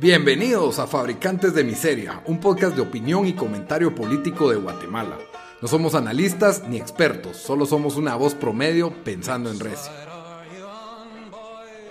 Bienvenidos 0.00 0.78
a 0.78 0.86
Fabricantes 0.86 1.54
de 1.54 1.62
Miseria, 1.62 2.22
un 2.24 2.40
podcast 2.40 2.74
de 2.74 2.80
opinión 2.80 3.26
y 3.26 3.34
comentario 3.34 3.94
político 3.94 4.48
de 4.48 4.56
Guatemala. 4.56 5.18
No 5.60 5.68
somos 5.68 5.94
analistas 5.94 6.66
ni 6.66 6.78
expertos, 6.78 7.36
solo 7.36 7.66
somos 7.66 7.96
una 7.98 8.16
voz 8.16 8.34
promedio 8.34 8.94
pensando 9.04 9.50
en 9.50 9.60
res. 9.60 9.90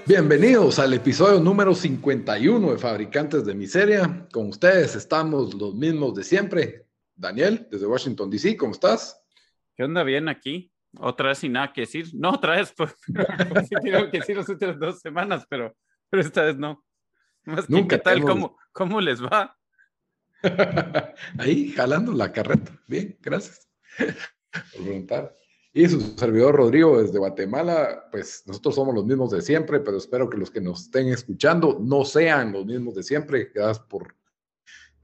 Bienvenidos 0.07 0.79
al 0.79 0.95
episodio 0.95 1.39
número 1.39 1.75
51 1.75 2.71
de 2.71 2.77
Fabricantes 2.79 3.45
de 3.45 3.53
Miseria. 3.53 4.27
Con 4.33 4.47
ustedes 4.47 4.95
estamos 4.95 5.53
los 5.53 5.75
mismos 5.75 6.15
de 6.15 6.23
siempre. 6.23 6.87
Daniel, 7.15 7.67
desde 7.69 7.85
Washington, 7.85 8.31
D.C., 8.31 8.57
¿cómo 8.57 8.71
estás? 8.71 9.21
¿Qué 9.75 9.83
onda? 9.83 10.01
Bien 10.01 10.29
aquí. 10.29 10.71
Otra 10.97 11.27
vez 11.27 11.37
sin 11.37 11.51
nada 11.51 11.71
que 11.71 11.81
decir. 11.81 12.07
No, 12.15 12.31
otra 12.31 12.55
vez, 12.55 12.73
pues, 12.75 12.95
sí 13.69 13.75
tengo 13.83 14.09
que 14.09 14.17
decir 14.17 14.35
las 14.35 14.49
últimas 14.49 14.79
dos 14.79 14.99
semanas, 14.99 15.45
pero, 15.47 15.75
pero 16.09 16.23
esta 16.23 16.41
vez 16.41 16.57
no. 16.57 16.83
Nunca 17.67 17.97
¿Qué 17.97 18.03
tal? 18.03 18.21
¿Cómo, 18.21 18.57
¿Cómo 18.71 19.01
les 19.01 19.23
va? 19.23 19.57
Ahí, 21.37 21.71
jalando 21.71 22.13
la 22.13 22.31
carreta. 22.31 22.71
Bien, 22.87 23.17
gracias 23.21 23.69
por 24.51 24.83
preguntar. 24.83 25.35
Y 25.71 25.87
su 25.87 26.01
servidor 26.17 26.55
Rodrigo 26.55 27.01
desde 27.01 27.19
Guatemala, 27.19 28.07
pues 28.11 28.43
nosotros 28.47 28.73
somos 28.73 28.95
los 28.95 29.05
mismos 29.05 29.31
de 29.31 29.41
siempre, 29.41 29.79
pero 29.79 29.97
espero 29.97 30.29
que 30.29 30.37
los 30.37 30.49
que 30.49 30.61
nos 30.61 30.83
estén 30.83 31.09
escuchando 31.09 31.77
no 31.79 32.05
sean 32.05 32.51
los 32.51 32.65
mismos 32.65 32.95
de 32.95 33.03
siempre. 33.03 33.51
Gracias 33.53 33.79
por 33.79 34.15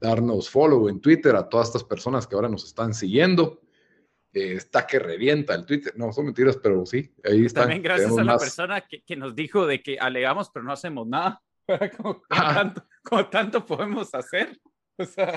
darnos 0.00 0.50
follow 0.50 0.88
en 0.88 1.00
Twitter 1.00 1.36
a 1.36 1.48
todas 1.48 1.68
estas 1.68 1.84
personas 1.84 2.26
que 2.26 2.34
ahora 2.34 2.48
nos 2.48 2.64
están 2.64 2.94
siguiendo. 2.94 3.62
Eh, 4.32 4.54
está 4.54 4.86
que 4.86 4.98
revienta 4.98 5.54
el 5.54 5.64
Twitter. 5.64 5.94
No, 5.96 6.12
son 6.12 6.26
mentiras, 6.26 6.58
pero 6.60 6.84
sí, 6.84 7.14
ahí 7.24 7.46
está. 7.46 7.60
También 7.60 7.82
gracias 7.82 8.18
a 8.18 8.24
la 8.24 8.36
persona 8.36 8.80
que, 8.80 9.02
que, 9.02 9.16
nos 9.16 9.36
dijo 9.36 9.66
de 9.66 9.82
que 9.82 9.98
alegamos, 9.98 10.50
pero 10.50 10.64
no 10.64 10.72
hacemos 10.72 11.06
nada. 11.06 11.42
Como, 11.96 12.22
tanto, 12.28 12.82
tanto, 13.30 13.66
podemos 13.66 14.14
hacer. 14.14 14.58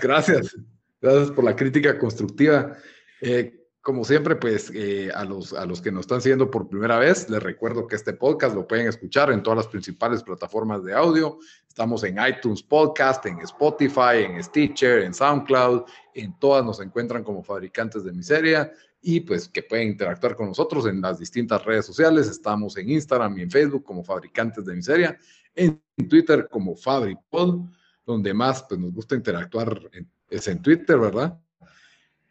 Gracias, 0.02 0.56
gracias 1.02 1.32
por 1.32 1.44
la 1.44 1.56
crítica 1.56 1.98
constructiva. 1.98 2.76
Eh, 3.22 3.56
como 3.82 4.04
siempre, 4.04 4.36
pues 4.36 4.72
eh, 4.76 5.10
a, 5.14 5.24
los, 5.26 5.54
a 5.54 5.66
los 5.66 5.82
que 5.82 5.92
nos 5.92 6.02
están 6.02 6.22
siguiendo 6.22 6.52
por 6.52 6.70
primera 6.70 7.00
vez, 7.00 7.30
les 7.30 7.42
recuerdo 7.42 7.88
que 7.88 7.96
este 7.96 8.14
podcast 8.14 8.54
lo 8.54 8.68
pueden 8.68 8.88
escuchar 8.88 9.32
en 9.32 9.42
todas 9.42 9.58
las 9.58 9.68
principales 9.68 10.22
plataformas 10.22 10.84
de 10.84 10.94
audio. 10.94 11.40
Estamos 11.68 12.04
en 12.04 12.18
iTunes 12.26 12.62
Podcast, 12.62 13.26
en 13.26 13.40
Spotify, 13.40 14.26
en 14.26 14.44
Stitcher, 14.44 15.04
en 15.04 15.14
SoundCloud, 15.14 15.84
en 16.14 16.38
todas 16.40 16.64
nos 16.64 16.80
encuentran 16.82 17.24
como 17.24 17.42
fabricantes 17.42 18.04
de 18.04 18.12
miseria 18.12 18.72
y 19.02 19.22
pues 19.22 19.48
que 19.48 19.64
pueden 19.64 19.90
interactuar 19.90 20.36
con 20.36 20.48
nosotros 20.48 20.86
en 20.86 21.00
las 21.02 21.18
distintas 21.18 21.64
redes 21.64 21.86
sociales. 21.86 22.28
Estamos 22.28 22.76
en 22.78 22.90
Instagram 22.90 23.38
y 23.38 23.44
en 23.44 23.52
Facebook 23.52 23.86
como 23.86 24.04
fabricantes 24.04 24.66
de 24.66 24.76
miseria 24.76 25.18
en 25.56 25.82
Twitter 26.08 26.48
como 26.50 26.76
FabriPod, 26.76 27.70
donde 28.06 28.34
más 28.34 28.64
pues, 28.64 28.80
nos 28.80 28.94
gusta 28.94 29.16
interactuar 29.16 29.90
es 30.30 30.48
en 30.48 30.62
Twitter, 30.62 30.98
¿verdad? 30.98 31.38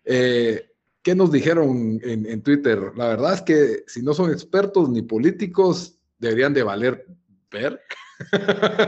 Eh, 0.04 0.70
¿Qué 1.02 1.14
nos 1.14 1.32
dijeron 1.32 2.00
en, 2.02 2.42
Twitter? 2.42 2.92
La 2.96 3.08
verdad 3.08 3.34
es 3.34 3.42
que 3.42 3.84
si 3.86 4.02
no 4.02 4.12
son 4.12 4.30
expertos 4.30 4.90
ni 4.90 5.02
políticos, 5.02 5.98
deberían 6.18 6.52
de 6.52 6.62
valer 6.62 7.06
ver. 7.50 7.80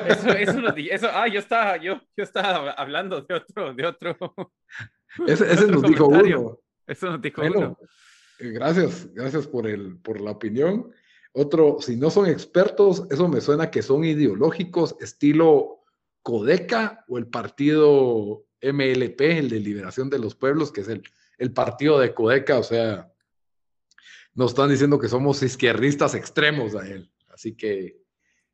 Eso, 0.06 0.28
eso, 0.38 0.76
eso, 0.76 1.08
ah, 1.12 1.28
yo 1.28 1.38
estaba, 1.38 1.76
yo, 1.78 2.00
yo 2.16 2.24
estaba 2.24 2.72
hablando 2.72 3.22
de 3.22 3.34
otro, 3.34 3.72
de 3.72 3.86
otro. 3.86 4.16
Ese, 5.26 5.66
nos 5.66 5.82
dijo 5.82 6.08
uno. 6.08 6.58
Eso 6.86 7.10
nos 7.10 7.22
dijo 7.22 7.42
uno. 7.42 7.78
Eh, 8.38 8.50
gracias, 8.50 9.08
gracias 9.14 9.46
por, 9.46 9.66
el, 9.66 9.96
por 9.98 10.20
la 10.20 10.32
opinión. 10.32 10.92
Otro, 11.32 11.78
si 11.80 11.96
no 11.96 12.10
son 12.10 12.26
expertos, 12.26 13.04
eso 13.10 13.28
me 13.28 13.40
suena 13.40 13.70
que 13.70 13.82
son 13.82 14.04
ideológicos, 14.04 14.96
estilo 15.00 15.84
Codeca 16.22 17.04
o 17.08 17.18
el 17.18 17.28
partido 17.28 18.44
MLP, 18.60 19.20
el 19.20 19.48
de 19.48 19.60
Liberación 19.60 20.10
de 20.10 20.18
los 20.18 20.34
Pueblos, 20.34 20.72
que 20.72 20.82
es 20.82 20.88
el, 20.88 21.02
el 21.38 21.52
partido 21.52 21.98
de 21.98 22.12
Codeca, 22.12 22.58
o 22.58 22.62
sea, 22.62 23.10
nos 24.34 24.50
están 24.50 24.70
diciendo 24.70 24.98
que 24.98 25.08
somos 25.08 25.42
izquierdistas 25.42 26.14
extremos 26.14 26.74
a 26.74 26.86
él. 26.86 27.10
Así 27.28 27.54
que 27.56 28.00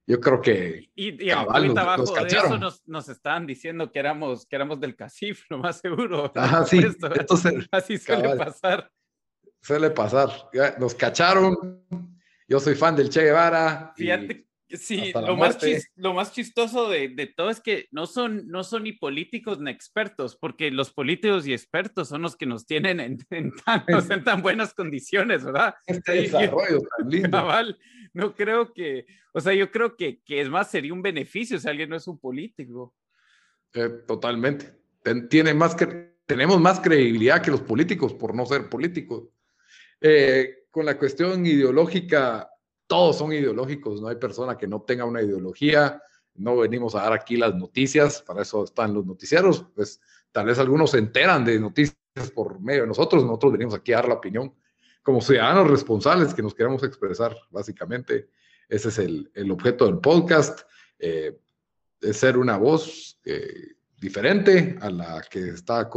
yo 0.07 0.21
creo 0.21 0.41
que. 0.41 0.91
Y, 0.95 1.25
y 1.25 1.31
cabal, 1.31 1.77
abajo 1.77 2.15
de 2.15 2.27
eso 2.29 2.59
nos, 2.59 2.87
nos, 2.87 3.09
estaban 3.09 3.47
diciendo 3.47 3.91
que 3.91 3.99
éramos, 3.99 4.47
que 4.47 4.57
éramos 4.57 4.79
del 4.79 4.95
CACIF, 4.95 5.51
lo 5.51 5.59
más 5.59 5.81
seguro. 5.81 6.31
Ajá, 6.37 6.65
sí. 6.65 6.81
Así 7.73 7.99
suele 7.99 8.37
pasar. 8.37 8.91
Suele 9.61 9.91
pasar. 9.91 10.31
Nos 10.79 10.95
cacharon 10.95 11.83
yo 12.49 12.61
soy 12.61 12.75
fan 12.75 12.97
del 12.97 13.11
Che 13.11 13.23
Guevara. 13.23 13.93
Fíjate, 13.97 14.47
sí, 14.71 15.13
lo 15.13 15.37
más, 15.37 15.59
lo 15.97 16.15
más, 16.15 16.33
chistoso 16.33 16.89
de, 16.89 17.09
de, 17.09 17.27
todo 17.27 17.51
es 17.51 17.61
que 17.61 17.89
no 17.91 18.07
son, 18.07 18.49
no 18.49 18.65
son 18.65 18.85
ni 18.85 18.93
políticos 18.93 19.61
ni 19.61 19.71
expertos, 19.71 20.37
porque 20.37 20.71
los 20.71 20.93
políticos 20.93 21.47
y 21.47 21.53
expertos 21.53 22.09
son 22.09 22.23
los 22.23 22.37
que 22.37 22.47
nos 22.47 22.67
tienen 22.67 23.01
en, 23.01 23.19
tan, 23.65 23.85
en 23.89 24.25
tan, 24.25 24.43
buenas 24.43 24.75
condiciones, 24.75 25.45
¿verdad? 25.45 25.75
Este 25.87 26.13
desarrollo 26.23 26.81
tan 26.97 27.09
lindo. 27.11 27.49
no 28.13 28.35
creo 28.35 28.73
que, 28.73 29.07
o 29.33 29.41
sea, 29.41 29.55
yo 29.55 29.71
creo 29.71 29.97
que, 29.97 30.21
que, 30.23 30.41
es 30.41 30.49
más, 30.49 30.71
sería 30.71 30.93
un 30.93 31.03
beneficio 31.03 31.59
si 31.59 31.69
alguien 31.69 31.91
no 31.91 31.97
es 31.97 32.07
un 32.07 32.19
político. 32.19 32.95
Eh, 33.73 33.89
totalmente. 34.07 34.75
Tiene 35.29 35.55
más 35.55 35.75
que, 35.75 36.17
tenemos 36.27 36.61
más 36.61 36.81
credibilidad 36.81 37.41
que 37.43 37.51
los 37.51 37.61
políticos 37.61 38.15
por 38.15 38.35
no 38.35 38.45
ser 38.47 38.69
políticos. 38.69 39.29
Eh, 40.01 40.66
con 40.77 40.85
la 40.85 40.99
cuestión 40.99 41.47
ideológica, 41.47 42.51
todos 42.87 43.17
son 43.17 43.33
ideológicos, 43.33 44.03
no 44.03 44.09
hay 44.09 44.17
persona 44.17 44.59
que 44.59 44.67
no 44.67 44.83
tenga 44.83 45.07
una 45.07 45.23
ideología, 45.23 46.03
no 46.35 46.59
venimos 46.59 46.95
a 46.95 47.01
dar 47.01 47.15
aquí 47.15 47.39
las 47.39 47.55
noticias, 47.55 48.21
para 48.21 48.43
eso 48.43 48.63
están 48.63 48.93
los 48.93 49.07
noticiarios, 49.07 49.65
pues 49.75 50.03
tal 50.31 50.45
vez 50.45 50.59
algunos 50.59 50.91
se 50.91 50.99
enteran 50.99 51.47
de 51.47 51.59
noticias 51.59 51.97
por 52.35 52.61
medio 52.61 52.83
de 52.83 52.89
nosotros, 52.89 53.25
nosotros 53.25 53.53
venimos 53.53 53.73
aquí 53.73 53.95
a 53.95 53.97
dar 53.97 54.09
la 54.09 54.15
opinión 54.17 54.53
como 55.03 55.23
ciudadanos 55.23 55.71
responsables 55.71 56.35
que 56.35 56.43
nos 56.43 56.55
queremos 56.55 56.83
expresar, 56.83 57.35
básicamente. 57.51 58.29
Ese 58.69 58.91
es 58.91 58.99
el, 58.99 59.31
el 59.33 59.51
objeto 59.53 59.87
del 59.87 60.01
podcast, 60.01 60.61
eh, 60.99 61.39
es 62.03 62.19
ser 62.19 62.37
una 62.37 62.59
voz 62.59 63.19
eh, 63.25 63.77
diferente 63.97 64.77
a 64.83 64.91
la 64.91 65.23
que 65.23 65.49
está 65.49 65.89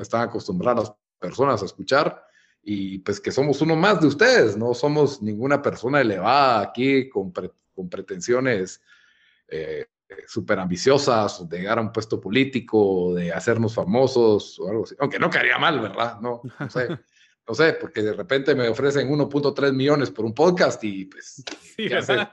están 0.00 0.22
acostumbradas 0.22 0.92
personas 1.18 1.62
a 1.62 1.66
escuchar 1.66 2.29
y 2.62 2.98
pues 2.98 3.20
que 3.20 3.32
somos 3.32 3.60
uno 3.62 3.76
más 3.76 4.00
de 4.00 4.06
ustedes, 4.06 4.56
no 4.56 4.74
somos 4.74 5.22
ninguna 5.22 5.62
persona 5.62 6.00
elevada 6.00 6.60
aquí 6.60 7.08
con, 7.08 7.32
con 7.32 7.88
pretensiones 7.88 8.82
eh, 9.48 9.86
súper 10.26 10.58
ambiciosas 10.58 11.48
de 11.48 11.58
llegar 11.58 11.78
a 11.78 11.82
un 11.82 11.92
puesto 11.92 12.20
político, 12.20 13.14
de 13.14 13.32
hacernos 13.32 13.74
famosos 13.74 14.58
o 14.60 14.68
algo 14.68 14.84
así, 14.84 14.94
aunque 14.98 15.18
no 15.18 15.30
quedaría 15.30 15.58
mal, 15.58 15.80
¿verdad? 15.80 16.20
No, 16.20 16.42
no 16.58 16.70
sé. 16.70 16.88
No 17.48 17.54
sé, 17.54 17.72
porque 17.72 18.00
de 18.00 18.12
repente 18.12 18.54
me 18.54 18.68
ofrecen 18.68 19.08
1.3 19.08 19.72
millones 19.72 20.12
por 20.12 20.24
un 20.24 20.32
podcast 20.32 20.84
y 20.84 21.06
pues, 21.06 21.42
¿qué, 21.76 21.96
hacemos? 21.96 22.28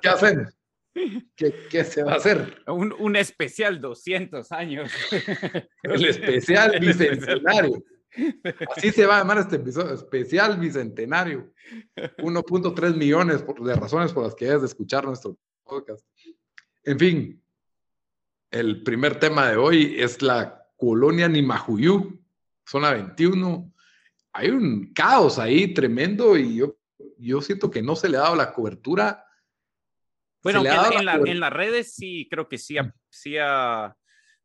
¿Qué 0.00 0.08
hacemos? 0.08 0.54
¿Qué, 1.34 1.84
se 1.84 2.04
va 2.04 2.12
a 2.12 2.16
hacer? 2.16 2.62
Un, 2.68 2.94
un 2.96 3.16
especial 3.16 3.80
200 3.80 4.52
años. 4.52 4.92
El 5.82 6.04
especial 6.04 6.78
bicentenario. 6.78 7.82
Así 8.76 8.90
se 8.92 9.06
va 9.06 9.16
a 9.16 9.18
llamar 9.20 9.38
este 9.38 9.56
episodio 9.56 9.94
especial 9.94 10.58
bicentenario. 10.58 11.52
1.3 12.18 12.96
millones 12.96 13.44
de 13.46 13.74
razones 13.74 14.12
por 14.12 14.24
las 14.24 14.34
que 14.34 14.46
hayas 14.46 14.62
de 14.62 14.68
escuchar 14.68 15.04
nuestro 15.04 15.36
podcast. 15.64 16.06
En 16.84 16.98
fin, 16.98 17.42
el 18.50 18.82
primer 18.82 19.18
tema 19.18 19.48
de 19.50 19.56
hoy 19.56 19.96
es 19.98 20.22
la 20.22 20.66
colonia 20.76 21.28
Nimajuyú, 21.28 22.20
zona 22.66 22.92
21. 22.92 23.72
Hay 24.32 24.50
un 24.50 24.92
caos 24.92 25.38
ahí 25.38 25.72
tremendo 25.72 26.36
y 26.36 26.56
yo, 26.56 26.76
yo 27.18 27.40
siento 27.40 27.70
que 27.70 27.82
no 27.82 27.96
se 27.96 28.08
le 28.08 28.18
ha 28.18 28.20
dado 28.20 28.36
la 28.36 28.52
cobertura. 28.52 29.24
Bueno, 30.42 30.60
en, 30.60 31.26
en, 31.26 31.40
las 31.40 31.52
redes 31.52 31.94
sí, 31.94 32.28
creo 32.30 32.48
que 32.48 32.58
sí, 32.58 32.76
sí 33.08 33.36
ha 33.36 33.96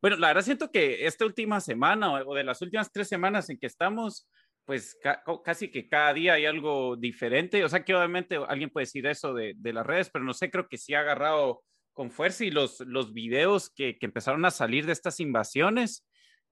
bueno, 0.02 0.16
la 0.16 0.28
verdad 0.28 0.42
siento 0.42 0.72
que 0.72 1.06
esta 1.06 1.24
última 1.24 1.60
semana 1.60 2.12
o 2.24 2.34
de 2.34 2.42
las 2.42 2.60
últimas 2.60 2.90
tres 2.90 3.06
semanas 3.06 3.48
en 3.48 3.58
que 3.58 3.68
estamos, 3.68 4.28
pues 4.64 4.98
casi 5.44 5.70
que 5.70 5.88
cada 5.88 6.12
día 6.12 6.34
hay 6.34 6.44
algo 6.44 6.96
diferente. 6.96 7.64
O 7.64 7.68
sea 7.68 7.84
que 7.84 7.94
obviamente 7.94 8.36
alguien 8.48 8.68
puede 8.68 8.86
decir 8.86 9.06
eso 9.06 9.32
de, 9.32 9.54
de 9.56 9.72
las 9.72 9.86
redes, 9.86 10.10
pero 10.12 10.24
no 10.24 10.34
sé, 10.34 10.50
creo 10.50 10.66
que 10.68 10.76
sí 10.76 10.92
ha 10.94 11.00
agarrado 11.00 11.62
con 11.92 12.10
fuerza 12.10 12.44
y 12.44 12.50
los, 12.50 12.80
los 12.80 13.12
videos 13.12 13.70
que, 13.70 13.96
que 13.96 14.06
empezaron 14.06 14.44
a 14.44 14.50
salir 14.50 14.86
de 14.86 14.92
estas 14.92 15.20
invasiones, 15.20 16.04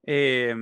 eh, 0.07 0.55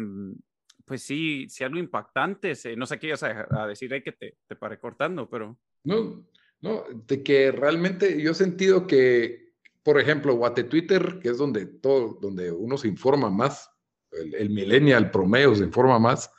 pues 0.83 1.03
sí, 1.03 1.45
sí 1.47 1.63
algo 1.63 1.77
impactante. 1.77 2.55
No 2.75 2.87
sé 2.87 2.97
qué 2.97 3.07
ibas 3.07 3.21
a, 3.21 3.67
decir 3.67 3.93
ahí 3.93 4.01
que 4.01 4.13
te, 4.13 4.35
te 4.47 4.55
paré 4.55 4.79
cortando, 4.79 5.29
pero... 5.29 5.59
No, 5.83 6.25
no, 6.61 6.85
de 7.05 7.21
que 7.21 7.51
realmente 7.51 8.19
yo 8.19 8.31
he 8.31 8.35
sentido 8.35 8.87
que 8.87 9.48
por 9.89 9.99
ejemplo, 9.99 10.35
Guate 10.35 10.65
Twitter, 10.65 11.17
que 11.19 11.29
es 11.29 11.39
donde 11.39 11.65
todo, 11.65 12.19
donde 12.21 12.51
uno 12.51 12.77
se 12.77 12.87
informa 12.87 13.31
más, 13.31 13.71
el, 14.11 14.35
el 14.35 14.51
millennial 14.51 15.09
promedio 15.09 15.55
se 15.55 15.63
informa 15.63 15.97
más, 15.97 16.31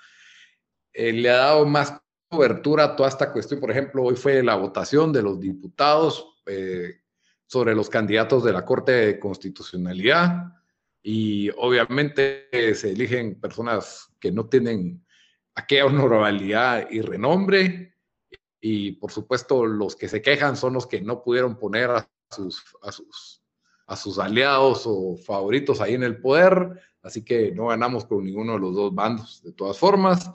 eh, 0.93 1.13
le 1.13 1.29
ha 1.31 1.39
dado 1.39 1.67
más 1.67 2.01
cobertura 2.29 2.85
a 2.85 2.95
toda 2.95 3.09
esta 3.09 3.33
cuestión. 3.33 3.59
Por 3.59 3.73
ejemplo, 3.73 4.05
hoy 4.05 4.15
fue 4.15 4.41
la 4.45 4.55
votación 4.55 5.13
de 5.13 5.23
los 5.23 5.41
diputados 5.41 6.39
eh, 6.47 7.01
sobre 7.45 7.75
los 7.75 7.91
candidatos 7.91 8.45
de 8.45 8.53
la 8.53 8.65
Corte 8.65 8.93
de 8.93 9.19
Constitucionalidad 9.19 10.55
y 11.03 11.51
obviamente 11.57 12.47
se 12.77 12.91
eligen 12.91 13.41
personas 13.41 14.15
que 14.21 14.31
no 14.31 14.49
tienen 14.49 15.05
aquella 15.57 15.87
honorabilidad 15.87 16.89
y 16.89 17.01
renombre 17.01 17.97
y 18.61 18.93
por 18.93 19.11
supuesto 19.11 19.67
los 19.67 19.97
que 19.97 20.07
se 20.07 20.23
quejan 20.23 20.57
son 20.57 20.75
los 20.75 20.87
que 20.87 21.01
no 21.01 21.25
pudieron 21.25 21.59
poner 21.59 21.91
a 21.91 22.09
sus, 22.31 23.40
a 23.91 23.97
sus 23.97 24.21
aliados 24.21 24.85
o 24.87 25.17
favoritos 25.17 25.81
ahí 25.81 25.95
en 25.95 26.05
el 26.05 26.19
poder, 26.19 26.81
así 27.03 27.25
que 27.25 27.51
no 27.51 27.67
ganamos 27.67 28.05
con 28.05 28.25
ninguno 28.25 28.53
de 28.53 28.61
los 28.61 28.73
dos 28.73 28.95
bandos. 28.95 29.43
De 29.43 29.51
todas 29.51 29.77
formas, 29.77 30.31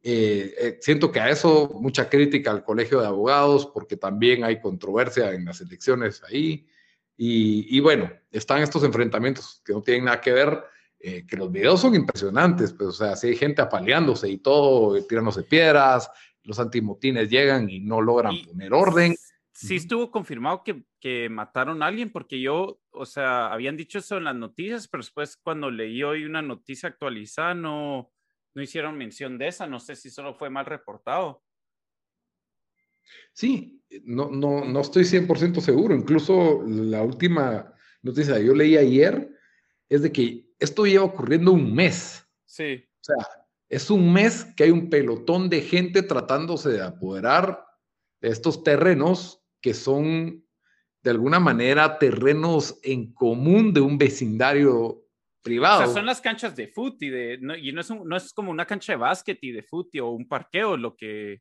eh, 0.00 0.54
eh, 0.56 0.78
siento 0.80 1.10
que 1.10 1.18
a 1.18 1.28
eso 1.28 1.72
mucha 1.80 2.08
crítica 2.08 2.52
al 2.52 2.62
Colegio 2.62 3.00
de 3.00 3.08
Abogados, 3.08 3.66
porque 3.66 3.96
también 3.96 4.44
hay 4.44 4.60
controversia 4.60 5.32
en 5.32 5.44
las 5.44 5.60
elecciones 5.60 6.22
ahí. 6.22 6.68
Y, 7.16 7.76
y 7.76 7.80
bueno, 7.80 8.12
están 8.30 8.62
estos 8.62 8.84
enfrentamientos 8.84 9.60
que 9.64 9.72
no 9.72 9.82
tienen 9.82 10.04
nada 10.04 10.20
que 10.20 10.32
ver, 10.32 10.62
eh, 11.00 11.26
que 11.26 11.36
los 11.36 11.50
videos 11.50 11.80
son 11.80 11.96
impresionantes, 11.96 12.72
pues, 12.72 12.90
o 12.90 12.92
sea, 12.92 13.16
si 13.16 13.26
hay 13.26 13.36
gente 13.36 13.60
apaleándose 13.60 14.28
y 14.28 14.38
todo, 14.38 15.04
tirándose 15.04 15.42
piedras, 15.42 16.08
los 16.44 16.60
antimotines 16.60 17.28
llegan 17.28 17.68
y 17.68 17.80
no 17.80 18.00
logran 18.00 18.36
poner 18.46 18.72
orden. 18.72 19.16
Sí 19.66 19.76
estuvo 19.76 20.10
confirmado 20.10 20.64
que, 20.64 20.84
que, 21.00 21.28
mataron 21.28 21.82
a 21.82 21.86
alguien, 21.86 22.10
porque 22.10 22.40
yo, 22.40 22.80
o 22.92 23.04
sea, 23.04 23.52
habían 23.52 23.76
dicho 23.76 23.98
eso 23.98 24.16
en 24.16 24.24
las 24.24 24.34
noticias, 24.34 24.88
pero 24.88 25.02
después 25.02 25.36
cuando 25.36 25.70
leí 25.70 26.02
hoy 26.02 26.24
una 26.24 26.40
noticia 26.40 26.88
actualizada, 26.88 27.52
no, 27.52 28.10
no 28.54 28.62
hicieron 28.62 28.96
mención 28.96 29.36
de 29.36 29.48
esa, 29.48 29.66
no 29.66 29.78
sé 29.78 29.96
si 29.96 30.08
solo 30.08 30.34
fue 30.34 30.48
mal 30.48 30.64
reportado. 30.64 31.44
Sí, 33.34 33.82
no, 34.04 34.30
no, 34.30 34.64
no 34.64 34.80
estoy 34.80 35.04
100% 35.04 35.60
seguro. 35.60 35.94
Incluso 35.94 36.62
la 36.66 37.02
última 37.02 37.74
noticia 38.00 38.36
que 38.36 38.46
yo 38.46 38.54
leí 38.54 38.78
ayer 38.78 39.30
es 39.90 40.00
de 40.00 40.10
que 40.10 40.54
esto 40.58 40.86
lleva 40.86 41.04
ocurriendo 41.04 41.52
un 41.52 41.74
mes. 41.74 42.26
Sí. 42.46 42.82
O 43.00 43.04
sea, 43.04 43.16
es 43.68 43.90
un 43.90 44.10
mes 44.10 44.46
que 44.56 44.64
hay 44.64 44.70
un 44.70 44.88
pelotón 44.88 45.50
de 45.50 45.60
gente 45.60 46.02
tratándose 46.02 46.70
de 46.70 46.82
apoderar 46.82 47.66
de 48.22 48.28
estos 48.30 48.62
terrenos 48.62 49.39
que 49.60 49.74
son 49.74 50.44
de 51.02 51.10
alguna 51.10 51.40
manera 51.40 51.98
terrenos 51.98 52.78
en 52.82 53.12
común 53.12 53.72
de 53.72 53.80
un 53.80 53.98
vecindario 53.98 55.02
privado. 55.42 55.82
O 55.82 55.84
sea, 55.84 55.94
son 55.94 56.06
las 56.06 56.20
canchas 56.20 56.54
de 56.54 56.68
fútbol 56.68 56.98
y, 57.00 57.08
de, 57.10 57.38
no, 57.40 57.56
y 57.56 57.72
no, 57.72 57.80
es 57.80 57.90
no 57.90 58.16
es 58.16 58.32
como 58.32 58.50
una 58.50 58.66
cancha 58.66 58.92
de 58.92 58.98
básquet 58.98 59.38
y 59.42 59.52
de 59.52 59.62
fútbol 59.62 60.00
o 60.02 60.10
un 60.10 60.28
parqueo 60.28 60.76
lo 60.76 60.96
que, 60.96 61.40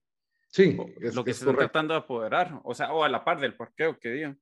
sí, 0.49 0.77
lo 1.13 1.23
que 1.23 1.33
se 1.33 1.45
está 1.45 1.55
tratando 1.55 1.93
de 1.93 1.99
apoderar, 1.99 2.59
o 2.63 2.73
sea, 2.73 2.93
o 2.93 3.03
a 3.03 3.09
la 3.09 3.23
par 3.23 3.39
del 3.39 3.55
parqueo 3.55 3.99
que 3.99 4.09
digan. 4.09 4.39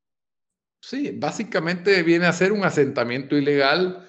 Sí, 0.79 1.11
básicamente 1.15 2.03
viene 2.03 2.27
a 2.27 2.33
ser 2.33 2.51
un 2.51 2.63
asentamiento 2.63 3.35
ilegal 3.35 4.07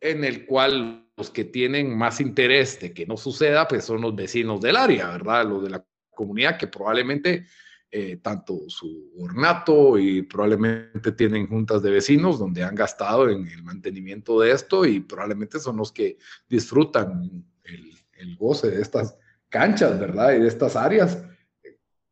en 0.00 0.24
el 0.24 0.44
cual 0.44 1.08
los 1.16 1.30
que 1.30 1.44
tienen 1.44 1.96
más 1.96 2.20
interés 2.20 2.78
de 2.80 2.92
que 2.92 3.06
no 3.06 3.16
suceda, 3.16 3.66
pues 3.66 3.84
son 3.84 4.02
los 4.02 4.14
vecinos 4.14 4.60
del 4.60 4.76
área, 4.76 5.08
¿verdad? 5.10 5.46
Los 5.46 5.62
de 5.62 5.70
la 5.70 5.84
comunidad 6.10 6.58
que 6.58 6.66
probablemente 6.66 7.46
eh, 7.90 8.18
tanto 8.22 8.68
su 8.68 9.12
ornato 9.18 9.98
y 9.98 10.22
probablemente 10.22 11.12
tienen 11.12 11.48
juntas 11.48 11.82
de 11.82 11.90
vecinos 11.90 12.38
donde 12.38 12.62
han 12.62 12.74
gastado 12.74 13.28
en 13.28 13.46
el 13.48 13.62
mantenimiento 13.62 14.40
de 14.40 14.52
esto 14.52 14.84
y 14.84 15.00
probablemente 15.00 15.58
son 15.58 15.76
los 15.76 15.90
que 15.90 16.16
disfrutan 16.48 17.44
el, 17.64 17.92
el 18.18 18.36
goce 18.36 18.70
de 18.70 18.80
estas 18.80 19.16
canchas, 19.48 19.98
¿verdad? 19.98 20.34
Y 20.34 20.40
de 20.40 20.48
estas 20.48 20.76
áreas 20.76 21.18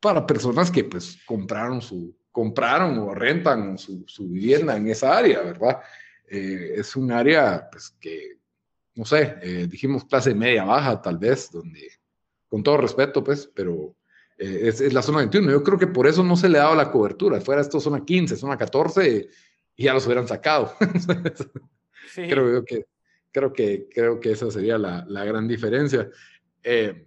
para 0.01 0.27
personas 0.27 0.71
que 0.71 0.85
pues 0.85 1.19
compraron 1.27 1.81
su 1.83 2.17
compraron 2.31 2.99
o 2.99 3.15
rentan 3.15 3.79
su, 3.79 4.05
su 4.07 4.29
vivienda 4.29 4.77
en 4.77 4.87
esa 4.89 5.17
área, 5.17 5.43
¿verdad? 5.43 5.81
Eh, 6.29 6.75
es 6.77 6.95
un 6.95 7.11
área 7.11 7.69
pues 7.71 7.97
que 7.99 8.39
no 8.95 9.05
sé, 9.05 9.37
eh, 9.43 9.67
dijimos 9.69 10.05
clase 10.05 10.35
media 10.35 10.65
baja 10.65 11.01
tal 11.01 11.19
vez, 11.19 11.51
donde 11.51 11.89
con 12.49 12.63
todo 12.63 12.77
respeto 12.79 13.23
pues, 13.25 13.51
pero 13.55 13.95
eh, 14.39 14.69
es, 14.69 14.93
la 14.93 15.03
zona 15.03 15.19
21. 15.19 15.51
Yo 15.51 15.63
creo 15.63 15.79
que 15.79 15.87
por 15.87 16.07
eso 16.07 16.23
no 16.23 16.37
se 16.37 16.49
le 16.49 16.59
ha 16.59 16.63
dado 16.63 16.77
la 16.77 16.91
cobertura. 16.91 17.41
Fuera 17.41 17.61
esto 17.61 17.81
zona 17.81 18.05
15, 18.05 18.37
zona 18.37 18.57
14, 18.57 19.29
y 19.77 19.85
ya 19.85 19.95
los 19.95 20.07
hubieran 20.07 20.29
sacado. 20.29 20.75
Creo 22.15 22.65
que, 22.65 22.87
creo 23.31 23.53
que, 23.53 23.87
creo 23.95 24.19
que 24.19 24.33
esa 24.33 24.51
sería 24.51 24.79
la, 24.79 25.05
la 25.07 25.25
gran 25.25 25.47
diferencia. 25.47 26.09
Eh, 26.63 27.07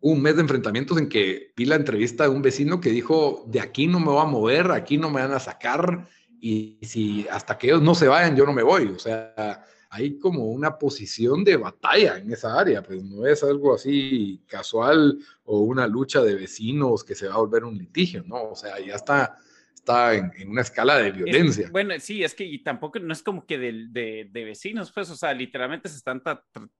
un 0.00 0.20
mes 0.22 0.36
de 0.36 0.42
enfrentamientos 0.42 0.98
en 0.98 1.08
que 1.08 1.52
vi 1.56 1.64
la 1.64 1.76
entrevista 1.76 2.24
de 2.24 2.30
un 2.30 2.42
vecino 2.42 2.80
que 2.80 2.90
dijo, 2.90 3.44
de 3.48 3.60
aquí 3.60 3.86
no 3.86 3.98
me 3.98 4.06
voy 4.06 4.20
a 4.20 4.26
mover, 4.26 4.70
aquí 4.72 4.98
no 4.98 5.10
me 5.10 5.22
van 5.22 5.32
a 5.32 5.40
sacar, 5.40 6.06
y 6.40 6.78
si 6.82 7.26
hasta 7.30 7.58
que 7.58 7.68
ellos 7.68 7.82
no 7.82 7.94
se 7.94 8.08
vayan, 8.08 8.36
yo 8.36 8.46
no 8.46 8.52
me 8.52 8.62
voy. 8.62 8.88
O 8.88 8.98
sea, 8.98 9.64
hay 9.92 10.18
como 10.18 10.46
una 10.46 10.78
posición 10.78 11.42
de 11.42 11.56
batalla 11.56 12.18
en 12.18 12.32
esa 12.32 12.58
área, 12.58 12.80
pues 12.80 13.02
no 13.02 13.26
es 13.26 13.42
algo 13.42 13.74
así 13.74 14.40
casual 14.46 15.18
o 15.42 15.60
una 15.60 15.88
lucha 15.88 16.22
de 16.22 16.36
vecinos 16.36 17.02
que 17.02 17.16
se 17.16 17.26
va 17.26 17.34
a 17.34 17.38
volver 17.38 17.64
un 17.64 17.76
litigio, 17.76 18.22
¿no? 18.24 18.50
O 18.50 18.54
sea, 18.54 18.78
ya 18.78 18.94
está, 18.94 19.36
está 19.74 20.14
en, 20.14 20.30
una 20.48 20.60
escala 20.60 20.96
de 20.98 21.10
violencia. 21.10 21.68
bueno, 21.72 21.92
sí, 21.98 22.22
es 22.22 22.36
que 22.36 22.44
y 22.44 22.62
tampoco 22.62 23.00
no 23.00 23.12
es 23.12 23.24
como 23.24 23.44
que 23.44 23.58
de, 23.58 24.28
de, 24.30 24.44
vecinos, 24.44 24.92
pues, 24.92 25.10
o 25.10 25.16
sea, 25.16 25.34
literalmente 25.34 25.88
se 25.88 25.96
están 25.96 26.22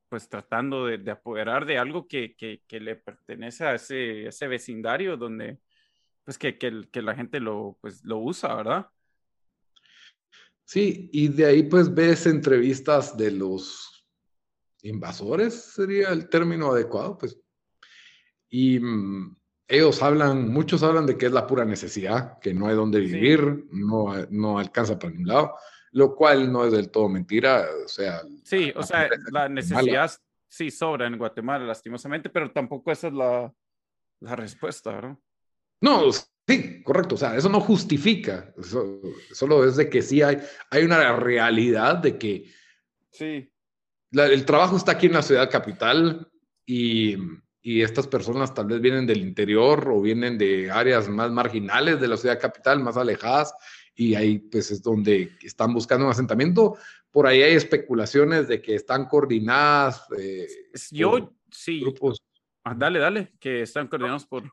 pues 0.08 0.28
tratando 0.28 0.86
de, 0.86 1.10
apoderar 1.10 1.66
de 1.66 1.78
algo 1.78 2.06
que, 2.06 2.36
que, 2.36 2.62
que, 2.68 2.78
le 2.78 2.94
pertenece 2.94 3.64
a 3.64 3.74
ese, 3.74 4.28
ese 4.28 4.46
vecindario 4.46 5.16
donde, 5.16 5.58
pues, 6.24 6.38
que, 6.38 6.56
que, 6.56 7.02
la 7.02 7.16
gente 7.16 7.40
lo, 7.40 7.76
pues, 7.80 8.04
lo 8.04 8.18
usa, 8.18 8.54
¿verdad? 8.54 8.86
Sí, 10.70 11.11
y 11.12 11.26
de 11.26 11.46
ahí 11.46 11.62
pues 11.64 11.93
ves 11.93 12.26
entrevistas 12.26 13.17
de 13.17 13.32
los 13.32 14.06
invasores, 14.82 15.52
sería 15.52 16.11
el 16.11 16.28
término 16.28 16.70
adecuado, 16.70 17.19
pues. 17.19 17.37
Y 18.49 18.78
mm, 18.78 19.37
ellos 19.67 20.00
hablan, 20.00 20.49
muchos 20.52 20.84
hablan 20.84 21.06
de 21.06 21.19
que 21.19 21.26
es 21.26 21.32
la 21.32 21.44
pura 21.44 21.64
necesidad, 21.64 22.38
que 22.38 22.55
no 22.55 22.69
hay 22.69 22.76
donde 22.76 23.00
vivir, 23.00 23.67
no, 23.72 24.14
no 24.31 24.61
alcanza 24.61 24.96
para 24.96 25.11
ningún 25.11 25.26
lado, 25.26 25.56
lo 25.90 26.14
cual 26.14 26.52
no 26.52 26.64
es 26.64 26.70
del 26.70 26.88
todo 26.88 27.08
mentira, 27.08 27.67
o 27.84 27.88
sea. 27.88 28.22
Sí, 28.44 28.72
o 28.76 28.84
sea, 28.84 29.08
la 29.32 29.49
necesidad 29.49 30.08
sí 30.46 30.70
sobra 30.70 31.08
en 31.08 31.19
Guatemala, 31.19 31.67
lastimosamente, 31.67 32.31
pero 32.31 32.52
tampoco 32.52 32.93
esa 32.93 33.08
es 33.08 33.14
la, 33.14 33.52
la 34.20 34.37
respuesta, 34.37 34.93
¿verdad? 34.93 35.19
No, 35.81 36.02
Sí, 36.50 36.82
correcto. 36.82 37.14
O 37.14 37.19
sea, 37.19 37.37
eso 37.37 37.49
no 37.49 37.61
justifica. 37.61 38.52
solo 39.32 39.64
es 39.64 39.76
de 39.76 39.88
que 39.88 40.02
sí 40.02 40.20
hay, 40.20 40.38
hay 40.70 40.85
una 40.85 41.14
realidad 41.14 41.98
de 41.98 42.19
que 42.19 42.51
sí. 43.13 43.48
el 44.10 44.44
trabajo 44.44 44.77
está 44.77 44.93
aquí 44.93 45.06
en 45.06 45.13
la 45.13 45.22
ciudad 45.22 45.48
capital 45.48 46.29
y, 46.67 47.17
y, 47.63 47.82
estas 47.82 48.08
personas 48.08 48.53
tal 48.53 48.67
vez 48.67 48.81
vienen 48.81 49.06
del 49.06 49.20
interior 49.20 49.89
o 49.91 50.03
vienen 50.03 50.39
de 50.39 50.70
áreas 50.70 51.08
más 51.08 51.31
marginales 51.31 52.01
de 52.01 52.08
la 52.08 52.17
ciudad 52.17 52.41
capital, 52.41 52.81
más 52.81 52.96
alejadas, 52.96 53.55
y 53.94 54.17
ahí 54.17 54.39
pues 54.39 54.72
es 54.72 54.82
donde 54.82 55.31
están 55.43 55.72
buscando 55.72 56.06
un 56.06 56.13
asentamiento. 56.13 56.77
Por 57.13 57.29
ahí 57.29 57.43
hay 57.43 57.55
especulaciones 57.55 58.48
de 58.48 58.60
que 58.60 58.74
están 58.74 59.06
coordinadas. 59.06 60.05
Eh, 60.19 60.48
Yo, 60.91 61.32
sí. 61.51 61.81
Grupos. 61.81 62.22
Ah, 62.65 62.74
dale, 62.77 62.98
dale, 62.98 63.32
que 63.39 63.63
están 63.63 63.86
coordinados 63.86 64.27
por 64.27 64.53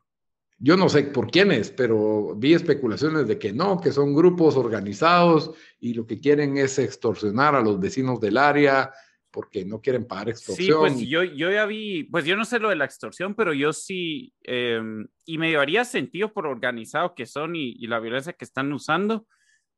yo 0.58 0.76
no 0.76 0.88
sé 0.88 1.04
por 1.04 1.30
quiénes, 1.30 1.70
pero 1.70 2.34
vi 2.36 2.54
especulaciones 2.54 3.28
de 3.28 3.38
que 3.38 3.52
no, 3.52 3.80
que 3.80 3.92
son 3.92 4.14
grupos 4.14 4.56
organizados 4.56 5.52
y 5.78 5.94
lo 5.94 6.06
que 6.06 6.20
quieren 6.20 6.58
es 6.58 6.78
extorsionar 6.78 7.54
a 7.54 7.60
los 7.62 7.78
vecinos 7.78 8.20
del 8.20 8.36
área 8.36 8.92
porque 9.30 9.64
no 9.64 9.80
quieren 9.80 10.06
pagar 10.06 10.30
extorsión. 10.30 10.88
Sí, 10.88 10.96
pues 10.96 11.08
yo, 11.08 11.22
yo 11.22 11.50
ya 11.50 11.64
vi, 11.66 12.04
pues 12.04 12.24
yo 12.24 12.36
no 12.36 12.44
sé 12.44 12.58
lo 12.58 12.70
de 12.70 12.76
la 12.76 12.86
extorsión, 12.86 13.34
pero 13.34 13.52
yo 13.52 13.72
sí, 13.72 14.32
em, 14.42 15.06
y 15.24 15.38
me 15.38 15.54
haría 15.56 15.84
sentido 15.84 16.32
por 16.32 16.46
organizado 16.46 17.14
que 17.14 17.26
son 17.26 17.54
y, 17.54 17.76
y, 17.78 17.86
la 17.86 18.00
violencia 18.00 18.32
que 18.32 18.44
están 18.44 18.72
usando, 18.72 19.26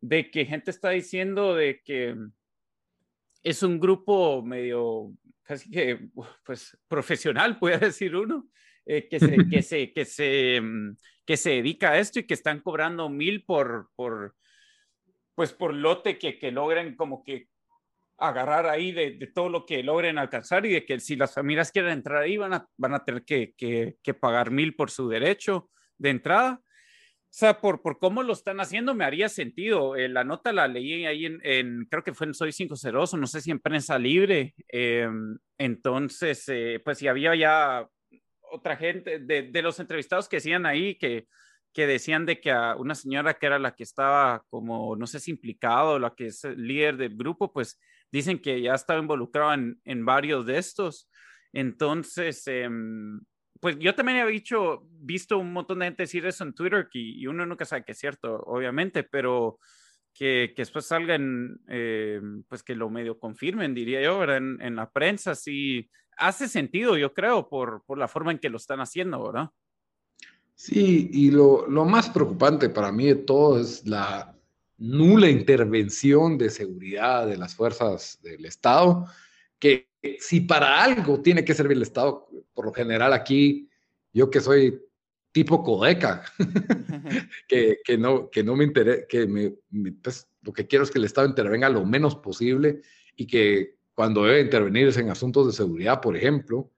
de 0.01 0.31
que 0.31 0.47
gente 0.47 0.71
está 0.71 0.91
diciendo 0.91 1.55
de 1.55 1.83
que 1.85 2.17
es 3.43 3.63
un 3.63 3.81
grupo 3.81 4.43
medio, 4.43 5.13
casi 5.43 5.71
que, 5.71 6.09
pues, 6.45 6.79
profesional, 6.89 7.59
puede 7.61 7.79
decir 7.79 8.17
uno, 8.17 8.49
eh, 8.91 9.09
que, 9.09 9.21
se, 9.21 9.37
que, 9.49 9.63
se, 9.63 9.93
que, 9.93 10.05
se, 10.05 10.61
mm, 10.61 10.97
que 11.25 11.37
se 11.37 11.51
dedica 11.51 11.93
a 11.93 11.99
esto 11.99 12.19
y 12.19 12.25
que 12.25 12.35
están 12.35 12.61
cobrando 12.61 13.09
mil 13.09 13.45
por, 13.45 13.91
por 13.95 14.35
pues 15.37 15.53
por 15.53 15.73
lote 15.73 16.19
que, 16.19 16.39
que 16.39 16.51
logren 16.51 16.97
como 16.97 17.23
que 17.23 17.49
agarrar 18.19 18.67
ahí 18.67 18.91
de, 18.91 19.13
de, 19.13 19.27
todo 19.29 19.49
lo 19.49 19.65
que 19.65 19.83
logren 19.83 20.19
alcanzar 20.19 20.67
y 20.67 20.73
de 20.73 20.85
que 20.85 20.99
si 20.99 21.15
las 21.15 21.33
familias 21.33 21.71
quieren 21.71 21.93
entrar 21.93 22.25
ahí 22.25 22.37
van 22.37 22.53
a, 22.53 22.69
van 22.77 22.95
a 22.95 23.05
tener 23.05 23.25
que, 23.25 23.55
que, 23.57 23.97
que 24.03 24.13
pagar 24.13 24.51
mil 24.51 24.75
por 24.75 24.91
su 24.91 25.09
derecho 25.09 25.71
de 25.97 26.11
entrada. 26.11 26.61
O 26.61 27.33
sea, 27.33 27.61
por, 27.61 27.81
por 27.81 28.01
cómo 28.01 28.25
lo 28.25 28.33
están 28.33 28.59
haciendo 28.59 28.93
me 28.93 29.05
haría 29.05 29.29
sentido. 29.29 29.95
Eh, 29.95 30.09
la 30.09 30.25
nota 30.25 30.53
la 30.53 30.67
leí 30.67 31.07
ahí 31.07 31.27
en, 31.27 31.41
en, 31.45 31.87
creo 31.89 32.03
que 32.03 32.13
fue 32.13 32.27
en 32.27 32.35
Soy 32.35 32.53
502, 32.53 33.15
no 33.15 33.27
sé 33.29 33.41
si 33.41 33.53
en 33.53 33.61
Prensa 33.61 33.99
Libre. 34.01 34.55
Eh, 34.69 35.09
entonces, 35.57 36.45
eh, 36.49 36.83
pues 36.85 36.99
si 36.99 37.07
había 37.07 37.37
ya 37.37 37.89
otra 38.51 38.77
gente, 38.77 39.19
de, 39.19 39.43
de, 39.43 39.63
los 39.63 39.81
entrevistados 39.81 40.29
que 40.29 40.37
decían 40.37 40.67
ahí 40.67 40.97
que, 40.97 41.27
que 41.73 41.87
decían 41.87 42.27
de 42.27 42.41
que 42.41 42.51
a 42.51 42.77
una 42.77 42.95
señora 42.95 43.35
que 43.35 43.47
era 43.47 43.59
la 43.59 43.75
que 43.75 43.83
estaba 43.83 44.45
como, 44.51 44.97
no 44.97 45.07
sé 45.07 45.21
si 45.21 45.31
implicado, 45.31 45.99
la 45.99 46.15
que 46.15 46.27
es 46.27 46.45
líder 46.45 46.97
del 46.97 47.17
grupo, 47.17 47.53
pues 47.53 47.81
dicen 48.11 48.39
que 48.39 48.61
ya 48.61 48.75
estaba 48.75 49.01
involucrado 49.01 49.55
en, 49.55 49.81
en 49.85 50.05
varios 50.05 50.47
de 50.47 50.59
estos. 50.59 51.09
Entonces, 51.53 52.47
em, 52.47 53.21
pues 53.61 53.79
yo 53.79 53.95
también 53.95 54.19
he 54.19 54.27
dicho, 54.27 54.83
visto 54.91 55.39
un 55.39 55.53
montón 55.53 55.81
de 55.81 55.87
gente 55.87 56.05
decir 56.05 56.25
eso 56.27 56.45
en 56.45 56.55
Twitter 56.55 56.89
y, 56.93 57.27
uno 57.27 57.47
nunca 57.47 57.65
sabe 57.65 57.85
que 57.85 57.93
es 57.93 57.99
cierto, 57.99 58.37
obviamente, 58.47 59.05
pero 59.05 59.59
que, 60.15 60.53
que 60.57 60.63
después 60.63 60.87
salgan, 60.87 61.61
em, 61.69 62.43
pues 62.49 62.63
que 62.63 62.75
lo 62.75 62.91
medio 62.91 63.19
confirmen, 63.19 63.75
diría 63.75 64.03
yo, 64.03 64.19
¿verdad? 64.19 64.39
En, 64.39 64.61
en, 64.61 64.77
la 64.77 64.91
prensa, 64.91 65.35
sí, 65.35 65.89
hace 66.21 66.49
sentido, 66.49 66.97
yo 66.97 67.13
creo, 67.13 67.49
por, 67.49 67.83
por 67.85 67.99
la 67.99 68.07
forma 68.07 68.31
en 68.31 68.39
que 68.39 68.51
lo 68.51 68.59
están 68.59 68.81
haciendo, 68.81 69.23
¿verdad? 69.25 69.51
Sí, 70.55 71.11
y 71.13 71.31
lo, 71.31 71.67
lo, 71.67 71.85
más 71.87 72.11
preocupante 72.11 72.69
para 72.69 72.93
mí 72.93 73.07
de 73.07 73.15
todo 73.17 73.59
es 73.59 73.87
la 73.87 74.37
nula 74.77 75.29
intervención 75.29 76.37
de 76.37 76.51
seguridad 76.51 77.27
de 77.27 77.39
las 77.39 77.55
fuerzas 77.55 78.19
del 78.23 78.45
Estado, 78.45 79.07
que 79.59 79.89
si 80.19 80.41
para 80.41 80.83
algo 80.83 81.21
tiene 81.21 81.45
que 81.45 81.55
servir 81.55 81.79
el 81.79 81.83
Estado, 81.83 82.29
por 82.53 82.67
lo 82.67 82.73
general 82.73 83.13
aquí, 83.13 83.69
yo 84.13 84.31
que 84.31 84.41
soy 84.41 84.81
tipo 85.33 85.63
codeca, 85.63 86.25
que, 87.49 87.79
que, 87.85 87.97
no, 87.97 88.29
que 88.29 88.43
no 88.43 88.57
me 88.57 88.65
interesa, 88.65 89.07
que 89.09 89.27
me, 89.27 89.55
pues, 90.03 90.29
lo 90.43 90.53
que 90.53 90.67
quiero 90.67 90.85
es 90.85 90.91
que 90.91 90.99
el 90.99 91.05
Estado 91.05 91.27
intervenga 91.27 91.69
lo 91.69 91.85
menos 91.85 92.17
posible 92.17 92.83
y 93.17 93.27
que 93.27 93.77
cuando 93.95 94.25
debe 94.25 94.41
intervenir 94.41 94.97
en 94.99 95.11
asuntos 95.11 95.47
de 95.47 95.53
seguridad, 95.53 96.01
por 96.01 96.17
ejemplo, 96.17 96.71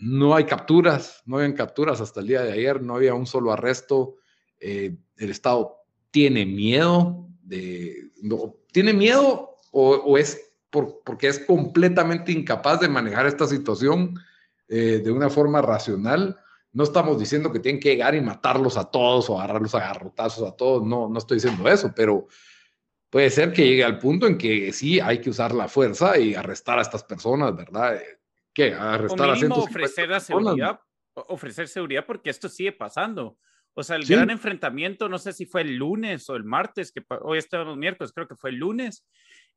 no 0.00 0.34
hay 0.34 0.44
capturas, 0.44 1.22
no 1.26 1.36
habían 1.36 1.52
capturas 1.52 2.00
hasta 2.00 2.20
el 2.20 2.28
día 2.28 2.42
de 2.42 2.52
ayer, 2.52 2.82
no 2.82 2.96
había 2.96 3.14
un 3.14 3.26
solo 3.26 3.52
arresto. 3.52 4.16
Eh, 4.58 4.96
el 5.18 5.30
Estado 5.30 5.76
tiene 6.10 6.46
miedo 6.46 7.28
de, 7.42 8.10
no, 8.22 8.56
tiene 8.72 8.94
miedo 8.94 9.56
o, 9.72 10.16
es 10.16 10.52
porque 10.70 11.26
es 11.26 11.40
completamente 11.40 12.32
incapaz 12.32 12.80
de 12.80 12.88
manejar 12.88 13.26
esta 13.26 13.46
situación 13.46 14.14
eh, 14.68 15.00
de 15.04 15.10
una 15.10 15.28
forma 15.28 15.60
racional. 15.60 16.38
No 16.72 16.84
estamos 16.84 17.18
diciendo 17.18 17.52
que 17.52 17.58
tienen 17.58 17.80
que 17.80 17.90
llegar 17.90 18.14
y 18.14 18.20
matarlos 18.20 18.76
a 18.76 18.84
todos 18.84 19.28
o 19.28 19.38
agarrarlos 19.38 19.74
a 19.74 19.80
garrotazos 19.80 20.48
a 20.48 20.56
todos, 20.56 20.86
no, 20.86 21.08
no 21.08 21.18
estoy 21.18 21.38
diciendo 21.38 21.68
eso, 21.68 21.92
pero 21.94 22.28
puede 23.10 23.28
ser 23.28 23.52
que 23.52 23.66
llegue 23.66 23.84
al 23.84 23.98
punto 23.98 24.26
en 24.26 24.38
que 24.38 24.72
sí 24.72 25.00
hay 25.00 25.20
que 25.20 25.30
usar 25.30 25.52
la 25.52 25.68
fuerza 25.68 26.18
y 26.18 26.34
arrestar 26.34 26.78
a 26.78 26.82
estas 26.82 27.04
personas, 27.04 27.54
¿verdad? 27.54 28.00
¿Qué? 28.54 28.72
Arrestar 28.72 29.30
o 29.30 29.54
ofrecer 29.56 30.08
la 30.08 30.20
seguridad, 30.20 30.80
ofrecer 31.14 31.68
seguridad 31.68 32.06
porque 32.06 32.30
esto 32.30 32.48
sigue 32.48 32.72
pasando. 32.72 33.36
O 33.74 33.82
sea, 33.82 33.96
el 33.96 34.04
gran 34.04 34.30
enfrentamiento, 34.30 35.08
no 35.08 35.18
sé 35.18 35.32
si 35.32 35.46
fue 35.46 35.62
el 35.62 35.76
lunes 35.76 36.28
o 36.28 36.36
el 36.36 36.44
martes, 36.44 36.92
que 36.92 37.02
hoy 37.22 37.38
estamos 37.38 37.76
miércoles, 37.76 38.12
creo 38.12 38.26
que 38.26 38.36
fue 38.36 38.50
el 38.50 38.56
lunes, 38.56 39.06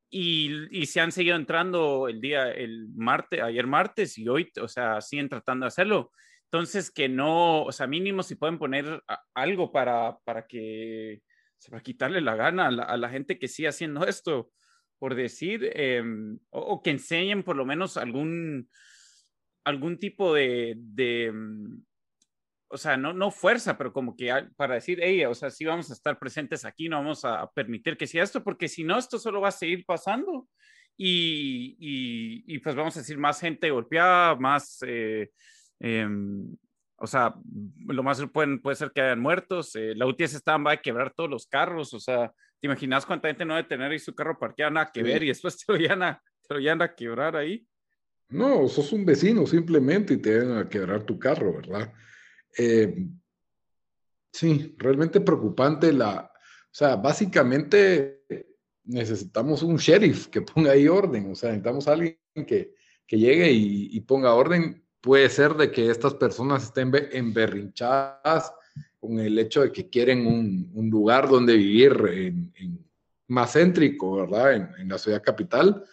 y, 0.10 0.68
y, 0.70 0.86
se 0.86 1.02
han 1.02 1.12
seguido 1.12 1.36
entrando 1.36 2.08
el 2.08 2.22
día, 2.22 2.52
el 2.52 2.88
martes, 2.96 3.42
ayer 3.42 3.66
martes 3.66 4.16
y 4.20 4.28
hoy, 4.28 4.52
o 4.62 4.68
sea, 4.68 5.02
siguen 5.02 5.28
tratando 5.28 5.64
de 5.64 5.70
hacerlo. 5.70 6.12
Entonces, 6.44 6.92
que 6.92 7.10
no, 7.10 7.64
o 7.64 7.72
sea, 7.72 7.88
mínimo 7.88 8.22
si 8.22 8.36
pueden 8.36 8.60
poner 8.60 9.02
algo 9.34 9.72
para, 9.72 10.20
para 10.24 10.46
que, 10.46 11.24
para 11.70 11.84
quitarle 11.84 12.22
la 12.22 12.36
gana 12.36 12.68
a 12.68 12.72
la, 12.72 12.84
a 12.84 12.98
la 12.98 13.10
gente 13.10 13.40
que 13.40 13.48
sigue 13.48 13.68
haciendo 13.68 14.06
esto 14.06 14.52
por 15.04 15.16
decir, 15.16 15.70
em, 15.74 16.40
o, 16.50 16.82
que 16.82 16.92
enseñen 16.92 17.44
por 17.44 17.58
lo 17.58 17.66
menos 17.66 17.98
algún, 17.98 18.70
algún 19.66 20.00
tipo 20.00 20.34
de, 20.34 20.76
de 20.78 21.30
mm, 21.30 21.84
o 22.70 22.78
sea, 22.78 22.96
no, 22.96 23.12
no 23.12 23.30
fuerza, 23.30 23.78
pero 23.78 23.92
como 23.92 24.16
que 24.16 24.32
para 24.56 24.76
decir, 24.76 25.00
hey, 25.02 25.26
o 25.26 25.36
sea, 25.36 25.50
sí 25.50 25.66
vamos 25.66 25.90
a 25.90 25.94
estar 25.94 26.18
presentes 26.18 26.64
aquí, 26.64 26.88
no 26.88 27.00
vamos 27.00 27.26
a 27.26 27.52
permitir 27.52 27.98
que 27.98 28.08
sea 28.08 28.24
esto, 28.24 28.46
porque 28.46 28.70
si 28.70 28.86
no, 28.86 28.98
esto 28.98 29.20
solo 29.20 29.42
va 29.42 29.50
a 29.50 29.52
seguir 29.52 29.84
pasando. 29.86 30.48
Y, 30.96 31.76
y, 32.48 32.60
pues 32.60 32.74
vamos 32.74 32.96
a 32.96 33.02
decir, 33.02 33.18
más 33.18 33.42
gente 33.42 33.70
golpeada, 33.72 34.36
más, 34.36 34.80
eh, 34.88 35.32
em, 35.82 36.56
o 37.04 37.08
sea, 37.08 37.36
lo 37.88 38.02
más 38.02 38.24
pueden, 38.32 38.62
puede 38.62 38.78
ser 38.78 38.92
que 38.92 39.02
hayan 39.02 39.20
muertos, 39.20 39.76
eh, 39.76 39.94
la 39.96 40.06
UTS 40.06 40.36
está, 40.36 40.58
va 40.58 40.72
a 40.72 40.82
quebrar 40.82 41.14
todos 41.14 41.30
los 41.30 41.48
carros, 41.48 41.94
o 41.94 42.00
sea, 42.00 42.34
¿Te 42.64 42.68
imaginas 42.68 43.06
cuánta 43.06 43.28
gente 43.28 43.44
no 43.44 43.56
debe 43.58 43.68
tener 43.68 43.92
ahí 43.92 44.00
su 44.00 44.16
carro 44.16 44.40
parqueado, 44.40 44.72
nada 44.72 44.90
que 44.90 45.04
ver, 45.04 45.22
y 45.22 45.28
después 45.28 45.58
te 45.58 45.66
lo, 45.68 45.78
iban 45.78 46.02
a, 46.02 46.24
te 46.48 46.70
a 46.70 46.96
quebrar 46.96 47.36
ahí? 47.36 47.68
No, 48.30 48.70
sos 48.70 48.94
un 48.94 49.04
vecino 49.04 49.46
simplemente 49.46 50.14
y 50.14 50.18
te 50.18 50.40
van 50.40 50.58
a 50.58 50.70
quebrar 50.70 51.04
tu 51.04 51.20
carro, 51.20 51.56
¿verdad? 51.56 51.92
Eh, 52.58 53.06
sí, 54.32 54.74
realmente 54.78 55.20
preocupante 55.20 55.92
la, 55.92 56.32
o 56.32 56.74
sea, 56.74 56.96
básicamente 56.96 58.24
necesitamos 58.86 59.62
un 59.62 59.76
sheriff 59.76 60.28
que 60.28 60.42
ponga 60.42 60.72
ahí 60.72 60.88
orden, 60.88 61.32
o 61.32 61.36
sea, 61.36 61.50
necesitamos 61.50 61.86
a 61.90 61.92
alguien 61.92 62.18
que, 62.48 62.76
que 63.06 63.20
llegue 63.20 63.52
y, 63.52 63.90
y, 63.92 64.00
ponga 64.00 64.36
orden. 64.36 64.83
Puede 65.04 65.28
ser 65.28 65.56
de 65.56 65.70
que 65.70 65.90
estas 65.90 66.14
personas 66.14 66.64
estén 66.64 66.90
emberrinchadas 67.12 68.54
con 69.02 69.20
el 69.20 69.38
hecho 69.38 69.64
de 69.64 69.72
que 69.74 69.90
quieren 69.90 70.26
un, 70.26 70.90
lugar 70.90 71.28
donde 71.28 71.58
vivir 71.58 71.92
en, 72.56 72.80
más 73.28 73.52
céntrico, 73.52 74.16
¿verdad? 74.16 74.78
En, 74.80 74.88
la 74.88 74.98
ciudad 74.98 75.22
capital 75.22 75.84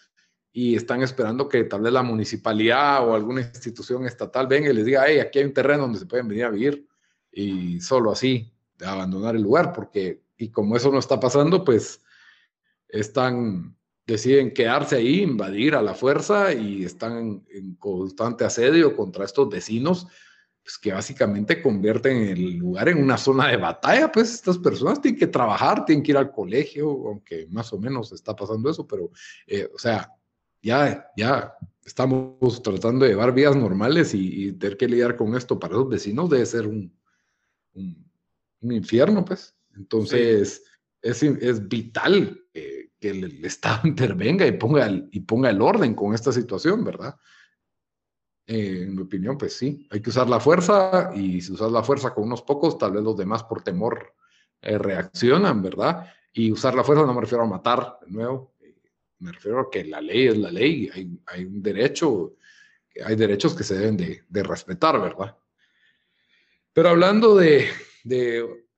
y 0.52 0.76
están 0.76 1.02
esperando 1.02 1.48
que 1.48 1.64
tal 1.64 1.80
vez 1.80 1.92
la 1.92 2.04
municipalidad 2.04 3.04
o 3.04 3.16
alguna 3.16 3.40
institución 3.40 4.06
estatal 4.06 4.46
venga 4.46 4.70
y 4.70 4.74
les 4.74 4.84
diga, 4.84 5.02
hey, 5.04 5.18
aquí 5.18 5.40
hay 5.40 5.46
un 5.46 5.54
terreno 5.54 5.82
donde 5.82 5.98
se 5.98 6.06
pueden 6.06 6.28
venir 6.28 6.44
a 6.44 6.50
vivir 6.50 6.86
y 7.32 7.80
solo 7.80 8.12
así 8.12 8.52
abandonar 8.80 9.34
el 9.34 9.42
lugar, 9.42 9.72
porque, 9.72 10.22
y 10.36 10.50
como 10.50 10.76
eso 10.76 10.92
no 10.92 11.00
está 11.00 11.18
pasando, 11.18 11.64
pues 11.64 12.00
están, 12.86 13.76
deciden 14.12 14.52
quedarse 14.52 14.96
ahí, 14.96 15.22
invadir 15.22 15.74
a 15.74 15.82
la 15.82 15.94
fuerza 15.94 16.52
y 16.52 16.84
están 16.84 17.44
en 17.50 17.74
constante 17.76 18.44
asedio 18.44 18.96
contra 18.96 19.24
estos 19.24 19.48
vecinos 19.48 20.06
pues 20.62 20.78
que 20.78 20.92
básicamente 20.92 21.62
convierten 21.62 22.16
el 22.28 22.56
lugar 22.58 22.88
en 22.88 23.02
una 23.02 23.16
zona 23.16 23.48
de 23.48 23.56
batalla, 23.56 24.12
pues 24.12 24.34
estas 24.34 24.58
personas 24.58 25.00
tienen 25.00 25.18
que 25.18 25.26
trabajar, 25.26 25.84
tienen 25.84 26.02
que 26.02 26.12
ir 26.12 26.18
al 26.18 26.30
colegio, 26.30 26.88
aunque 27.08 27.46
más 27.48 27.72
o 27.72 27.78
menos 27.78 28.12
está 28.12 28.36
pasando 28.36 28.70
eso, 28.70 28.86
pero, 28.86 29.10
eh, 29.46 29.68
o 29.74 29.78
sea, 29.78 30.12
ya, 30.62 31.10
ya 31.16 31.54
estamos 31.84 32.62
tratando 32.62 33.04
de 33.04 33.12
llevar 33.12 33.32
vidas 33.32 33.56
normales 33.56 34.12
y, 34.14 34.52
tener 34.52 34.76
que 34.76 34.88
lidiar 34.88 35.16
con 35.16 35.34
esto 35.34 35.58
para 35.58 35.74
los 35.74 35.88
vecinos 35.88 36.28
debe 36.28 36.44
ser 36.44 36.66
un, 36.66 36.94
un, 37.72 38.72
infierno, 38.72 39.24
pues. 39.24 39.56
Entonces, 39.74 40.62
es, 41.00 41.22
es, 41.22 41.68
vital 41.68 42.39
que 43.00 43.10
el, 43.10 43.44
Estado 43.44 43.80
intervenga 43.88 44.46
y 44.46 44.52
ponga, 44.52 44.86
el, 44.86 45.08
y 45.10 45.20
ponga 45.20 45.50
el 45.50 45.60
orden 45.60 45.94
con 45.94 46.14
esta 46.14 46.32
situación, 46.32 46.84
¿verdad? 46.84 47.16
Eh, 48.46 48.82
en 48.82 48.96
mi 48.96 49.02
opinión, 49.02 49.38
pues 49.38 49.56
sí, 49.56 49.86
hay 49.90 50.00
que 50.00 50.10
usar 50.10 50.28
la 50.28 50.40
fuerza 50.40 51.12
y 51.14 51.40
si 51.40 51.52
usas 51.52 51.70
la 51.70 51.82
fuerza 51.84 52.12
con 52.12 52.24
unos 52.24 52.42
pocos, 52.42 52.76
tal 52.76 52.92
vez 52.92 53.02
los 53.02 53.16
demás 53.16 53.44
por 53.44 53.62
temor 53.62 54.14
eh, 54.60 54.76
reaccionan, 54.76 55.62
¿verdad? 55.62 56.12
Y 56.32 56.50
usar 56.50 56.74
la 56.74 56.82
fuerza 56.82 57.06
no 57.06 57.14
me 57.14 57.20
refiero 57.20 57.44
a 57.44 57.46
matar, 57.46 57.98
de 58.04 58.10
nuevo, 58.10 58.54
eh, 58.60 58.76
me 59.20 59.30
refiero 59.32 59.60
a 59.60 59.70
que 59.70 59.84
la 59.84 60.00
ley 60.00 60.26
es 60.26 60.36
la 60.36 60.50
ley, 60.50 60.90
hay, 61.26 61.44
un 61.44 61.62
derecho, 61.62 62.34
hay 63.04 63.14
derechos 63.14 63.54
que 63.54 63.62
se 63.62 63.78
deben 63.78 63.96
de, 63.96 64.42
respetar, 64.42 65.00
¿verdad? 65.00 65.36
Pero 66.72 66.88
hablando 66.88 67.36
de, 67.36 67.68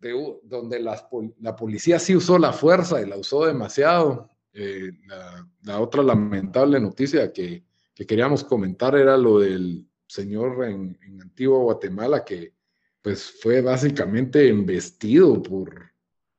de 0.02 0.40
donde 0.42 0.80
la 0.80 1.56
policía 1.56 1.98
sí 1.98 2.14
usó 2.14 2.38
la 2.38 2.52
fuerza 2.52 3.00
y 3.00 3.06
la 3.06 3.16
usó 3.16 3.46
demasiado, 3.46 4.28
la, 4.52 5.48
la 5.62 5.80
otra 5.80 6.02
lamentable 6.02 6.78
noticia 6.78 7.32
que 7.32 7.64
que 7.94 8.06
queríamos 8.06 8.44
comentar 8.44 8.96
era 8.96 9.16
lo 9.16 9.40
del 9.40 9.86
señor 10.06 10.64
en, 10.64 10.98
en 11.02 11.22
Antigua 11.22 11.58
Guatemala 11.58 12.24
que 12.24 12.54
pues 13.00 13.32
fue 13.40 13.60
básicamente 13.60 14.48
embestido 14.48 15.42
por, 15.42 15.92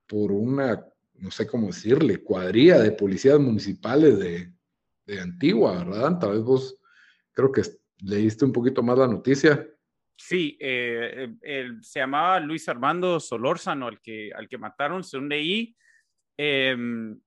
por 0.08 0.32
una, 0.32 0.88
no 1.16 1.30
sé 1.30 1.46
cómo 1.46 1.68
decirle, 1.68 2.24
cuadrilla 2.24 2.80
de 2.80 2.92
policías 2.92 3.38
municipales 3.38 4.18
de, 4.18 4.54
de 5.06 5.20
Antigua, 5.20 5.84
¿verdad? 5.84 6.20
Tal 6.20 6.32
vez 6.32 6.42
vos 6.42 6.78
creo 7.34 7.52
que 7.52 7.64
leíste 8.00 8.46
un 8.46 8.54
poquito 8.54 8.82
más 8.82 8.98
la 8.98 9.08
noticia. 9.08 9.68
Sí, 10.16 10.58
eh, 10.60 11.30
se 11.82 12.00
llamaba 12.00 12.40
Luis 12.40 12.70
Armando 12.70 13.20
Solórzano, 13.20 13.88
al 13.88 14.00
que, 14.00 14.32
al 14.34 14.48
que 14.48 14.58
mataron, 14.58 15.04
según 15.04 15.30
leí. 15.30 15.76
Eh, 16.38 16.76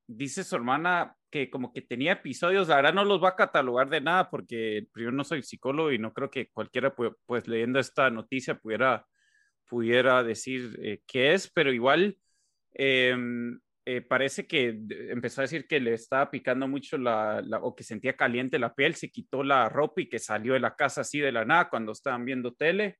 dice 0.07 0.43
su 0.43 0.57
hermana 0.57 1.16
que 1.31 1.49
como 1.50 1.73
que 1.73 1.83
tenía 1.83 2.12
episodios, 2.12 2.69
la 2.69 2.76
verdad 2.76 2.95
no 2.95 3.05
los 3.05 3.23
va 3.23 3.31
a 3.31 3.37
catalogar 3.37 3.88
de 3.88 4.00
nada 4.00 4.31
porque 4.31 4.88
yo 4.97 5.11
no 5.11 5.23
soy 5.25 5.43
psicólogo 5.43 5.93
y 5.93 5.99
no 5.99 6.12
creo 6.12 6.31
que 6.31 6.49
cualquiera 6.50 6.95
pues, 6.95 7.47
leyendo 7.49 7.78
esta 7.78 8.11
noticia 8.11 8.57
pudiera, 8.57 9.07
pudiera 9.66 10.23
decir 10.23 10.78
eh, 10.83 11.02
qué 11.07 11.35
es, 11.35 11.50
pero 11.50 11.73
igual 11.73 12.16
em, 12.75 13.61
eh, 13.88 14.00
parece 14.00 14.49
que 14.49 14.81
empezó 15.11 15.40
a 15.40 15.45
decir 15.45 15.69
que 15.69 15.78
le 15.78 15.95
estaba 15.95 16.28
picando 16.28 16.66
mucho 16.66 16.99
la, 16.99 17.40
o 17.62 17.76
que 17.76 17.85
sentía 17.85 18.16
caliente 18.16 18.59
la 18.59 18.75
piel, 18.75 18.97
se 18.97 19.12
quitó 19.12 19.45
la 19.45 19.69
ropa 19.69 20.00
y 20.00 20.09
que 20.09 20.19
salió 20.19 20.55
de 20.55 20.61
la 20.61 20.75
casa 20.75 21.02
así 21.02 21.21
de 21.21 21.31
la 21.31 21.45
nada 21.45 21.71
cuando 21.71 21.93
estaban 21.93 22.25
viendo 22.25 22.52
tele. 22.52 22.99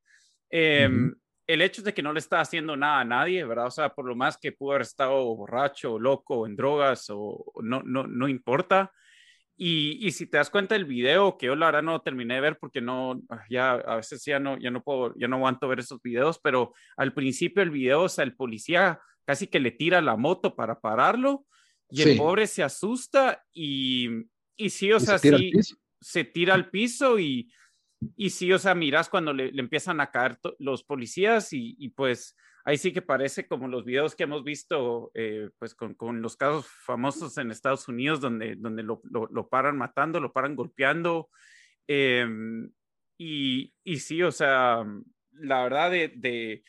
Em, 0.49 1.13
el 1.49 1.63
hecho 1.63 1.83
de 1.83 1.93
que 1.93 2.05
no 2.05 2.13
le 2.13 2.21
está 2.21 2.41
haciendo 2.41 2.77
nada 2.77 3.01
a 3.01 3.05
nadie, 3.05 3.45
¿verdad? 3.45 3.67
O 3.67 3.71
sea, 3.73 3.89
por 3.89 4.07
lo 4.07 4.15
más 4.15 4.39
que 4.39 4.53
pudo 4.53 4.73
haber 4.73 4.83
estado 4.83 5.35
borracho, 5.35 5.99
loco, 5.99 6.47
en 6.47 6.55
drogas, 6.55 7.07
o 7.11 7.53
no, 7.65 7.83
no, 7.83 8.07
no 8.07 8.29
importa. 8.29 8.93
Y, 9.57 10.07
y, 10.07 10.13
si 10.13 10.27
te 10.27 10.37
das 10.37 10.51
cuenta 10.51 10.77
del 10.77 10.85
video, 10.85 11.37
que 11.37 11.47
yo 11.47 11.57
la 11.57 11.67
verdad 11.67 11.83
no 11.83 12.01
terminé 12.01 12.35
de 12.35 12.41
ver 12.43 12.59
porque 12.61 12.81
no, 12.81 13.21
ya 13.51 13.73
a 13.73 13.97
veces 13.97 14.25
ya 14.25 14.39
no, 14.39 14.57
ya 14.59 14.71
no 14.71 14.85
puedo, 14.85 15.15
ya 15.17 15.27
no 15.27 15.37
aguanto 15.37 15.67
ver 15.67 15.81
esos 15.81 16.01
videos, 16.01 16.39
pero 16.39 16.75
al 16.97 17.13
principio 17.13 17.63
el 17.65 17.71
video, 17.71 18.03
o 18.03 18.09
sea, 18.09 18.23
el 18.25 18.37
policía 18.37 19.01
casi 19.27 19.49
que 19.49 19.61
le 19.61 19.73
tira 19.73 20.01
la 20.01 20.17
moto 20.17 20.55
para 20.55 20.81
pararlo 20.81 21.45
y 21.91 22.03
el 22.03 22.17
pobre 22.17 22.47
se 22.47 22.63
asusta 22.63 23.45
y, 23.53 24.09
y 24.57 24.71
sí, 24.71 24.93
o 24.93 25.01
sea, 25.01 25.19
sí, 25.19 25.53
se 26.01 26.25
tira 26.25 26.55
al 26.55 26.71
piso 26.71 27.19
y, 27.19 27.53
y 28.17 28.31
sí, 28.31 28.53
o 28.53 28.59
sea, 28.59 28.75
miras 28.75 29.09
cuando 29.09 29.33
le, 29.33 29.49
empiezan 29.59 30.01
a 30.01 30.11
caer 30.11 30.39
los 30.59 30.85
policías 30.85 31.53
y, 31.53 31.89
pues 31.91 32.37
ahí 32.65 32.79
sí 32.79 32.93
que 32.93 33.03
parece 33.03 33.47
como 33.47 33.69
los 33.69 33.85
videos 33.85 34.17
que 34.17 34.25
hemos 34.25 34.43
visto 34.43 35.13
eh, 35.15 35.51
pues 35.59 35.75
con, 35.75 35.95
con, 35.95 36.21
los 36.21 36.37
casos 36.37 36.67
famosos 36.67 37.39
en 37.39 37.51
Estados 37.51 37.87
Unidos 37.87 38.21
donde, 38.21 38.57
donde 38.57 38.83
lo, 38.83 39.01
lo, 39.05 39.49
paran 39.49 39.77
matando, 39.77 40.21
lo 40.21 40.33
paran 40.33 40.57
golpeando. 40.57 41.31
Em, 41.87 42.71
y, 43.19 43.73
y, 43.85 43.99
sí, 43.99 44.23
o 44.23 44.33
sea, 44.33 44.85
la 45.33 45.63
verdad 45.63 45.91
de, 45.91 46.09
de, 46.17 46.65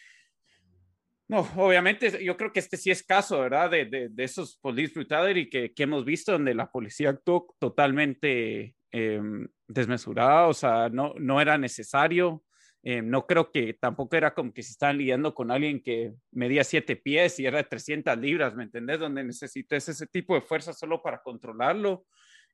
No, 1.29 1.39
obviamente 1.57 2.24
yo 2.24 2.38
creo 2.38 2.53
que 2.53 2.60
este 2.60 2.77
sí 2.77 2.89
es 2.89 3.03
caso, 3.03 3.41
¿verdad? 3.41 3.69
De, 3.69 3.86
de, 3.86 4.10
de 4.10 4.24
esos 4.24 4.57
police 4.57 4.93
brutality 4.93 5.50
que, 5.50 5.74
que 5.74 5.84
hemos 5.84 6.05
visto 6.05 6.31
donde 6.31 6.53
la 6.55 6.72
policía 6.72 7.10
actuó 7.10 7.53
totalmente 7.60 8.75
eh, 8.93 9.22
desmesurada, 9.67 10.48
o 10.48 10.53
sea, 10.53 10.89
no, 10.89 11.13
no 11.17 11.41
era 11.41 11.57
necesario. 11.57 12.43
Eh, 12.84 13.01
no 13.01 13.25
creo 13.25 13.51
que 13.51 13.74
tampoco 13.74 14.15
era 14.15 14.34
como 14.34 14.53
que 14.53 14.63
se 14.63 14.72
estaban 14.72 14.98
lidiando 14.98 15.34
con 15.34 15.51
alguien 15.51 15.81
que 15.84 16.13
medía 16.31 16.63
siete 16.63 16.96
pies 16.96 17.38
y 17.39 17.46
era 17.46 17.57
de 17.57 17.65
300 17.65 18.17
libras, 18.17 18.55
¿me 18.55 18.63
entendés? 18.63 19.00
Donde 19.00 19.25
necesites 19.25 19.89
ese 19.89 20.07
tipo 20.07 20.36
de 20.36 20.41
fuerza 20.41 20.72
solo 20.72 21.01
para 21.01 21.22
controlarlo. 21.22 22.05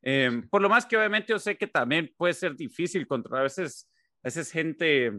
Eh, 0.02 0.42
por 0.50 0.60
lo 0.60 0.68
más 0.68 0.86
que 0.86 0.96
obviamente 0.96 1.32
yo 1.32 1.38
sé 1.38 1.56
que 1.56 1.68
también 1.68 2.12
puede 2.16 2.34
ser 2.34 2.56
difícil 2.56 3.06
controlar 3.06 3.42
a 3.42 3.44
veces, 3.44 3.88
a 4.24 4.28
veces 4.28 4.50
gente 4.50 5.12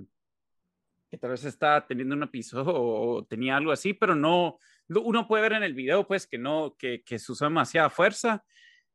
que 1.10 1.18
tal 1.18 1.32
vez 1.32 1.46
está 1.46 1.86
teniendo 1.88 2.16
un 2.16 2.24
episodio 2.24 2.74
o, 2.74 3.26
tenía 3.26 3.58
algo 3.58 3.72
así, 3.72 3.94
pero 3.94 4.16
no, 4.16 4.60
uno 4.90 5.28
puede 5.28 5.44
ver 5.44 5.54
en 5.54 5.64
el 5.64 5.74
video 5.74 6.08
pues 6.08 6.28
que 6.28 6.38
no, 6.38 6.76
que, 6.78 7.04
que 7.04 7.20
se 7.20 7.32
usó 7.32 7.46
demasiada 7.46 7.90
fuerza. 7.90 8.44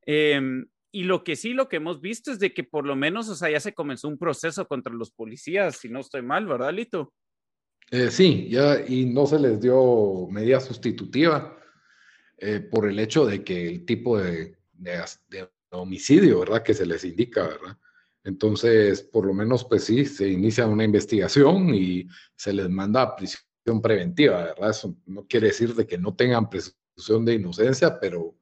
Eh, 0.07 0.41
y 0.93 1.05
lo 1.05 1.23
que 1.23 1.37
sí, 1.37 1.53
lo 1.53 1.69
que 1.69 1.77
hemos 1.77 2.01
visto 2.01 2.33
es 2.33 2.41
de 2.41 2.53
que 2.53 2.65
por 2.65 2.85
lo 2.85 2.97
menos, 2.97 3.29
o 3.29 3.35
sea, 3.37 3.51
ya 3.51 3.61
se 3.61 3.75
comenzó 3.75 4.09
un 4.09 4.19
proceso 4.19 4.67
contra 4.67 4.93
los 4.93 5.13
policías, 5.13 5.77
si 5.77 5.89
no 5.89 6.01
estoy 6.01 6.23
mal, 6.23 6.47
¿verdad, 6.47 6.73
Lito? 6.73 7.13
Eh, 7.91 8.11
sí, 8.11 8.49
ya, 8.49 8.85
y 8.87 9.07
no 9.07 9.27
se 9.27 9.39
les 9.39 9.61
dio 9.61 10.27
medida 10.31 10.61
sustitutiva 10.61 11.57
eh, 12.39 12.61
por 12.61 12.89
el 12.89 12.99
hecho 12.99 13.27
de 13.27 13.45
que 13.45 13.69
el 13.69 13.85
tipo 13.85 14.19
de, 14.19 14.57
de, 14.73 15.49
homicidio, 15.71 16.41
¿verdad? 16.41 16.63
Que 16.63 16.75
se 16.75 16.87
les 16.87 17.05
indica, 17.05 17.47
¿verdad? 17.47 17.79
Entonces, 18.25 19.03
por 19.03 19.27
lo 19.27 19.33
menos, 19.33 19.65
pues 19.65 19.85
sí, 19.85 20.05
se 20.05 20.29
inicia 20.29 20.67
una 20.67 20.85
investigación 20.85 21.75
y 21.75 22.07
se 22.37 22.53
les 22.53 22.69
manda 22.69 23.03
a 23.03 23.17
prisión 23.17 23.81
preventiva, 23.83 24.45
¿verdad? 24.45 24.71
Eso 24.71 24.97
no 25.07 25.27
quiere 25.27 25.49
decir 25.49 25.75
de 25.75 25.87
que 25.87 25.99
no 25.99 26.15
tengan 26.15 26.51
presunción 26.51 27.25
de 27.25 27.35
inocencia, 27.35 27.99
pero 27.99 28.37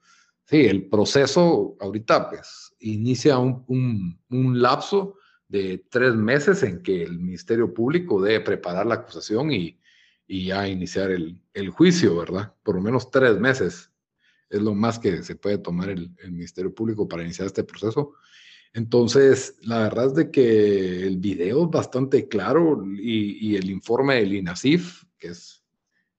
Sí, 0.49 0.65
el 0.65 0.89
proceso 0.89 1.77
ahorita 1.79 2.31
pues 2.31 2.75
inicia 2.79 3.37
un, 3.39 4.19
lapso 4.31 5.17
de 5.47 5.85
tres 5.91 6.15
meses 6.15 6.63
en 6.63 6.83
que 6.83 7.03
el 7.03 7.19
Ministerio 7.19 7.75
Público 7.75 8.23
debe 8.23 8.41
preparar 8.41 8.87
la 8.87 8.95
acusación 8.95 9.53
y, 9.53 9.79
ya 10.27 10.67
iniciar 10.67 11.11
el, 11.11 11.69
juicio, 11.71 12.17
¿verdad? 12.17 12.55
Por 12.63 12.77
lo 12.77 12.81
menos 12.81 13.11
tres 13.11 13.39
meses 13.39 13.93
es 14.49 14.63
lo 14.63 14.75
más 14.75 14.99
que 14.99 15.23
se 15.23 15.37
puede 15.37 15.59
tomar 15.59 15.91
el, 15.91 16.11
Ministerio 16.31 16.75
Público 16.75 17.07
para 17.07 17.25
iniciar 17.25 17.47
este 17.47 17.65
proceso. 17.65 18.15
Entonces, 18.75 19.57
la 19.63 19.81
verdad 19.81 20.07
es 20.07 20.15
de 20.15 20.31
que 20.31 21.07
el 21.07 21.19
video 21.19 21.65
es 21.65 21.71
bastante 21.71 22.29
claro 22.29 22.85
y, 22.85 23.57
el 23.57 23.71
informe 23.71 24.17
del 24.17 24.35
INASIF, 24.35 25.05
que 25.19 25.29
es, 25.29 25.65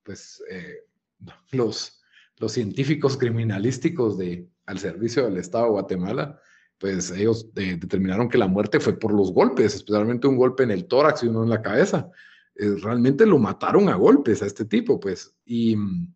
pues, 0.02 0.42
eh, 0.50 0.84
los 1.52 2.00
los 2.40 2.52
científicos 2.52 3.16
criminalísticos 3.18 4.18
de, 4.18 4.48
al 4.66 4.78
servicio 4.78 5.24
del 5.24 5.36
Estado 5.36 5.64
de 5.64 5.70
Guatemala, 5.72 6.40
pues 6.78 7.10
ellos 7.10 7.50
eh, 7.56 7.76
determinaron 7.78 8.30
que 8.30 8.38
la 8.38 8.46
muerte 8.46 8.80
fue 8.80 8.98
por 8.98 9.12
los 9.12 9.30
golpes, 9.32 9.74
especialmente 9.74 10.26
un 10.26 10.38
golpe 10.38 10.62
en 10.62 10.70
el 10.70 10.86
tórax 10.86 11.22
y 11.22 11.26
uno 11.28 11.44
en 11.44 11.50
la 11.50 11.60
cabeza. 11.60 12.10
Eh, 12.54 12.76
realmente 12.82 13.26
lo 13.26 13.38
mataron 13.38 13.90
a 13.90 13.94
golpes 13.96 14.42
a 14.42 14.46
este 14.46 14.64
tipo, 14.64 14.98
pues. 14.98 15.36
Y 15.44 15.76
mm, 15.76 16.14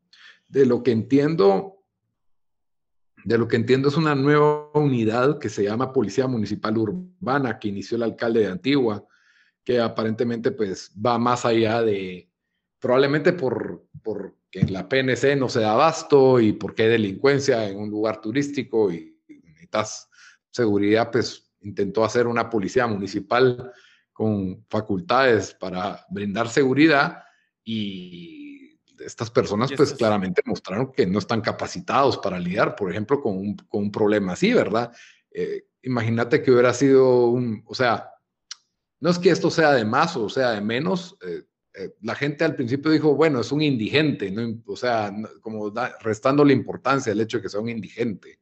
de 0.48 0.64
lo 0.64 0.82
que 0.82 0.92
entiendo, 0.92 1.73
de 3.24 3.38
lo 3.38 3.48
que 3.48 3.56
entiendo 3.56 3.88
es 3.88 3.96
una 3.96 4.14
nueva 4.14 4.70
unidad 4.74 5.38
que 5.38 5.48
se 5.48 5.64
llama 5.64 5.92
Policía 5.92 6.26
Municipal 6.26 6.76
Urbana, 6.76 7.58
que 7.58 7.68
inició 7.68 7.96
el 7.96 8.02
alcalde 8.02 8.40
de 8.40 8.48
Antigua, 8.48 9.06
que 9.64 9.80
aparentemente 9.80 10.50
pues 10.52 10.92
va 10.94 11.18
más 11.18 11.46
allá 11.46 11.82
de, 11.82 12.30
probablemente 12.78 13.32
por, 13.32 13.86
por 14.02 14.36
que 14.50 14.62
la 14.64 14.88
PNC 14.88 15.36
no 15.36 15.48
se 15.48 15.60
da 15.60 15.72
abasto 15.72 16.38
y 16.38 16.52
porque 16.52 16.82
hay 16.82 16.90
delincuencia 16.90 17.66
en 17.68 17.78
un 17.78 17.90
lugar 17.90 18.20
turístico 18.20 18.92
y, 18.92 19.18
necesitas 19.26 20.08
seguridad, 20.50 21.10
pues 21.10 21.50
intentó 21.62 22.04
hacer 22.04 22.26
una 22.26 22.50
policía 22.50 22.86
municipal 22.86 23.72
con 24.12 24.64
facultades 24.68 25.54
para 25.54 26.04
brindar 26.10 26.48
seguridad 26.48 27.24
y 27.64 28.43
estas 29.04 29.30
personas 29.30 29.70
pues 29.76 29.92
claramente 29.94 30.42
mostraron 30.44 30.92
que 30.92 31.06
no 31.06 31.18
están 31.18 31.40
capacitados 31.40 32.18
para 32.18 32.38
lidiar, 32.38 32.74
por 32.76 32.90
ejemplo, 32.90 33.20
con 33.20 33.36
un, 33.36 33.56
con 33.56 33.82
un 33.82 33.92
problema 33.92 34.32
así, 34.32 34.52
¿verdad? 34.52 34.92
Eh, 35.30 35.66
imagínate 35.82 36.42
que 36.42 36.50
hubiera 36.50 36.72
sido 36.72 37.26
un, 37.26 37.62
o 37.66 37.74
sea, 37.74 38.10
no 39.00 39.10
es 39.10 39.18
que 39.18 39.30
esto 39.30 39.50
sea 39.50 39.72
de 39.72 39.84
más 39.84 40.16
o 40.16 40.28
sea 40.28 40.50
de 40.52 40.60
menos, 40.60 41.16
eh, 41.26 41.42
eh, 41.76 41.94
la 42.02 42.14
gente 42.14 42.44
al 42.44 42.54
principio 42.54 42.90
dijo, 42.90 43.14
bueno, 43.14 43.40
es 43.40 43.50
un 43.50 43.60
indigente, 43.60 44.30
¿no? 44.30 44.62
o 44.66 44.76
sea, 44.76 45.12
como 45.40 45.72
restando 46.00 46.44
la 46.44 46.52
importancia 46.52 47.12
al 47.12 47.20
hecho 47.20 47.38
de 47.38 47.42
que 47.42 47.48
sea 47.48 47.60
un 47.60 47.68
indigente, 47.68 48.40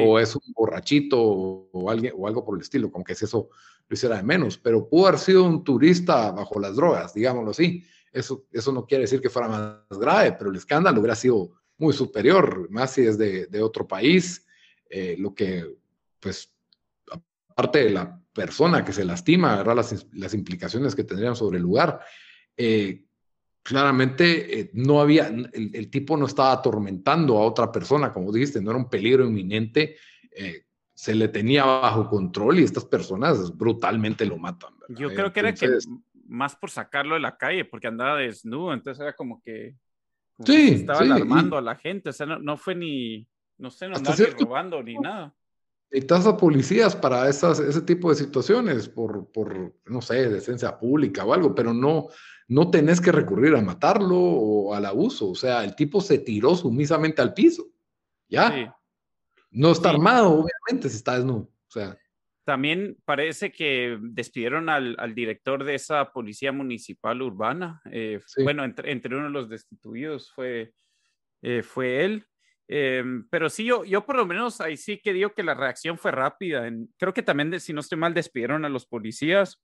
o 0.00 0.18
es 0.18 0.34
un 0.34 0.42
borrachito 0.54 1.20
o, 1.20 1.90
alguien, 1.90 2.14
o 2.16 2.26
algo 2.26 2.44
por 2.44 2.56
el 2.56 2.62
estilo, 2.62 2.90
como 2.90 3.04
que 3.04 3.14
si 3.14 3.24
eso 3.24 3.48
lo 3.86 3.94
hiciera 3.94 4.16
de 4.16 4.22
menos, 4.22 4.58
pero 4.58 4.88
pudo 4.88 5.08
haber 5.08 5.20
sido 5.20 5.44
un 5.44 5.64
turista 5.64 6.30
bajo 6.30 6.58
las 6.58 6.76
drogas, 6.76 7.12
digámoslo 7.14 7.50
así. 7.50 7.84
Eso, 8.14 8.46
eso 8.52 8.72
no 8.72 8.86
quiere 8.86 9.02
decir 9.02 9.20
que 9.20 9.28
fuera 9.28 9.48
más 9.48 9.98
grave, 9.98 10.32
pero 10.32 10.50
el 10.50 10.56
escándalo 10.56 11.00
hubiera 11.00 11.16
sido 11.16 11.50
muy 11.76 11.92
superior, 11.92 12.70
más 12.70 12.92
si 12.92 13.02
es 13.02 13.18
de, 13.18 13.46
de 13.46 13.62
otro 13.62 13.86
país, 13.86 14.46
eh, 14.88 15.16
lo 15.18 15.34
que, 15.34 15.76
pues, 16.20 16.50
aparte 17.48 17.84
de 17.84 17.90
la 17.90 18.20
persona 18.32 18.84
que 18.84 18.92
se 18.92 19.04
lastima, 19.04 19.56
¿verdad? 19.56 19.76
Las, 19.76 20.06
las 20.12 20.32
implicaciones 20.32 20.94
que 20.94 21.04
tendrían 21.04 21.36
sobre 21.36 21.58
el 21.58 21.62
lugar, 21.64 22.00
eh, 22.56 23.04
claramente 23.64 24.60
eh, 24.60 24.70
no 24.74 25.00
había, 25.00 25.26
el, 25.26 25.90
tipo 25.90 26.16
no 26.16 26.26
estaba 26.26 26.52
atormentando 26.52 27.38
a 27.38 27.46
otra 27.46 27.72
persona, 27.72 28.12
como 28.12 28.30
dijiste, 28.30 28.60
no 28.60 28.70
era 28.70 28.78
un 28.78 28.90
peligro 28.90 29.26
inminente, 29.26 29.96
eh, 30.30 30.66
se 30.92 31.14
le 31.14 31.28
tenía 31.28 31.64
bajo 31.64 32.08
control 32.08 32.60
y 32.60 32.64
estas 32.64 32.84
personas 32.84 33.56
brutalmente 33.56 34.26
lo 34.26 34.36
matan. 34.36 34.74
Yo 34.90 35.08
creo 35.08 35.32
que 35.32 35.40
era 35.40 35.54
que 35.54 35.78
más 36.26 36.56
por 36.56 36.70
sacarlo 36.70 37.14
de 37.14 37.20
la 37.20 37.36
calle, 37.36 37.64
porque 37.64 37.86
andaba 37.86 38.18
desnudo, 38.18 38.72
entonces 38.72 39.00
era 39.00 39.14
como 39.14 39.42
que, 39.42 39.76
sí, 40.44 40.74
estaba 40.74 41.00
alarmando 41.00 41.56
a 41.56 41.62
la 41.62 41.76
gente, 41.76 42.10
o 42.10 42.12
sea, 42.12 42.26
no, 42.26 42.56
fue 42.56 42.74
ni, 42.74 43.26
no 43.58 43.70
sé, 43.70 43.88
no 43.88 43.96
andaba 43.96 44.16
ni 44.16 44.24
robando 44.44 44.82
ni 44.82 44.94
nada 44.94 45.34
necesitas 45.94 46.26
a 46.26 46.36
policías 46.36 46.96
para 46.96 47.28
esas, 47.28 47.60
ese 47.60 47.80
tipo 47.80 48.10
de 48.10 48.16
situaciones, 48.16 48.88
por, 48.88 49.30
por, 49.30 49.74
no 49.86 50.02
sé, 50.02 50.28
decencia 50.28 50.76
pública 50.76 51.24
o 51.24 51.32
algo, 51.32 51.54
pero 51.54 51.72
no, 51.72 52.08
no 52.48 52.70
tenés 52.70 53.00
que 53.00 53.12
recurrir 53.12 53.54
a 53.54 53.62
matarlo 53.62 54.18
o 54.18 54.74
al 54.74 54.86
abuso. 54.86 55.30
O 55.30 55.34
sea, 55.36 55.62
el 55.62 55.76
tipo 55.76 56.00
se 56.00 56.18
tiró 56.18 56.56
sumisamente 56.56 57.22
al 57.22 57.32
piso. 57.32 57.66
¿Ya? 58.28 58.76
No 59.52 59.70
está 59.70 59.90
armado, 59.90 60.30
obviamente, 60.30 60.88
si 60.88 60.96
está 60.96 61.14
desnudo. 61.14 61.48
O 61.68 61.70
sea. 61.70 61.96
También 62.44 62.98
parece 63.06 63.50
que 63.50 63.98
despidieron 64.00 64.68
al, 64.68 64.96
al 64.98 65.14
director 65.14 65.64
de 65.64 65.76
esa 65.76 66.12
policía 66.12 66.52
municipal 66.52 67.22
urbana. 67.22 67.80
Eh, 67.90 68.20
bueno, 68.42 68.64
entre, 68.64 68.92
entre, 68.92 69.16
uno 69.16 69.24
de 69.24 69.30
los 69.30 69.48
destituidos 69.48 70.30
fue, 70.32 70.74
eh, 71.42 71.62
fue 71.62 72.04
él. 72.04 72.26
Em, 72.68 73.26
pero 73.30 73.48
sí, 73.48 73.64
yo, 73.64 73.84
yo 73.84 74.04
por 74.04 74.16
lo 74.16 74.26
menos 74.26 74.60
ahí 74.60 74.76
sí 74.76 74.98
que 74.98 75.12
digo 75.12 75.32
que 75.34 75.42
la 75.42 75.54
reacción 75.54 75.98
fue 75.98 76.10
rápida. 76.12 76.70
creo 76.98 77.14
que 77.14 77.22
también, 77.22 77.58
si 77.60 77.72
no 77.72 77.80
estoy 77.80 77.98
mal, 77.98 78.12
despidieron 78.12 78.64
a 78.66 78.68
los 78.68 78.86
policías. 78.86 79.62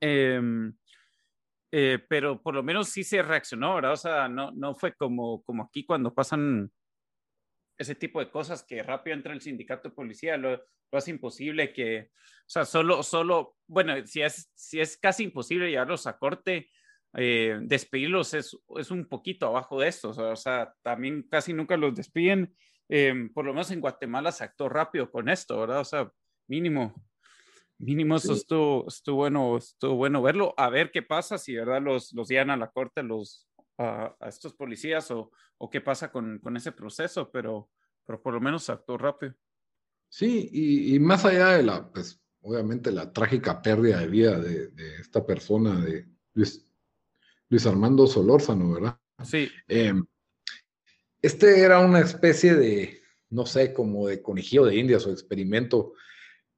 Em, 0.00 0.74
eh, 1.70 1.98
pero 2.08 2.42
por 2.42 2.54
lo 2.54 2.62
menos 2.62 2.88
sí 2.88 3.04
se 3.04 3.22
reaccionó, 3.22 3.76
¿verdad? 3.76 3.92
O 3.92 3.96
sea, 3.96 4.28
no, 4.28 4.50
no 4.52 4.74
fue 4.74 4.94
como, 4.94 5.42
como 5.44 5.64
aquí 5.64 5.84
cuando 5.84 6.12
pasan 6.12 6.70
ese 7.78 7.94
tipo 7.94 8.20
de 8.20 8.30
cosas 8.30 8.62
que 8.62 8.82
rápido 8.82 9.16
entra 9.16 9.32
el 9.32 9.40
sindicato 9.40 9.88
de 9.88 9.94
policía, 9.94 10.36
lo, 10.36 10.50
lo 10.50 10.98
hace 10.98 11.10
imposible 11.10 11.72
que, 11.72 12.10
o 12.12 12.48
sea, 12.48 12.64
solo, 12.64 13.02
solo, 13.02 13.56
bueno, 13.66 13.94
si 14.06 14.22
es, 14.22 14.50
si 14.54 14.80
es 14.80 14.96
casi 14.96 15.24
imposible 15.24 15.70
llevarlos 15.70 16.06
a 16.06 16.18
corte, 16.18 16.70
eh, 17.16 17.58
despedirlos 17.62 18.34
es, 18.34 18.56
es, 18.76 18.90
un 18.90 19.06
poquito 19.06 19.46
abajo 19.46 19.80
de 19.80 19.88
esto. 19.88 20.10
O 20.10 20.36
sea, 20.36 20.74
también 20.82 21.22
casi 21.30 21.52
nunca 21.52 21.76
los 21.76 21.94
despiden. 21.94 22.54
Em, 22.88 23.32
por 23.32 23.44
lo 23.44 23.52
menos 23.52 23.70
en 23.70 23.80
Guatemala 23.80 24.32
se 24.32 24.44
actuó 24.44 24.68
rápido 24.68 25.10
con 25.10 25.28
esto, 25.28 25.58
¿verdad? 25.60 25.80
O 25.80 25.84
sea, 25.84 26.10
mínimo, 26.48 26.94
mínimo 27.78 28.16
eso 28.16 28.34
estuvo, 28.34 28.86
estuvo, 28.88 29.16
bueno, 29.16 29.56
estuvo 29.56 29.94
bueno 29.94 30.22
verlo. 30.22 30.54
A 30.56 30.68
ver 30.70 30.90
qué 30.90 31.02
pasa 31.02 31.38
si, 31.38 31.54
¿verdad? 31.54 31.80
Los, 31.80 32.12
los 32.12 32.28
llevan 32.28 32.50
a 32.50 32.56
la 32.56 32.70
corte 32.70 33.02
los, 33.02 33.48
a, 33.78 34.16
estos 34.26 34.54
policías 34.54 35.10
o, 35.10 35.30
o 35.58 35.70
qué 35.70 35.80
pasa 35.80 36.10
con, 36.10 36.38
con, 36.38 36.56
ese 36.56 36.72
proceso, 36.72 37.30
pero, 37.30 37.70
pero 38.04 38.22
por 38.22 38.34
lo 38.34 38.40
menos 38.40 38.68
actuó 38.70 38.98
rápido. 38.98 39.34
Sí, 40.08 40.48
y, 40.52 40.94
y 40.94 40.98
más 41.00 41.24
allá 41.24 41.50
de 41.50 41.62
la, 41.64 41.90
pues, 41.90 42.22
obviamente 42.42 42.92
la 42.92 43.12
trágica 43.12 43.60
pérdida 43.62 44.00
de 44.00 44.06
vida 44.06 44.38
de, 44.38 44.68
de 44.68 44.96
esta 44.96 45.24
persona, 45.26 45.80
de 45.80 46.06
Luis, 46.34 46.66
Luis 47.48 47.66
Armando 47.66 48.06
Solórzano, 48.06 48.72
¿verdad? 48.72 48.98
Sí. 49.24 49.48
Em, 49.66 50.04
este 51.22 51.60
era 51.60 51.80
una 51.80 52.00
especie 52.00 52.54
de, 52.54 53.00
no 53.30 53.46
sé, 53.46 53.72
como 53.72 54.08
de 54.08 54.22
conejillo 54.22 54.66
de 54.66 54.76
indias 54.76 55.06
o 55.06 55.10
experimento, 55.10 55.94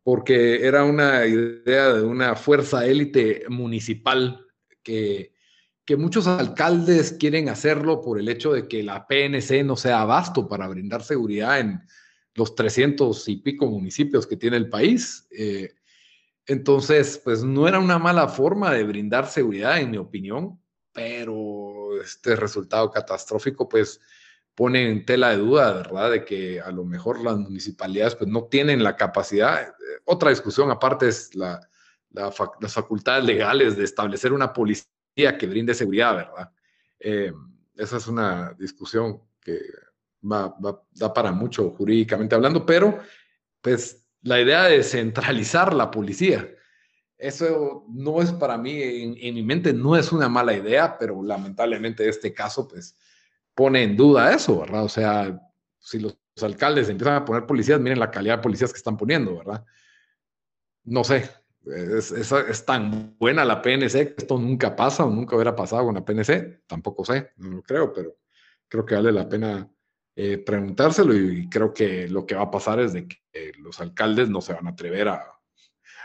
porque 0.03 0.67
era 0.67 0.85
una 0.85 1.25
idea 1.27 1.93
de 1.95 2.03
una 2.03 2.35
fuerza 2.37 2.85
élite 2.87 3.45
municipal 3.49 4.45
que, 4.83 5.36
que 5.87 5.97
muchos 5.97 6.27
alcaldes 6.27 7.13
quieren 7.13 7.49
hacerlo 7.49 8.03
por 8.03 8.19
el 8.19 8.29
hecho 8.29 8.53
de 8.53 8.67
que 8.67 8.83
la 8.83 9.07
PNC 9.07 9.65
no 9.65 9.77
sea 9.77 10.01
abasto 10.01 10.49
para 10.49 10.67
brindar 10.67 11.05
seguridad 11.05 11.61
en 11.61 11.81
los 12.35 12.57
300 12.57 13.29
y 13.29 13.37
pico 13.37 13.67
municipios 13.67 14.27
que 14.27 14.37
tiene 14.37 14.57
el 14.57 14.69
país. 14.69 15.29
Eh, 15.31 15.75
entonces, 16.45 17.21
pues 17.23 17.45
no 17.45 17.69
era 17.69 17.79
una 17.79 18.01
mala 18.01 18.29
forma 18.29 18.73
de 18.73 18.83
brindar 18.83 19.29
seguridad, 19.29 19.79
en 19.79 19.93
mi 19.93 19.97
opinión, 19.97 20.61
pero 20.93 22.01
este 22.03 22.35
resultado 22.35 22.91
catastrófico, 22.91 23.69
pues 23.69 24.01
pone 24.57 24.91
en 24.91 25.05
tela 25.05 25.31
de 25.31 25.37
duda, 25.37 25.73
¿verdad? 25.73 26.11
De 26.11 26.25
que 26.25 26.61
a 26.61 26.73
lo 26.73 26.85
mejor 26.85 27.23
las 27.23 27.37
municipalidades 27.37 28.17
pues 28.17 28.29
no 28.29 28.45
tienen 28.45 28.83
la 28.83 28.97
capacidad. 28.97 29.63
Eh, 29.63 29.73
otra 30.05 30.31
discusión 30.31 30.69
aparte 30.71 31.09
es 31.09 31.33
la, 31.37 31.61
las 32.11 32.75
facultades 32.75 33.25
legales 33.25 33.77
de 33.77 33.85
establecer 33.85 34.33
una 34.33 34.53
policía 34.53 34.96
que 35.17 35.47
brinde 35.47 35.75
seguridad, 35.75 36.17
¿verdad? 36.17 36.53
Eh, 36.99 37.33
esa 37.77 37.97
es 37.97 38.07
una 38.07 38.55
discusión 38.59 39.23
que 39.41 39.61
va, 40.23 40.49
va, 40.49 40.83
da 40.93 41.13
para 41.13 41.33
mucho 41.33 41.71
jurídicamente 41.71 42.35
hablando, 42.35 42.65
pero 42.65 42.99
pues 43.61 44.07
la 44.23 44.41
idea 44.41 44.65
de 44.65 44.83
centralizar 44.83 45.73
la 45.73 45.91
policía, 45.91 46.49
eso 47.19 47.85
no 47.89 48.21
es 48.21 48.33
para 48.33 48.59
mí, 48.59 48.81
en, 48.83 49.35
mi 49.35 49.43
mente 49.43 49.73
no 49.73 49.97
es 49.97 50.13
una 50.13 50.29
mala 50.29 50.53
idea, 50.53 50.99
pero 50.99 51.23
lamentablemente 51.23 52.09
este 52.09 52.35
caso 52.35 52.69
pues 52.69 52.97
pone 53.55 53.83
en 53.83 53.97
duda 53.97 54.35
eso, 54.35 54.61
¿verdad? 54.61 54.85
O 54.85 54.89
sea, 54.89 55.41
si 55.79 55.99
los, 55.99 56.19
alcaldes 56.43 56.91
empiezan 56.91 57.15
a 57.15 57.25
poner 57.25 57.47
policías, 57.47 57.81
miren 57.81 57.99
la 57.99 58.11
calidad 58.11 58.37
de 58.37 58.43
policías 58.43 58.71
que 58.71 58.77
están 58.77 58.99
poniendo, 58.99 59.39
¿verdad? 59.39 59.65
No 60.85 61.03
sé, 61.03 61.31
es, 61.67 62.13
es, 62.13 62.65
tan 62.65 63.17
buena 63.19 63.45
la 63.45 63.61
PNC 63.61 63.93
que 63.93 64.15
esto 64.19 64.39
nunca 64.39 64.77
pasa 64.77 65.05
o 65.05 65.11
nunca 65.11 65.35
hubiera 65.35 65.57
pasado 65.57 65.87
con 65.87 65.95
la 65.95 66.05
PNC, 66.05 66.63
tampoco 66.67 67.05
sé, 67.05 67.31
no 67.37 67.51
lo 67.51 67.63
creo, 67.63 67.93
pero 67.93 68.17
creo 68.69 68.85
que 68.85 68.95
vale 68.95 69.13
la 69.13 69.29
pena 69.29 69.69
eh, 70.15 70.39
preguntárselo 70.39 71.15
y 71.15 71.49
creo 71.49 71.73
que 71.73 72.09
lo 72.09 72.25
que 72.25 72.35
va 72.35 72.43
a 72.43 72.51
pasar 72.51 72.81
es 72.81 72.93
de 72.93 73.09
que 73.09 73.19
los 73.59 73.81
alcaldes 73.81 74.31
no 74.31 74.41
se 74.41 74.53
van 74.53 74.67
a 74.67 74.71
atrever 74.71 75.09
a, 75.09 75.23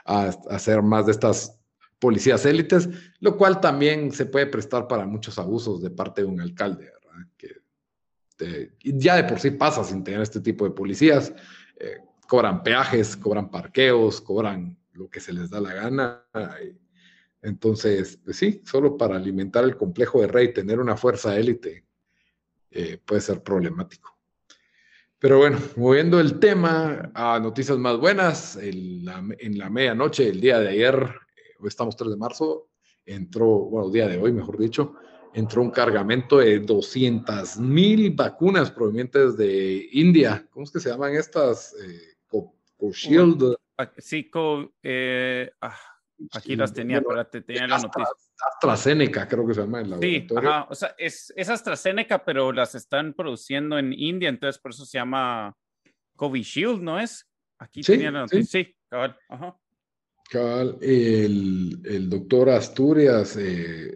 a, 0.05 0.23
hacer 0.49 0.81
más 0.81 1.05
de 1.05 1.11
estas 1.11 1.57
policías 1.99 2.45
élites, 2.45 2.89
lo 3.19 3.37
cual 3.37 3.61
también 3.61 4.11
se 4.11 4.25
puede 4.25 4.47
prestar 4.47 4.87
para 4.87 5.05
muchos 5.05 5.37
abusos 5.37 5.81
de 5.81 5.91
parte 5.91 6.21
de 6.21 6.27
un 6.27 6.41
alcalde, 6.41 6.85
¿verdad? 6.85 7.27
Que 7.37 8.71
ya 8.83 9.15
de 9.15 9.25
por 9.25 9.39
sí 9.39 9.51
pasa 9.51 9.83
sin 9.83 10.03
tener 10.03 10.21
este 10.21 10.41
tipo 10.41 10.65
de 10.65 10.71
policías, 10.71 11.31
eh, 11.79 11.99
cobran 12.27 12.63
peajes, 12.63 13.15
cobran 13.15 13.51
parqueos, 13.51 14.19
cobran 14.19 14.80
lo 14.93 15.09
que 15.09 15.19
se 15.19 15.33
les 15.33 15.49
da 15.49 15.61
la 15.61 15.73
gana. 15.73 16.25
entonces, 17.41 18.19
pues 18.23 18.37
sí, 18.37 18.61
solo 18.65 18.97
para 18.97 19.15
alimentar 19.15 19.63
el 19.63 19.75
complejo 19.75 20.21
de 20.21 20.27
rey, 20.27 20.53
tener 20.53 20.79
una 20.79 20.97
fuerza 20.97 21.37
élite 21.37 21.85
eh, 22.71 22.99
puede 23.03 23.21
ser 23.21 23.43
problemático. 23.43 24.17
Pero 25.19 25.37
bueno, 25.37 25.59
moviendo 25.75 26.19
el 26.19 26.39
tema 26.39 27.11
a 27.13 27.39
noticias 27.39 27.77
más 27.77 27.97
buenas, 27.97 28.55
en 28.55 29.05
la, 29.05 29.23
en 29.37 29.57
la 29.57 29.69
medianoche, 29.69 30.27
el 30.27 30.41
día 30.41 30.59
de 30.59 30.69
ayer, 30.69 30.95
eh, 30.95 31.55
hoy 31.59 31.67
estamos 31.67 31.95
3 31.95 32.11
de 32.11 32.17
marzo, 32.17 32.69
entró, 33.05 33.45
bueno, 33.45 33.89
día 33.89 34.07
de 34.07 34.17
hoy, 34.17 34.31
mejor 34.31 34.57
dicho, 34.57 34.95
entró 35.33 35.61
un 35.61 35.71
cargamento 35.71 36.37
de 36.37 36.59
200 36.59 37.57
mil 37.57 38.11
vacunas 38.11 38.71
provenientes 38.71 39.37
de 39.37 39.89
India. 39.91 40.47
¿Cómo 40.49 40.63
es 40.63 40.71
que 40.71 40.79
se 40.79 40.89
llaman 40.89 41.15
estas? 41.15 41.75
Eh, 41.75 42.15
Co-Shield. 42.27 43.55
Sí, 43.97 44.29
co, 44.29 44.73
eh, 44.83 45.51
ah, 45.61 45.77
aquí 46.33 46.55
las 46.55 46.73
tenía, 46.73 47.01
pero 47.01 47.25
te 47.27 47.41
tenía 47.41 47.67
la 47.67 47.79
noticia. 47.79 48.07
AstraZeneca, 48.53 49.27
creo 49.27 49.45
que 49.45 49.53
se 49.53 49.61
llama 49.61 49.81
el 49.81 49.99
Sí, 49.99 50.27
ajá, 50.35 50.67
o 50.69 50.75
sea, 50.75 50.95
es, 50.97 51.31
es, 51.35 51.49
AstraZeneca, 51.49 52.23
pero 52.23 52.51
las 52.51 52.75
están 52.75 53.13
produciendo 53.13 53.77
en 53.77 53.93
India, 53.93 54.29
entonces 54.29 54.59
por 54.61 54.71
eso 54.71 54.85
se 54.85 54.97
llama 54.97 55.55
Covishield, 56.15 56.81
¿no 56.81 56.99
es? 56.99 57.27
Aquí 57.59 57.81
tenía 57.81 58.11
la 58.11 58.21
noticia. 58.21 58.63
Sí, 58.63 58.75
cabal, 58.89 59.17
ajá. 59.29 59.55
Cabal, 60.29 60.77
el, 60.81 61.81
el 61.83 62.09
doctor 62.09 62.49
Asturias 62.49 63.35
eh, 63.37 63.95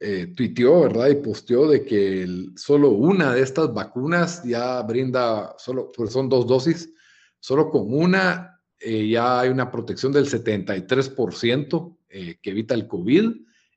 eh, 0.00 0.32
tuiteó, 0.36 0.82
¿verdad? 0.82 1.08
Y 1.08 1.14
posteó 1.16 1.68
de 1.68 1.84
que 1.84 2.26
solo 2.56 2.90
una 2.90 3.32
de 3.32 3.42
estas 3.42 3.72
vacunas 3.72 4.42
ya 4.44 4.82
brinda, 4.82 5.54
solo, 5.58 5.90
pues 5.96 6.12
son 6.12 6.28
dos 6.28 6.46
dosis, 6.46 6.92
solo 7.38 7.70
con 7.70 7.92
una 7.94 8.53
eh, 8.84 9.08
ya 9.08 9.40
hay 9.40 9.48
una 9.48 9.70
protección 9.70 10.12
del 10.12 10.26
73% 10.26 11.96
eh, 12.08 12.38
que 12.40 12.50
evita 12.50 12.74
el 12.74 12.86
COVID 12.86 13.32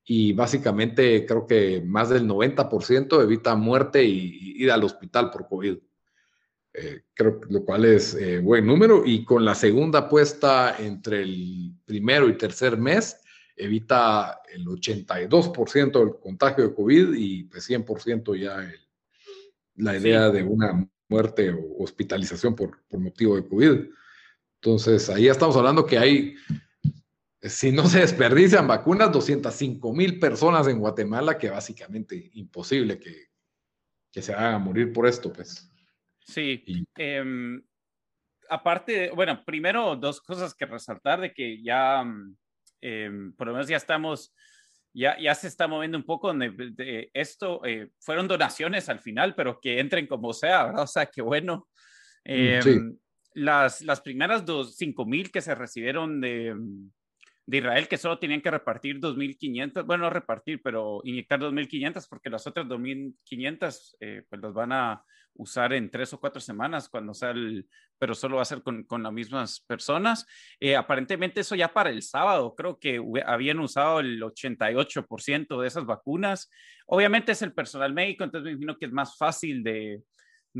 y 0.09 0.31
básicamente 0.33 1.25
creo 1.25 1.45
que 1.45 1.81
más 1.81 2.09
del 2.09 2.27
90% 2.27 3.21
evita 3.21 3.55
muerte 3.55 4.03
y, 4.03 4.61
ir 4.63 4.71
al 4.71 4.83
hospital 4.83 5.29
por 5.31 5.47
COVID. 5.47 5.77
Eh, 6.73 7.01
creo 7.13 7.41
lo 7.49 7.65
cual 7.65 7.85
es 7.85 8.13
eh, 8.13 8.39
buen 8.39 8.65
número 8.65 9.03
y 9.05 9.25
con 9.25 9.43
la 9.43 9.55
segunda 9.55 10.07
puesta 10.07 10.77
entre 10.77 11.23
el 11.23 11.73
primero 11.85 12.29
y 12.29 12.37
tercer 12.37 12.77
mes 12.77 13.19
evita 13.55 14.41
el 14.53 14.65
82% 14.65 15.99
del 15.99 16.19
contagio 16.21 16.67
de 16.67 16.75
COVID 16.75 17.13
y 17.15 17.43
pues 17.45 17.67
100% 17.67 18.39
ya 18.39 18.71
la 19.75 19.97
idea 19.97 20.29
de 20.29 20.43
una 20.43 20.87
muerte 21.09 21.49
o 21.49 21.83
hospitalización 21.83 22.55
por, 22.55 22.83
por 22.87 22.99
motivo 22.99 23.35
de 23.35 23.47
COVID. 23.47 23.89
Entonces, 24.61 25.09
ahí 25.09 25.27
estamos 25.27 25.55
hablando 25.55 25.85
que 25.85 25.97
hay 25.97 26.35
si 27.41 27.71
no 27.71 27.87
se 27.87 27.99
desperdician 27.99 28.67
vacunas, 28.67 29.11
205 29.11 29.93
mil 29.93 30.19
personas 30.19 30.67
en 30.67 30.79
Guatemala, 30.79 31.37
que 31.37 31.49
básicamente 31.49 32.31
imposible 32.33 32.99
que, 32.99 33.27
que 34.11 34.21
se 34.21 34.33
hagan 34.33 34.63
morir 34.63 34.91
por 34.91 35.07
esto, 35.07 35.31
pues. 35.31 35.71
Sí. 36.19 36.63
Em, 36.95 37.61
aparte, 38.49 39.11
bueno, 39.11 39.43
primero 39.45 39.95
dos 39.95 40.21
cosas 40.21 40.53
que 40.55 40.65
resaltar 40.65 41.21
de 41.21 41.33
que 41.33 41.61
ya, 41.61 42.03
em, 42.81 43.33
por 43.33 43.47
lo 43.47 43.53
menos 43.53 43.67
ya 43.67 43.77
estamos, 43.77 44.33
ya, 44.93 45.17
ya 45.19 45.35
se 45.35 45.47
está 45.47 45.67
moviendo 45.67 45.97
un 45.97 46.05
poco 46.05 46.33
de, 46.33 47.11
esto. 47.13 47.63
Eh, 47.65 47.91
fueron 47.99 48.27
donaciones 48.27 48.89
al 48.89 48.99
final, 48.99 49.35
pero 49.35 49.59
que 49.61 49.79
entren 49.79 50.07
como 50.07 50.33
sea, 50.33 50.65
¿verdad? 50.65 50.83
O 50.83 50.87
sea, 50.87 51.05
qué 51.05 51.21
bueno. 51.21 51.67
sí. 52.25 52.79
Las, 53.37 53.81
las 53.81 54.01
primeras 54.01 54.45
dos, 54.45 54.77
cinco 54.77 55.05
mil 55.05 55.31
que 55.31 55.41
se 55.41 55.53
recibieron 55.53 56.19
de, 56.19 56.55
de 57.45 57.57
Israel 57.57 57.87
que 57.87 57.97
solo 57.97 58.17
tenían 58.17 58.41
que 58.41 58.49
repartir 58.49 58.99
2.500, 58.99 59.85
bueno, 59.85 60.05
no 60.05 60.09
repartir, 60.09 60.59
pero 60.63 61.01
inyectar 61.03 61.39
2.500 61.39 62.07
porque 62.09 62.31
las 62.31 62.47
otras 62.47 62.65
2.500 62.65 63.95
eh, 63.99 64.23
pues 64.27 64.41
las 64.41 64.53
van 64.53 64.71
a 64.71 65.03
usar 65.35 65.71
en 65.73 65.91
tres 65.91 66.11
o 66.13 66.19
cuatro 66.19 66.41
semanas 66.41 66.89
cuando 66.89 67.13
sea 67.13 67.29
el, 67.29 67.67
pero 67.99 68.15
solo 68.15 68.37
va 68.37 68.41
a 68.41 68.45
ser 68.45 68.63
con, 68.63 68.83
con 68.85 69.03
las 69.03 69.13
mismas 69.13 69.61
personas. 69.61 70.25
Eh, 70.59 70.75
aparentemente 70.75 71.41
eso 71.41 71.53
ya 71.53 71.71
para 71.71 71.91
el 71.91 72.01
sábado, 72.01 72.55
creo 72.55 72.79
que 72.79 72.99
habían 73.23 73.59
usado 73.59 73.99
el 73.99 74.19
88% 74.19 75.61
de 75.61 75.67
esas 75.67 75.85
vacunas. 75.85 76.49
Obviamente 76.87 77.33
es 77.33 77.43
el 77.43 77.53
personal 77.53 77.93
médico, 77.93 78.23
entonces 78.23 78.45
me 78.45 78.51
imagino 78.53 78.79
que 78.79 78.87
es 78.87 78.91
más 78.91 79.15
fácil 79.15 79.61
de, 79.61 80.01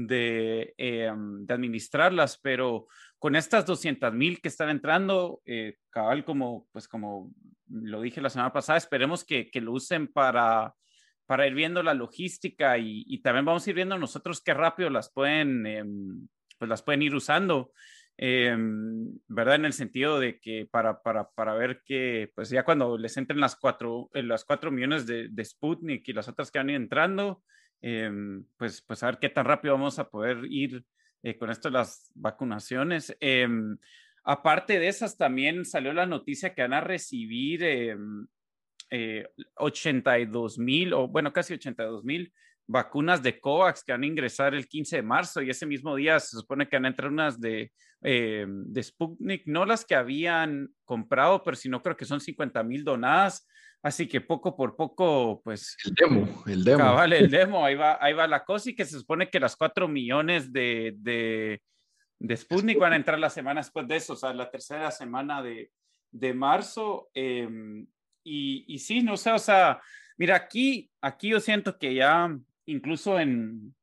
de, 0.06 0.76
eh, 0.78 1.12
de 1.16 1.54
administrarlas, 1.54 2.40
pero 2.42 2.88
con 3.18 3.36
estas 3.36 3.66
200 3.66 4.14
mil 4.14 4.40
que 4.42 4.48
están 4.48 4.70
entrando, 4.70 5.42
eh, 5.46 5.78
cabal, 5.90 6.24
como, 6.24 6.68
pues 6.72 6.88
como 6.88 7.32
lo 7.68 8.02
dije 8.02 8.22
la 8.22 8.30
semana 8.30 8.54
pasada, 8.54 8.78
esperemos 8.78 9.26
que, 9.26 9.50
que 9.50 9.60
lo 9.60 9.72
usen 9.72 10.08
para, 10.08 10.76
para 11.26 11.48
ir 11.48 11.56
viendo 11.56 11.82
la 11.82 11.96
logística 11.96 12.78
y, 12.78 13.20
también 13.24 13.46
vamos 13.46 13.66
a 13.66 13.70
ir 13.72 13.76
viendo 13.76 13.98
nosotros 13.98 14.42
qué 14.42 14.54
rápido 14.54 14.90
las 14.92 15.12
pueden, 15.12 15.66
em, 15.66 16.28
pues 16.60 16.70
las 16.70 16.84
pueden 16.84 17.02
ir 17.02 17.16
usando. 17.16 17.72
em, 18.20 19.16
¿verdad? 19.28 19.56
En 19.56 19.66
el 19.66 19.74
sentido 19.74 20.20
de 20.20 20.40
que 20.40 20.68
para, 20.72 21.02
para, 21.04 21.30
para 21.30 21.54
ver 21.54 21.82
que, 21.86 22.32
pues 22.34 22.50
ya 22.50 22.64
cuando 22.64 22.98
les 22.98 23.16
entren 23.16 23.40
las 23.40 23.56
cuatro, 23.56 24.10
eh, 24.14 24.24
las 24.24 24.44
cuatro 24.44 24.72
millones 24.72 25.06
de, 25.06 25.30
de 25.30 25.46
Sputnik 25.46 26.08
y 26.08 26.14
las 26.14 26.28
otras 26.28 26.50
que 26.50 26.58
van 26.58 26.72
entrando, 26.72 27.44
em, 27.82 28.46
pues, 28.58 28.82
pues 28.82 29.04
a 29.04 29.08
ver 29.08 29.20
qué 29.20 29.30
tan 29.30 29.46
rápido 29.46 29.74
vamos 29.74 30.00
a 30.00 30.10
poder 30.10 30.40
ir 30.50 30.84
eh, 31.24 31.38
con 31.38 31.50
esto 31.50 31.70
de 31.70 31.74
las 31.74 32.12
vacunaciones. 32.16 33.16
Em, 33.20 33.78
aparte 34.24 34.80
de 34.80 34.88
esas, 34.88 35.18
también 35.18 35.66
salió 35.66 35.94
la 35.94 36.06
noticia 36.06 36.54
que 36.54 36.62
van 36.62 36.74
a 36.74 36.82
recibir 36.82 37.98
82 39.56 40.60
mil, 40.60 40.94
o 40.94 41.08
bueno, 41.08 41.34
casi 41.34 41.54
82 41.54 42.04
mil 42.04 42.34
vacunas 42.68 43.24
de 43.24 43.40
COVAX 43.40 43.84
que 43.84 43.94
van 43.94 44.04
a 44.04 44.08
ingresar 44.08 44.54
el 44.54 44.68
15 44.68 44.98
de 44.98 45.02
marzo 45.02 45.42
y 45.42 45.50
ese 45.50 45.66
mismo 45.66 45.96
día 45.96 46.20
se 46.20 46.38
supone 46.38 46.68
que 46.68 46.76
van 46.76 46.86
a 46.86 46.90
entrar 46.90 47.10
unas 47.10 47.40
de, 47.40 47.72
eh, 48.02 48.46
de 48.48 48.84
Sputnik, 48.84 49.44
no 49.46 49.66
las 49.66 49.86
que 49.86 49.96
habían 49.96 50.70
comprado, 50.84 51.44
pero 51.44 51.56
si 51.56 51.70
no 51.70 51.82
creo 51.82 51.96
que 51.96 52.06
son 52.06 52.20
50 52.20 52.62
mil 52.64 52.84
donadas. 52.84 53.48
Así 53.82 54.08
que 54.08 54.22
poco 54.22 54.56
por 54.56 54.76
poco, 54.76 55.42
pues... 55.44 55.78
El 55.86 55.94
demo, 55.94 56.44
el 56.46 56.64
demo. 56.64 56.94
Vale, 56.94 57.20
el 57.20 57.30
demo, 57.32 57.64
ahí 57.64 57.76
va, 57.76 57.98
ahí 58.02 58.14
va 58.14 58.28
la 58.28 58.44
cosa 58.44 58.70
y 58.70 58.76
que 58.76 58.86
se 58.86 59.00
supone 59.00 59.30
que 59.30 59.40
las 59.40 59.56
4 59.56 59.88
millones 59.88 60.52
de, 60.52 60.94
de, 60.98 61.62
de 62.20 62.38
Sputnik 62.38 62.80
van 62.80 62.94
a 62.94 62.98
entrar 62.98 63.18
la 63.18 63.30
semana 63.30 63.62
después 63.62 63.88
de 63.88 63.96
eso, 63.96 64.14
o 64.14 64.16
sea, 64.18 64.34
la 64.34 64.50
tercera 64.50 64.92
semana 64.92 65.42
de, 65.42 65.72
de 66.12 66.34
marzo. 66.34 67.10
Em, 67.14 67.88
y, 68.24 68.66
y 68.68 68.80
sí, 68.80 69.02
no 69.04 69.16
sé, 69.16 69.32
o 69.32 69.40
sea, 69.40 69.80
mira, 70.18 70.36
aquí, 70.36 70.92
aquí 71.00 71.30
yo 71.30 71.40
siento 71.40 71.78
que 71.78 71.94
ya 71.94 72.36
incluso 72.68 73.20
en, 73.20 73.76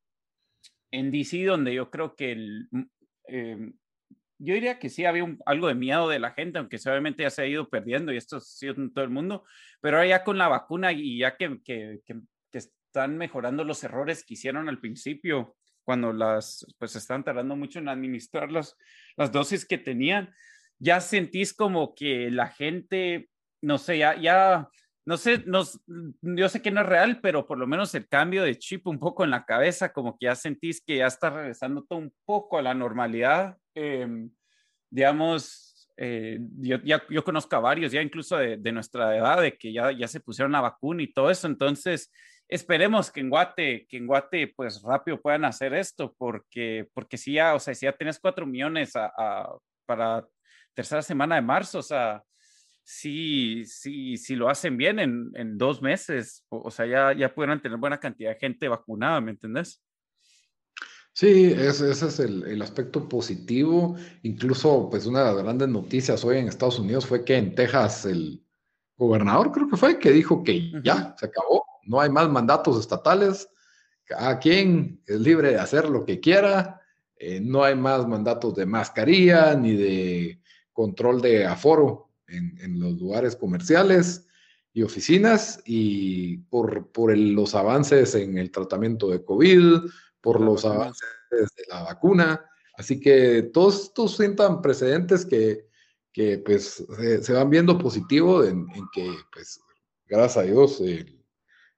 en 0.91 1.11
DC, 1.11 1.43
donde 1.43 1.73
yo 1.73 1.91
creo 1.91 2.15
que 2.15 2.31
el, 2.31 2.67
mm, 2.71 2.83
em, 3.27 3.73
yo 4.37 4.53
diría 4.53 4.79
que 4.79 4.89
sí 4.89 5.05
había 5.05 5.25
algo 5.45 5.67
de 5.67 5.75
miedo 5.75 6.09
de 6.09 6.19
la 6.19 6.31
gente, 6.31 6.59
aunque 6.59 6.77
obviamente 6.85 7.23
ya 7.23 7.29
se 7.29 7.41
ha 7.41 7.47
ido 7.47 7.69
perdiendo 7.69 8.13
y 8.13 8.17
esto 8.17 8.37
ha 8.37 8.41
sido 8.41 8.75
en 8.75 8.93
todo 8.93 9.05
el 9.05 9.11
mundo, 9.11 9.43
pero 9.81 9.97
ahora 9.97 10.09
ya 10.09 10.23
con 10.23 10.37
la 10.37 10.47
vacuna 10.47 10.91
y 10.91 11.19
ya 11.19 11.37
que, 11.37 11.59
que, 11.63 11.99
que, 12.05 12.15
están 12.51 13.17
mejorando 13.17 13.65
los 13.65 13.83
errores 13.83 14.23
que 14.23 14.35
hicieron 14.35 14.69
al 14.69 14.79
principio, 14.79 15.57
cuando 15.83 16.13
las, 16.13 16.65
pues 16.79 16.95
están 16.95 17.25
tardando 17.25 17.57
mucho 17.57 17.79
en 17.79 17.89
administrar 17.89 18.49
las, 18.51 18.77
las 19.17 19.33
dosis 19.33 19.65
que 19.65 19.77
tenían, 19.77 20.33
ya 20.79 21.01
sentís 21.01 21.53
como 21.53 21.93
que 21.93 22.31
la 22.31 22.47
gente, 22.47 23.29
no 23.61 23.77
sé, 23.77 23.97
ya, 23.97 24.15
ya 24.15 24.69
no 25.05 25.17
sé, 25.17 25.45
yo 26.21 26.49
sé 26.49 26.61
que 26.61 26.71
no 26.71 26.81
es 26.81 26.87
real, 26.87 27.19
pero 27.21 27.45
por 27.45 27.59
lo 27.59 27.67
menos 27.67 27.93
el 27.93 28.07
cambio 28.07 28.43
de 28.43 28.57
chip 28.57 28.87
un 28.87 28.99
poco 28.99 29.23
en 29.23 29.29
la 29.29 29.45
cabeza, 29.45 29.93
como 29.93 30.17
que 30.17 30.25
ya 30.25 30.35
sentís 30.35 30.81
que 30.81 30.97
ya 30.97 31.05
está 31.05 31.29
regresando 31.29 31.83
todo 31.83 31.99
un 31.99 32.13
poco 32.25 32.57
a 32.57 32.63
la 32.63 32.73
normalidad. 32.73 33.55
Em, 33.75 34.31
digamos, 34.89 35.91
eh, 35.97 36.39
yo, 36.57 36.77
ya, 36.83 37.03
yo 37.07 37.23
conozco 37.23 37.55
a 37.55 37.59
varios, 37.59 37.91
ya 37.91 38.01
incluso 38.01 38.35
de, 38.37 38.71
nuestra 38.71 39.15
edad, 39.15 39.41
de 39.41 39.55
que 39.55 39.71
ya, 39.71 39.91
ya 39.91 40.07
se 40.07 40.21
pusieron 40.21 40.51
la 40.51 40.61
vacuna 40.61 41.03
y 41.03 41.13
todo 41.13 41.29
eso. 41.29 41.45
Entonces, 41.45 42.11
esperemos 42.47 43.11
que 43.11 43.19
en 43.19 43.29
Guate, 43.29 43.85
que 43.87 43.97
en 43.97 44.07
Guate, 44.07 44.53
pues 44.55 44.81
rápido 44.81 45.21
puedan 45.21 45.45
hacer 45.45 45.75
esto, 45.75 46.15
porque, 46.17 46.87
porque 46.95 47.17
si 47.17 47.33
ya, 47.33 47.53
o 47.53 47.59
sea, 47.59 47.75
si 47.75 47.85
ya 47.85 47.93
tienes 47.93 48.19
cuatro 48.19 48.47
millones 48.47 48.93
para 49.85 50.25
tercera 50.73 51.03
semana 51.03 51.35
de 51.35 51.41
marzo, 51.43 51.79
o 51.79 51.83
sea, 51.83 52.23
sí, 52.85 53.65
sí, 53.65 54.15
si 54.15 54.35
lo 54.35 54.47
hacen 54.47 54.77
bien 54.77 54.99
en, 54.99 55.31
en 55.33 55.57
dos 55.57 55.81
meses, 55.81 56.45
o, 56.49 56.69
sea, 56.69 56.85
ya, 56.85 57.13
ya 57.13 57.33
podrán 57.33 57.61
tener 57.61 57.77
buena 57.77 57.99
cantidad 57.99 58.29
de 58.29 58.39
gente 58.39 58.67
vacunada, 58.67 59.19
¿me 59.19 59.31
entendés? 59.31 59.81
Sí, 61.11 61.51
ese, 61.51 61.91
ese 61.91 62.07
es 62.07 62.19
el, 62.19 62.43
el, 62.45 62.61
aspecto 62.61 63.09
positivo. 63.09 63.95
Incluso, 64.21 64.89
pues 64.89 65.05
una 65.05 65.19
de 65.19 65.33
las 65.33 65.43
grandes 65.43 65.69
noticias 65.69 66.23
hoy 66.23 66.37
en 66.37 66.47
Estados 66.47 66.77
Unidos 66.77 67.05
fue 67.05 67.23
que 67.23 67.37
en 67.37 67.55
Texas 67.55 68.05
el 68.05 68.45
gobernador, 68.97 69.51
creo 69.51 69.67
que 69.69 69.77
fue, 69.77 69.97
que 69.97 70.11
dijo 70.11 70.43
que 70.43 70.71
ya 70.83 71.15
se 71.17 71.25
acabó, 71.25 71.65
no 71.85 71.99
hay 71.99 72.09
más 72.09 72.29
mandatos 72.29 72.79
estatales, 72.79 73.49
cada 74.03 74.39
quien 74.39 75.01
es 75.07 75.19
libre 75.19 75.51
de 75.51 75.59
hacer 75.59 75.89
lo 75.89 76.05
que 76.05 76.19
quiera, 76.19 76.81
eh, 77.17 77.39
no 77.41 77.63
hay 77.63 77.75
más 77.75 78.07
mandatos 78.07 78.55
de 78.55 78.65
mascarilla 78.65 79.55
ni 79.55 79.75
de 79.75 80.41
control 80.71 81.21
de 81.21 81.45
aforo 81.45 82.04
en, 82.27 82.79
los 82.79 82.99
lugares 82.99 83.35
comerciales 83.35 84.27
y 84.73 84.83
oficinas 84.83 85.61
y 85.65 86.37
por, 86.37 86.91
por 86.91 87.17
los 87.17 87.55
avances 87.55 88.15
en 88.15 88.37
el 88.37 88.51
tratamiento 88.51 89.09
de 89.09 89.23
COVID, 89.23 89.89
por 90.21 90.41
los 90.41 90.65
avances 90.65 91.07
de 91.29 91.63
la 91.69 91.83
vacuna. 91.83 92.45
Así 92.77 92.99
que 92.99 93.43
todos 93.53 93.83
estos 93.83 94.17
sientan 94.17 94.61
precedentes 94.61 95.25
que, 95.25 95.67
que 96.11 96.39
pues 96.39 96.85
se, 97.21 97.33
van 97.33 97.49
viendo 97.49 97.77
positivo 97.77 98.43
en, 98.43 98.67
que 98.93 99.09
pues 99.31 99.61
gracias 100.07 100.37
a 100.37 100.47
Dios 100.47 100.81
el, 100.81 101.23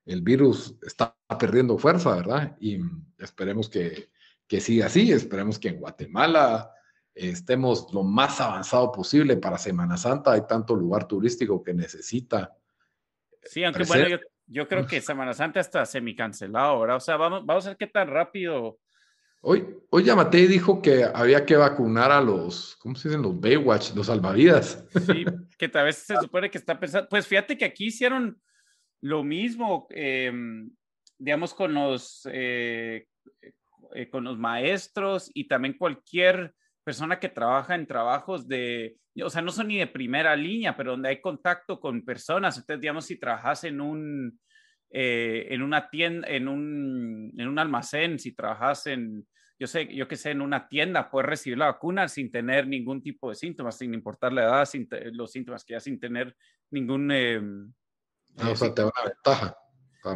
el, 0.06 0.22
virus 0.22 0.74
está 0.82 1.16
perdiendo 1.38 1.78
fuerza, 1.78 2.16
¿verdad? 2.16 2.56
Y 2.60 2.80
esperemos 3.18 3.68
que, 3.68 4.10
que 4.48 4.60
siga 4.60 4.86
así, 4.86 5.12
esperemos 5.12 5.58
que 5.58 5.68
en 5.68 5.78
Guatemala 5.78 6.72
estemos 7.18 7.92
lo 7.92 8.02
más 8.02 8.40
avanzado 8.40 8.92
posible 8.92 9.36
para 9.36 9.58
Semana 9.58 9.96
Santa. 9.96 10.32
Hay 10.32 10.46
tanto 10.46 10.76
lugar 10.76 11.06
turístico 11.06 11.62
que 11.62 11.74
necesita. 11.74 12.56
Sí, 13.42 13.64
aunque 13.64 13.84
bueno, 13.84 14.18
yo, 14.46 14.68
creo 14.68 14.86
que 14.86 15.00
Semana 15.00 15.34
Santa 15.34 15.60
está 15.60 15.84
semi-cancelado, 15.84 16.66
ahora. 16.66 16.96
O 16.96 17.00
sea, 17.00 17.16
vamos, 17.16 17.44
vamos 17.44 17.66
a 17.66 17.70
ver 17.70 17.76
qué 17.76 17.86
tan 17.86 18.08
rápido. 18.08 18.78
Hoy, 19.40 19.66
hoy 19.90 20.04
Yamatei 20.04 20.46
dijo 20.46 20.82
que 20.82 21.04
había 21.04 21.46
que 21.46 21.56
vacunar 21.56 22.10
a 22.10 22.20
los, 22.20 22.76
¿cómo 22.76 22.96
se 22.96 23.08
dicen? 23.08 23.22
Los 23.22 23.40
Baywatch, 23.40 23.94
los 23.94 24.06
salvavidas. 24.08 24.84
Sí, 25.06 25.24
que 25.58 25.68
tal 25.68 25.84
vez 25.84 25.96
se 25.96 26.16
supone 26.16 26.50
que 26.50 26.58
está 26.58 26.78
pensando. 26.78 27.08
Pues 27.08 27.26
fíjate 27.26 27.56
que 27.56 27.64
aquí 27.64 27.86
hicieron 27.86 28.40
lo 29.00 29.22
mismo, 29.22 29.86
em, 29.90 30.70
digamos, 31.18 31.54
con 31.54 31.72
los, 31.72 32.28
eh, 32.32 33.06
eh, 33.94 34.10
con 34.10 34.24
los 34.24 34.38
maestros 34.38 35.30
y 35.32 35.46
también 35.46 35.78
cualquier 35.78 36.54
persona 36.88 37.20
que 37.20 37.28
trabaja 37.28 37.74
en 37.74 37.86
trabajos 37.86 38.48
de, 38.48 38.96
o 39.22 39.28
sea, 39.28 39.42
no 39.42 39.52
son 39.52 39.68
ni 39.68 39.76
de 39.76 39.88
primera 39.88 40.34
línea, 40.34 40.74
pero 40.74 40.92
donde 40.92 41.10
hay 41.10 41.20
contacto 41.20 41.78
con 41.78 42.02
personas. 42.02 42.56
Entonces, 42.56 42.80
digamos, 42.80 43.04
si 43.04 43.20
trabajas 43.20 43.64
en 43.64 43.82
un, 43.82 44.40
eh, 44.88 45.48
en 45.50 45.60
una 45.60 45.90
tienda, 45.90 46.26
en 46.26 46.48
un, 46.48 47.30
en 47.36 47.46
un 47.46 47.58
almacén, 47.58 48.18
si 48.18 48.34
trabajas 48.34 48.86
en, 48.86 49.28
yo 49.58 49.66
sé, 49.66 49.94
yo 49.94 50.08
que 50.08 50.16
sé, 50.16 50.30
en 50.30 50.40
una 50.40 50.66
tienda, 50.66 51.10
puedes 51.10 51.28
recibir 51.28 51.58
la 51.58 51.66
vacuna 51.66 52.08
sin 52.08 52.30
tener 52.30 52.66
ningún 52.66 53.02
tipo 53.02 53.28
de 53.28 53.34
síntomas, 53.34 53.76
sin 53.76 53.92
importar 53.92 54.32
la 54.32 54.44
edad, 54.44 54.64
sin 54.64 54.88
los 55.12 55.30
síntomas 55.30 55.66
que 55.66 55.74
ya 55.74 55.80
sin 55.80 56.00
tener 56.00 56.34
ningún... 56.70 57.10
Eh, 57.12 57.38
o 58.38 58.56
sea, 58.56 58.72
te 58.72 58.80
da 58.80 58.88
una 58.88 59.10
ventaja 59.10 59.54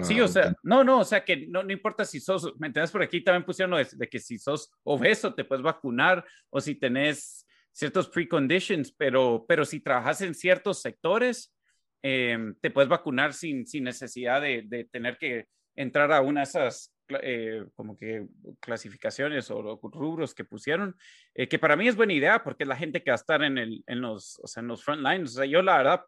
sí, 0.03 0.21
o 0.21 0.29
sea, 0.29 0.55
no, 0.63 0.85
no, 0.85 1.01
o 1.01 1.05
sea 1.05 1.25
que 1.25 1.47
no, 1.47 1.63
no 1.63 1.73
importa 1.73 2.05
si 2.05 2.21
sos, 2.21 2.55
¿me 2.59 2.69
entiendes? 2.69 2.91
Por 2.91 3.03
aquí 3.03 3.21
también 3.23 3.45
pusieron 3.45 3.77
de, 3.77 3.87
de, 3.91 4.09
que 4.09 4.19
si 4.19 4.39
sos 4.39 4.71
obeso 4.85 5.35
te 5.35 5.45
puedes 5.45 5.63
vacunar 5.63 6.25
o 6.51 6.61
si 6.61 6.75
tenés 6.75 7.47
ciertos 7.73 8.09
preconditions, 8.09 8.93
pero, 8.93 9.45
pero 9.49 9.65
si 9.65 9.81
trabajas 9.81 10.21
en 10.21 10.35
ciertos 10.35 10.81
sectores, 10.81 11.55
em, 12.03 12.55
te 12.61 12.71
puedes 12.71 12.89
vacunar 12.89 13.33
sin, 13.33 13.67
sin 13.67 13.85
necesidad 13.85 14.41
de, 14.41 14.63
de, 14.67 14.85
tener 14.85 15.17
que 15.19 15.47
entrar 15.75 16.13
a 16.13 16.21
una 16.21 16.41
de 16.41 16.45
esas 16.45 16.93
eh, 17.23 17.65
como 17.75 17.97
que 17.97 18.27
clasificaciones 18.61 19.51
o 19.51 19.81
rubros 19.83 20.35
que 20.35 20.45
pusieron, 20.45 20.97
eh, 21.35 21.49
que 21.49 21.59
para 21.59 21.77
mí 21.77 21.89
es 21.89 21.97
buena 21.97 22.13
idea 22.13 22.43
porque 22.43 22.65
la 22.65 22.77
gente 22.77 23.03
que 23.03 23.11
va 23.11 23.17
a 23.17 23.17
estar 23.17 23.43
en, 23.43 23.59
el, 23.59 23.83
en, 23.87 24.01
los, 24.01 24.39
o 24.43 24.47
sea, 24.47 24.61
en 24.63 24.69
los 24.69 24.85
front 24.85 25.03
lines, 25.03 25.33
o 25.33 25.35
sea, 25.37 25.47
yo 25.47 25.63
la 25.63 25.79
verdad 25.79 26.05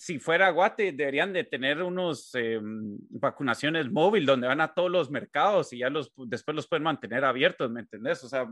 si 0.00 0.18
fuera 0.18 0.48
Guate, 0.48 0.92
deberían 0.92 1.30
de 1.34 1.44
tener 1.44 1.82
unos 1.82 2.34
em, 2.34 2.96
vacunaciones 3.10 3.92
móvil 3.92 4.24
donde 4.24 4.46
van 4.46 4.62
a 4.62 4.72
todos 4.72 4.90
los 4.90 5.10
mercados 5.10 5.74
y 5.74 5.80
ya 5.80 5.90
los, 5.90 6.10
después 6.26 6.54
los 6.54 6.66
pueden 6.66 6.84
mantener 6.84 7.22
abiertos, 7.22 7.70
¿me 7.70 7.80
entendés? 7.80 8.24
O 8.24 8.28
sea, 8.30 8.48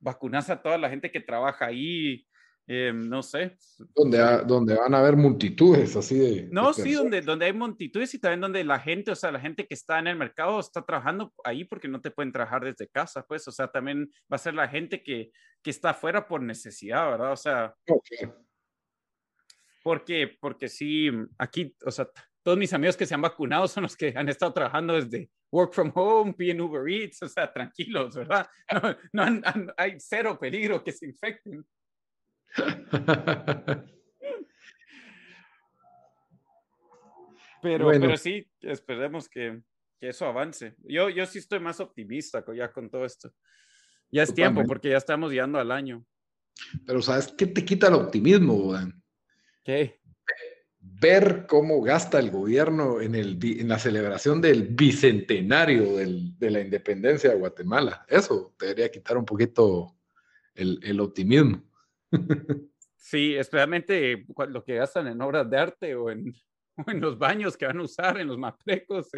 vacunas 0.00 0.50
a 0.50 0.60
toda 0.60 0.78
la 0.78 0.90
gente 0.90 1.12
que 1.12 1.20
trabaja 1.20 1.66
ahí, 1.66 2.26
em, 2.66 3.08
no 3.08 3.22
sé. 3.22 3.56
Donde, 3.94 4.18
donde 4.44 4.74
van 4.74 4.92
a 4.92 4.98
haber 4.98 5.14
multitudes 5.14 5.94
así 5.94 6.18
de... 6.18 6.48
No, 6.50 6.72
sí, 6.72 6.94
donde, 6.94 7.20
donde 7.20 7.46
hay 7.46 7.52
multitudes 7.52 8.12
y 8.14 8.18
también 8.18 8.40
donde 8.40 8.64
la 8.64 8.80
gente, 8.80 9.12
o 9.12 9.16
sea, 9.16 9.30
la 9.30 9.38
gente 9.38 9.68
que 9.68 9.74
está 9.74 10.00
en 10.00 10.08
el 10.08 10.16
mercado 10.16 10.58
está 10.58 10.82
trabajando 10.82 11.32
ahí 11.44 11.62
porque 11.64 11.86
no 11.86 12.00
te 12.00 12.10
pueden 12.10 12.32
trabajar 12.32 12.64
desde 12.64 12.88
casa, 12.88 13.24
pues, 13.24 13.46
o 13.46 13.52
sea, 13.52 13.68
también 13.68 14.10
va 14.22 14.34
a 14.34 14.38
ser 14.38 14.54
la 14.54 14.66
gente 14.66 15.04
que, 15.04 15.30
que 15.62 15.70
está 15.70 15.90
afuera 15.90 16.26
por 16.26 16.42
necesidad, 16.42 17.08
¿verdad? 17.08 17.30
O 17.30 17.36
sea... 17.36 17.72
Porque, 19.82 20.36
porque 20.40 20.68
sí, 20.68 21.10
aquí, 21.38 21.74
o 21.84 21.90
sea, 21.90 22.08
todos 22.42 22.58
mis 22.58 22.72
amigos 22.72 22.96
que 22.96 23.06
se 23.06 23.14
han 23.14 23.22
vacunado 23.22 23.68
son 23.68 23.84
los 23.84 23.96
que 23.96 24.12
han 24.16 24.28
estado 24.28 24.52
trabajando 24.52 24.94
desde 24.94 25.30
work 25.50 25.72
from 25.72 25.92
home, 25.94 26.34
en 26.38 26.60
Uber 26.60 26.88
Eats, 26.88 27.22
o 27.22 27.28
sea, 27.28 27.52
tranquilos, 27.52 28.14
¿verdad? 28.14 28.48
No, 29.12 29.30
no 29.30 29.42
hay 29.76 29.96
cero 29.98 30.38
peligro 30.40 30.82
que 30.82 30.92
se 30.92 31.06
infecten. 31.06 31.64
Pero, 37.62 37.86
pero 37.90 38.16
sí, 38.16 38.44
esperemos 38.60 39.28
que, 39.28 39.62
que, 40.00 40.08
eso 40.08 40.26
avance. 40.26 40.74
Yo, 40.82 41.08
yo 41.08 41.24
sí 41.26 41.38
estoy 41.38 41.60
más 41.60 41.78
optimista 41.78 42.44
ya 42.52 42.72
con 42.72 42.90
todo 42.90 43.04
esto. 43.04 43.32
Ya 44.10 44.24
es 44.24 44.34
tiempo 44.34 44.64
porque 44.66 44.90
ya 44.90 44.96
estamos 44.96 45.30
llegando 45.30 45.60
al 45.60 45.70
año. 45.70 46.04
Pero 46.84 47.00
¿sabes 47.00 47.32
qué 47.38 47.46
te 47.46 47.64
quita 47.64 47.86
el 47.86 47.94
optimismo, 47.94 48.72
Dan? 48.72 49.01
¿Qué? 49.64 50.00
Ver 50.80 51.46
cómo 51.48 51.80
gasta 51.82 52.18
el 52.18 52.30
gobierno 52.30 53.00
en, 53.00 53.14
el, 53.14 53.38
en 53.42 53.68
la 53.68 53.78
celebración 53.78 54.40
del 54.40 54.68
bicentenario 54.68 55.96
de 55.96 56.50
la 56.50 56.60
independencia 56.60 57.30
de 57.30 57.36
Guatemala. 57.36 58.04
Eso 58.08 58.54
te 58.58 58.66
debería 58.66 58.90
quitar 58.90 59.16
un 59.16 59.24
poquito 59.24 59.96
el, 60.54 60.80
el 60.82 61.00
optimismo. 61.00 61.62
Sí, 63.04 63.34
especialmente 63.34 64.24
lo 64.48 64.64
que 64.64 64.76
gastan 64.76 65.08
en 65.08 65.20
obras 65.20 65.50
de 65.50 65.58
arte 65.58 65.94
o 65.96 66.08
en, 66.08 66.32
en 66.86 67.00
los 67.00 67.18
baños 67.18 67.56
que 67.56 67.66
van 67.66 67.78
a 67.78 67.82
usar, 67.82 68.18
en 68.18 68.28
los 68.28 68.38
maprecos. 68.38 69.10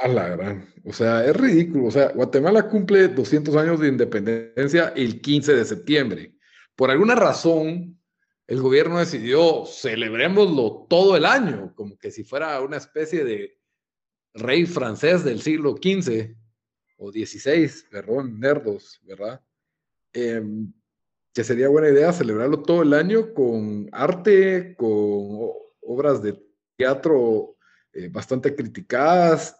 A 0.00 0.08
la 0.08 0.28
gran. 0.28 0.72
O 0.84 0.92
sea, 0.92 1.26
es 1.26 1.36
ridículo. 1.36 1.86
O 1.86 1.90
sea, 1.90 2.12
Guatemala 2.12 2.68
cumple 2.68 3.08
200 3.08 3.54
años 3.56 3.80
de 3.80 3.88
independencia 3.88 4.92
el 4.94 5.20
15 5.20 5.56
de 5.56 5.64
septiembre. 5.64 6.34
Por 6.76 6.90
alguna 6.90 7.16
razón, 7.16 7.97
el 8.48 8.62
gobierno 8.62 8.98
decidió 8.98 9.66
celebremoslo 9.66 10.86
todo 10.88 11.16
el 11.16 11.26
año, 11.26 11.74
como 11.76 11.98
que 11.98 12.10
si 12.10 12.24
fuera 12.24 12.58
una 12.62 12.78
especie 12.78 13.22
de 13.22 13.58
rey 14.32 14.64
francés 14.64 15.22
del 15.22 15.42
siglo 15.42 15.76
XV 15.76 16.34
o 16.96 17.12
XVI, 17.12 17.70
perdón, 17.90 18.40
nerdos, 18.40 19.00
¿verdad? 19.04 19.42
Eh, 20.14 20.42
que 21.34 21.44
sería 21.44 21.68
buena 21.68 21.90
idea 21.90 22.10
celebrarlo 22.10 22.62
todo 22.62 22.82
el 22.82 22.94
año 22.94 23.34
con 23.34 23.90
arte, 23.92 24.74
con 24.76 25.52
obras 25.82 26.22
de 26.22 26.42
teatro 26.74 27.58
eh, 27.92 28.08
bastante 28.08 28.56
criticadas. 28.56 29.56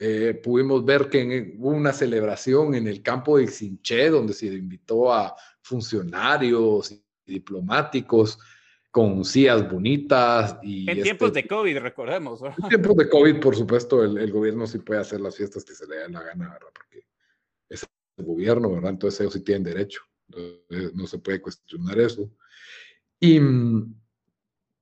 Eh, 0.00 0.34
pudimos 0.42 0.84
ver 0.84 1.08
que 1.08 1.54
hubo 1.56 1.68
una 1.70 1.92
celebración 1.92 2.74
en 2.74 2.88
el 2.88 3.02
campo 3.02 3.38
de 3.38 3.46
Xinché, 3.46 4.10
donde 4.10 4.32
se 4.32 4.46
invitó 4.46 5.12
a 5.12 5.36
funcionarios 5.62 7.00
diplomáticos 7.30 8.38
con 8.90 9.24
sillas 9.24 9.70
bonitas. 9.70 10.58
Y 10.62 10.82
en 10.82 10.90
este 10.90 11.02
tiempos 11.02 11.32
de 11.32 11.46
COVID, 11.46 11.78
recordemos. 11.78 12.42
En 12.42 12.68
tiempos 12.68 12.96
de 12.96 13.08
COVID, 13.08 13.40
por 13.40 13.56
supuesto, 13.56 14.04
el, 14.04 14.18
el, 14.18 14.32
gobierno 14.32 14.66
sí 14.66 14.78
puede 14.78 15.00
hacer 15.00 15.20
las 15.20 15.36
fiestas 15.36 15.64
que 15.64 15.74
se 15.74 15.86
le 15.86 15.96
den 15.96 16.12
la 16.12 16.22
gana, 16.22 16.50
¿verdad? 16.50 16.68
Porque 16.74 17.06
es 17.68 17.86
el 18.16 18.24
gobierno, 18.24 18.72
¿verdad? 18.72 18.90
Entonces 18.90 19.20
ellos 19.20 19.34
sí 19.34 19.40
tienen 19.40 19.64
derecho. 19.64 20.02
Eh, 20.36 20.90
no 20.94 21.06
se 21.06 21.18
puede 21.18 21.40
cuestionar 21.40 21.98
eso. 21.98 22.30
Y 23.18 23.38
mm, 23.38 23.94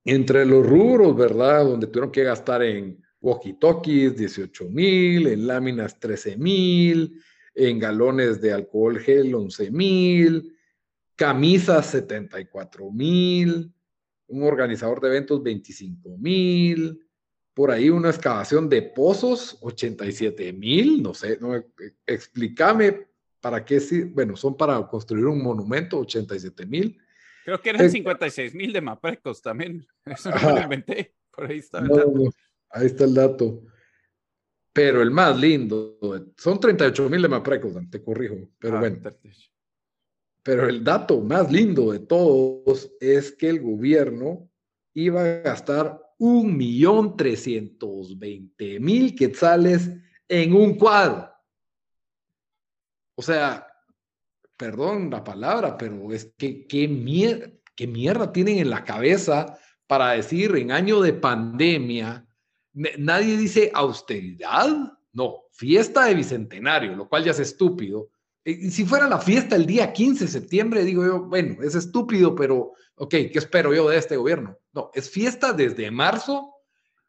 entre 0.05 0.45
los 0.47 0.67
rubros, 0.67 1.17
¿verdad? 1.17 1.65
Donde 1.65 1.87
tuvieron 1.87 2.13
que 2.13 2.25
gastar 2.25 2.63
en 2.63 3.03
walkie-talkies 3.21 4.15
18 4.15 4.69
mil, 4.71 5.27
en 5.27 5.47
láminas 5.47 5.99
13 5.99 6.37
mil, 6.37 7.21
en 7.55 7.79
galones 7.79 8.41
de 8.41 8.53
alcohol 8.53 9.01
gel 9.01 9.35
11 9.35 9.71
mil, 9.71 10.57
camisas 11.19 11.85
74 11.91 12.91
mil, 12.91 13.75
un 14.29 14.43
organizador 14.45 15.03
de 15.03 15.09
eventos 15.09 15.43
25 15.43 16.17
mil, 16.17 17.07
por 17.53 17.71
ahí 17.71 17.91
una 17.91 18.09
excavación 18.09 18.71
de 18.71 18.81
pozos 18.81 19.59
87 19.61 20.55
mil, 20.55 21.03
no 21.03 21.13
sé, 21.13 21.39
no, 21.41 21.63
explícame 22.07 23.09
¿Para 23.41 23.65
qué? 23.65 23.81
Sí, 23.81 24.03
bueno, 24.03 24.37
son 24.37 24.57
para 24.57 24.85
construir 24.87 25.27
un 25.27 25.43
monumento, 25.43 25.99
87 25.99 26.67
mil. 26.67 26.99
Creo 27.45 27.61
que 27.61 27.71
eran 27.71 27.89
56 27.89 28.55
mil 28.55 28.73
de 28.73 28.81
Maprecos 28.81 29.41
también. 29.41 29.87
Eso 30.05 30.31
no 30.31 30.55
lo 30.55 30.63
inventé. 30.63 31.15
Por 31.31 31.51
ahí 31.51 31.59
está 31.59 31.79
el 31.79 31.89
dato. 31.89 32.31
ahí 32.71 32.87
está 32.87 33.05
el 33.05 33.15
dato. 33.15 33.63
Pero 34.73 35.03
el 35.03 35.11
más 35.11 35.39
lindo, 35.39 35.99
son 36.37 36.61
38 36.61 37.09
mil 37.09 37.23
de 37.23 37.29
Maprecos, 37.29 37.73
te 37.91 38.03
corrijo, 38.03 38.51
pero 38.59 38.77
ah, 38.77 38.81
bueno. 38.81 38.99
Pero 40.43 40.69
el 40.69 40.83
dato 40.83 41.21
más 41.21 41.51
lindo 41.51 41.93
de 41.93 42.01
todos 42.01 42.91
es 43.01 43.33
que 43.33 43.49
el 43.49 43.61
gobierno 43.61 44.49
iba 44.95 45.23
a 45.23 45.41
gastar 45.41 46.01
un 46.19 46.57
millón 46.57 47.17
trescientos 47.17 48.19
veinte 48.19 48.81
mil 48.81 49.15
quetzales 49.15 49.91
en 50.27 50.53
un 50.53 50.75
cuadro. 50.75 51.31
O 53.15 53.23
sea, 53.23 53.67
perdón 54.57 55.11
la 55.11 55.23
palabra, 55.23 55.77
pero 55.79 56.13
es 56.13 56.33
que 56.37 56.67
qué 56.67 56.89
mierda 56.89 58.33
tienen 58.33 58.59
en 58.59 58.71
la 58.71 58.85
cabeza 58.85 59.59
para 59.87 60.13
decir 60.13 60.55
en 60.57 60.71
año 60.73 61.01
de 61.01 61.15
pandemia, 61.15 62.27
nadie 62.73 63.37
dice 63.37 63.71
austeridad, 63.73 64.69
no, 65.13 65.45
fiesta 65.53 66.05
de 66.07 66.15
bicentenario, 66.15 66.95
lo 66.95 67.09
cual 67.09 67.25
ya 67.25 67.31
es 67.31 67.41
estúpido. 67.41 68.11
Y 68.49 68.71
si 68.71 68.87
fuera 68.87 69.07
la 69.07 69.19
fiesta 69.19 69.57
el 69.57 69.67
día 69.67 69.93
15 69.93 70.25
de 70.25 70.31
septiembre, 70.31 70.83
digo 70.83 71.05
yo, 71.05 71.21
bueno, 71.25 71.63
es 71.63 71.75
estúpido, 71.75 72.35
pero 72.35 72.73
ok, 72.95 73.11
¿qué 73.11 73.33
espero 73.35 73.75
yo 73.75 73.91
de 73.91 73.99
este 73.99 74.17
gobierno? 74.17 74.57
No, 74.73 74.91
es 74.95 75.11
fiesta 75.11 75.53
desde 75.53 75.91
marzo 75.91 76.55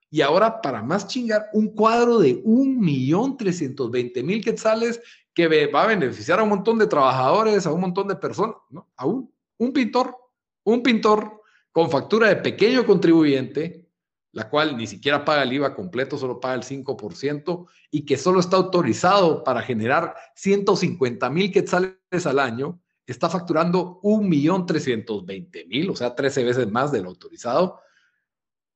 y 0.10 0.20
ahora 0.20 0.62
para 0.62 0.84
más 0.84 1.08
chingar, 1.08 1.48
un 1.54 1.74
cuadro 1.74 2.20
de 2.20 2.42
un 2.44 2.80
millón 2.80 3.38
trescientos 3.38 3.90
veinte 3.90 4.22
mil 4.22 4.44
quetzales 4.44 5.00
que 5.34 5.68
va 5.68 5.84
a 5.84 5.88
beneficiar 5.88 6.40
a 6.40 6.44
un 6.44 6.50
montón 6.50 6.78
de 6.78 6.88
trabajadores, 6.88 7.66
a 7.66 7.72
un 7.72 7.80
montón 7.80 8.10
de 8.10 8.16
personas, 8.18 8.56
¿no? 8.70 8.90
A 8.98 9.06
un, 9.06 9.32
pintor, 9.72 10.14
un 10.66 10.84
pintor 10.84 11.42
con 11.72 11.90
factura 11.90 12.28
de 12.28 12.36
pequeño 12.36 12.86
contribuyente, 12.86 13.89
la 14.32 14.50
cual 14.50 14.78
ni 14.78 14.88
siquiera 14.88 15.26
paga 15.26 15.44
el 15.44 15.54
IVA 15.54 15.76
completo, 15.76 16.18
solo 16.18 16.40
paga 16.40 16.56
el 16.56 16.64
5%, 16.64 17.68
y 17.90 18.06
que 18.06 18.18
solo 18.18 18.40
está 18.40 18.58
autorizado 18.58 19.44
para 19.44 19.62
generar 19.62 20.16
150 20.36 21.30
mil 21.30 21.52
quetzales 21.52 22.26
al 22.26 22.40
año, 22.40 22.80
está 23.06 23.30
facturando 23.30 24.00
1.320.000, 24.04 25.90
o 25.90 25.96
sea, 25.96 26.14
13 26.14 26.44
veces 26.44 26.72
más 26.72 26.92
del 26.92 27.06
autorizado, 27.06 27.80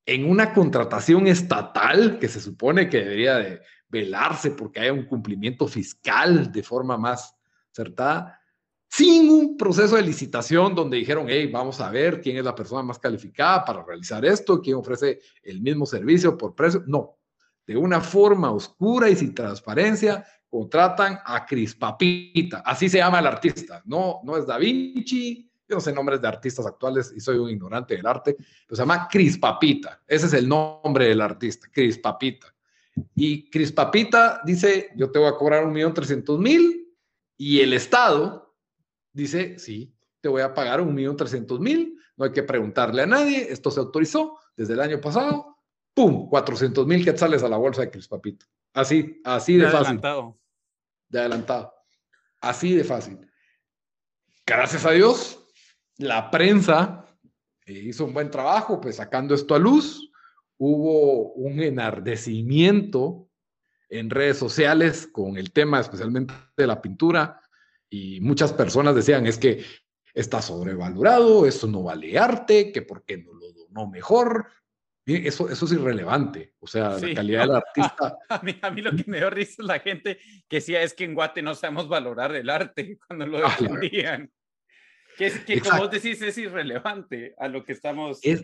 en 0.06 0.28
una 0.28 0.52
contratación 0.52 1.26
estatal 1.28 2.18
que 2.18 2.28
se 2.28 2.40
supone 2.40 2.88
que 2.88 2.98
debería 2.98 3.36
de 3.36 3.60
velarse 3.88 4.50
porque 4.50 4.80
haya 4.80 4.92
un 4.92 5.06
cumplimiento 5.06 5.66
fiscal 5.68 6.50
de 6.50 6.62
forma 6.62 6.98
más 6.98 7.36
acertada, 7.70 8.40
sin 8.96 9.28
un 9.28 9.56
proceso 9.56 9.96
de 9.96 10.02
licitación 10.02 10.72
donde 10.72 10.98
dijeron, 10.98 11.26
hey, 11.28 11.50
vamos 11.52 11.80
a 11.80 11.90
ver 11.90 12.20
quién 12.20 12.36
es 12.36 12.44
la 12.44 12.54
persona 12.54 12.80
más 12.80 12.96
calificada 12.96 13.64
para 13.64 13.82
realizar 13.82 14.24
esto, 14.24 14.60
quién 14.60 14.76
ofrece 14.76 15.18
el 15.42 15.60
mismo 15.60 15.84
servicio 15.84 16.38
por 16.38 16.54
precio. 16.54 16.84
No, 16.86 17.18
de 17.66 17.76
una 17.76 18.00
forma 18.00 18.52
oscura 18.52 19.10
y 19.10 19.16
sin 19.16 19.34
transparencia, 19.34 20.24
contratan 20.48 21.18
a 21.24 21.44
Cris 21.44 21.74
Papita, 21.74 22.62
así 22.64 22.88
se 22.88 22.98
llama 22.98 23.18
el 23.18 23.26
artista, 23.26 23.82
no, 23.84 24.20
no 24.22 24.36
es 24.36 24.46
Da 24.46 24.58
Vinci, 24.58 25.50
yo 25.68 25.74
no 25.74 25.80
sé 25.80 25.92
nombres 25.92 26.20
de 26.20 26.28
artistas 26.28 26.64
actuales 26.64 27.12
y 27.16 27.18
soy 27.18 27.38
un 27.38 27.50
ignorante 27.50 27.96
del 27.96 28.06
arte, 28.06 28.36
pero 28.36 28.76
se 28.76 28.82
llama 28.82 29.08
Cris 29.10 29.36
Papita, 29.38 30.04
ese 30.06 30.26
es 30.26 30.34
el 30.34 30.48
nombre 30.48 31.08
del 31.08 31.20
artista, 31.20 31.66
Cris 31.72 31.98
Papita. 31.98 32.46
Y 33.16 33.50
Cris 33.50 33.72
Papita 33.72 34.40
dice, 34.44 34.90
yo 34.94 35.10
te 35.10 35.18
voy 35.18 35.26
a 35.26 35.34
cobrar 35.34 35.64
un 35.64 35.72
millón 35.72 35.92
trescientos 35.92 36.38
mil. 36.38 36.82
Y 37.36 37.58
el 37.58 37.72
Estado 37.72 38.43
dice, 39.14 39.58
sí, 39.58 39.94
te 40.20 40.28
voy 40.28 40.42
a 40.42 40.52
pagar 40.52 40.82
un 40.82 40.94
millón 40.94 41.16
trescientos 41.16 41.58
mil. 41.60 41.98
No 42.16 42.26
hay 42.26 42.32
que 42.32 42.42
preguntarle 42.42 43.02
a 43.02 43.06
nadie. 43.06 43.50
Esto 43.50 43.70
se 43.70 43.80
autorizó 43.80 44.38
desde 44.56 44.74
el 44.74 44.80
año 44.80 45.00
pasado. 45.00 45.56
¡Pum! 45.94 46.28
400 46.28 46.86
mil 46.86 47.04
quetzales 47.04 47.42
a 47.42 47.48
la 47.48 47.56
bolsa 47.56 47.80
de 47.80 47.90
Cris 47.90 48.08
Papita. 48.08 48.44
Así, 48.74 49.20
así 49.24 49.56
de, 49.56 49.64
de 49.64 49.70
fácil. 49.70 49.86
Adelantado. 49.86 50.38
De 51.08 51.20
adelantado. 51.20 51.74
Así 52.40 52.74
de 52.74 52.84
fácil. 52.84 53.18
Gracias 54.46 54.84
a 54.84 54.90
Dios, 54.90 55.46
la 55.96 56.30
prensa 56.30 57.06
hizo 57.66 58.04
un 58.04 58.12
buen 58.12 58.30
trabajo, 58.30 58.80
pues 58.80 58.96
sacando 58.96 59.34
esto 59.34 59.54
a 59.54 59.58
luz 59.58 60.10
hubo 60.58 61.32
un 61.32 61.60
enardecimiento 61.60 63.28
en 63.88 64.10
redes 64.10 64.38
sociales 64.38 65.06
con 65.06 65.36
el 65.36 65.52
tema 65.52 65.80
especialmente 65.80 66.34
de 66.56 66.66
la 66.66 66.80
pintura 66.80 67.40
y 67.94 68.20
muchas 68.20 68.52
personas 68.52 68.96
decían 68.96 69.24
es 69.26 69.38
que 69.38 69.64
está 70.12 70.42
sobrevalorado, 70.42 71.46
eso 71.46 71.68
no 71.68 71.84
vale 71.84 72.18
arte, 72.18 72.72
que 72.72 72.82
por 72.82 73.04
qué 73.04 73.18
no 73.18 73.32
lo 73.34 73.52
donó 73.52 73.88
mejor. 73.88 74.48
Eso, 75.06 75.50
eso 75.50 75.66
es 75.66 75.72
irrelevante, 75.72 76.54
o 76.60 76.66
sea, 76.66 76.98
la 76.98 77.14
calidad 77.14 77.42
del 77.42 77.56
artista. 77.56 78.18
A, 78.28 78.40
mí, 78.42 78.58
a 78.62 78.70
mí 78.70 78.80
lo 78.80 78.96
que 78.96 79.04
me 79.06 79.18
dio 79.18 79.30
risa 79.30 79.56
es 79.58 79.66
la 79.66 79.78
gente 79.78 80.18
que 80.48 80.56
decía 80.56 80.82
es 80.82 80.94
que 80.94 81.04
en 81.04 81.14
Guate 81.14 81.42
no 81.42 81.54
sabemos 81.54 81.88
valorar 81.88 82.34
el 82.34 82.48
arte 82.50 82.98
cuando 83.06 83.26
lo 83.26 83.46
ah, 83.46 83.54
defendían. 83.60 84.32
Que, 85.16 85.26
es, 85.26 85.38
que 85.40 85.60
como 85.60 85.78
vos 85.78 85.90
decís 85.90 86.20
es 86.22 86.36
irrelevante 86.38 87.34
a 87.38 87.46
lo 87.46 87.64
que 87.64 87.74
estamos... 87.74 88.18
Es, 88.22 88.42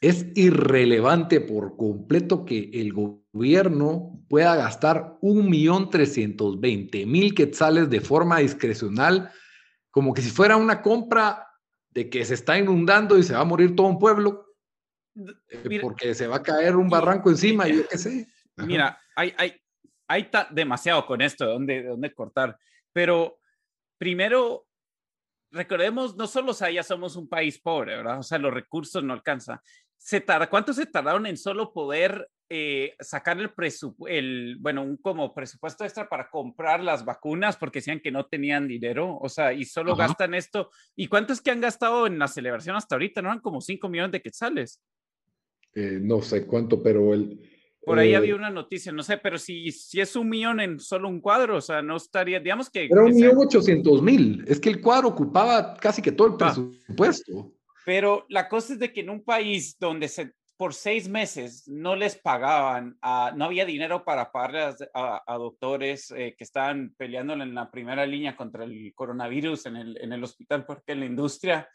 es 0.00 0.26
irrelevante 0.36 1.40
por 1.40 1.76
completo 1.76 2.44
que 2.44 2.70
el 2.74 2.92
gobierno 2.92 4.24
pueda 4.28 4.54
gastar 4.54 5.16
un 5.20 5.50
millón 5.50 5.90
trescientos 5.90 6.60
veinte 6.60 7.04
mil 7.04 7.34
quetzales 7.34 7.90
de 7.90 8.00
forma 8.00 8.38
discrecional, 8.38 9.30
como 9.90 10.14
que 10.14 10.22
si 10.22 10.30
fuera 10.30 10.56
una 10.56 10.82
compra 10.82 11.46
de 11.90 12.08
que 12.08 12.24
se 12.24 12.34
está 12.34 12.58
inundando 12.58 13.18
y 13.18 13.22
se 13.22 13.34
va 13.34 13.40
a 13.40 13.44
morir 13.44 13.74
todo 13.74 13.88
un 13.88 13.98
pueblo, 13.98 14.54
eh, 15.16 15.80
porque 15.80 16.14
se 16.14 16.28
va 16.28 16.36
a 16.36 16.42
caer 16.42 16.76
un 16.76 16.88
barranco 16.88 17.30
encima, 17.30 17.68
y 17.68 17.78
yo 17.78 17.88
qué 17.88 17.98
sé. 17.98 18.28
Mira, 18.56 19.00
hay, 19.16 19.34
hay, 19.36 19.54
hay 20.06 20.30
demasiado 20.50 21.04
con 21.06 21.20
esto, 21.22 21.44
de 21.44 21.52
dónde, 21.52 21.82
de 21.82 21.88
dónde 21.88 22.14
cortar, 22.14 22.56
pero 22.92 23.40
primero 23.98 24.68
recordemos, 25.50 26.16
no 26.16 26.26
solo, 26.26 26.52
o 26.52 26.54
sea, 26.54 26.70
ya 26.70 26.82
somos 26.82 27.16
un 27.16 27.28
país 27.28 27.58
pobre, 27.58 27.96
¿verdad? 27.96 28.18
O 28.18 28.22
sea, 28.22 28.38
los 28.38 28.52
recursos 28.52 29.02
no 29.02 29.12
alcanzan. 29.12 29.58
Se 29.98 30.20
tarda, 30.20 30.48
¿Cuánto 30.48 30.72
se 30.72 30.86
tardaron 30.86 31.26
en 31.26 31.36
solo 31.36 31.72
poder 31.72 32.30
eh, 32.48 32.94
sacar 33.00 33.38
el 33.38 33.52
presupuesto, 33.52 34.16
bueno, 34.60 34.82
un 34.82 34.96
como 34.96 35.34
presupuesto 35.34 35.84
extra 35.84 36.08
para 36.08 36.30
comprar 36.30 36.82
las 36.82 37.04
vacunas 37.04 37.58
porque 37.58 37.80
decían 37.80 38.00
que 38.00 38.10
no 38.10 38.24
tenían 38.24 38.66
dinero, 38.66 39.18
o 39.20 39.28
sea, 39.28 39.52
y 39.52 39.64
solo 39.64 39.94
gastan 39.96 40.34
esto. 40.34 40.70
¿Y 40.96 41.08
cuánto 41.08 41.32
es 41.32 41.42
que 41.42 41.50
han 41.50 41.60
gastado 41.60 42.06
en 42.06 42.18
la 42.18 42.28
celebración 42.28 42.76
hasta 42.76 42.94
ahorita? 42.94 43.20
¿No 43.20 43.28
eran 43.28 43.40
como 43.40 43.60
5 43.60 43.88
millones 43.88 44.12
de 44.12 44.22
quetzales? 44.22 44.80
Eh, 45.74 45.98
no 46.00 46.22
sé 46.22 46.46
cuánto, 46.46 46.82
pero 46.82 47.12
el, 47.12 47.38
por 47.88 47.98
ahí 47.98 48.14
había 48.14 48.32
eh, 48.32 48.36
una 48.36 48.50
noticia, 48.50 48.92
no 48.92 49.02
sé, 49.02 49.16
pero 49.16 49.38
si, 49.38 49.70
si 49.72 50.00
es 50.00 50.14
un 50.14 50.28
millón 50.28 50.60
en 50.60 50.78
solo 50.78 51.08
un 51.08 51.20
cuadro, 51.20 51.56
o 51.56 51.60
sea, 51.60 51.80
no 51.80 51.96
estaría, 51.96 52.38
digamos 52.38 52.68
que... 52.68 52.84
Era 52.84 53.02
un 53.02 53.14
millón 53.14 53.38
ochocientos 53.38 54.02
mil, 54.02 54.44
es 54.46 54.60
que 54.60 54.68
el 54.68 54.80
cuadro 54.80 55.08
ocupaba 55.08 55.74
casi 55.74 56.02
que 56.02 56.12
todo 56.12 56.28
el 56.28 56.34
ah. 56.40 56.54
Pero 57.88 58.26
la 58.28 58.50
cosa 58.50 58.74
es 58.74 58.78
de 58.78 58.92
que 58.92 59.00
en 59.00 59.08
un 59.08 59.24
país 59.24 59.78
donde 59.80 60.08
se, 60.08 60.34
por 60.58 60.74
seis 60.74 61.08
meses 61.08 61.66
no 61.68 61.96
les 61.96 62.18
pagaban, 62.18 62.98
no 63.34 63.44
había 63.46 63.64
dinero 63.64 64.04
para 64.04 64.30
pagar 64.30 64.76
a, 64.92 65.38
doctores 65.38 66.10
eh, 66.10 66.34
que 66.36 66.44
estaban 66.44 66.94
peleando 66.98 67.32
en 67.32 67.54
la 67.54 67.70
primera 67.70 68.04
línea 68.04 68.36
contra 68.36 68.64
el 68.64 68.92
coronavirus 68.94 69.64
en 69.64 69.76
el, 69.76 69.98
en 70.02 70.12
el 70.12 70.22
hospital, 70.22 70.66
porque 70.66 70.92
en 70.92 71.00
la 71.00 71.06
industria, 71.06 71.66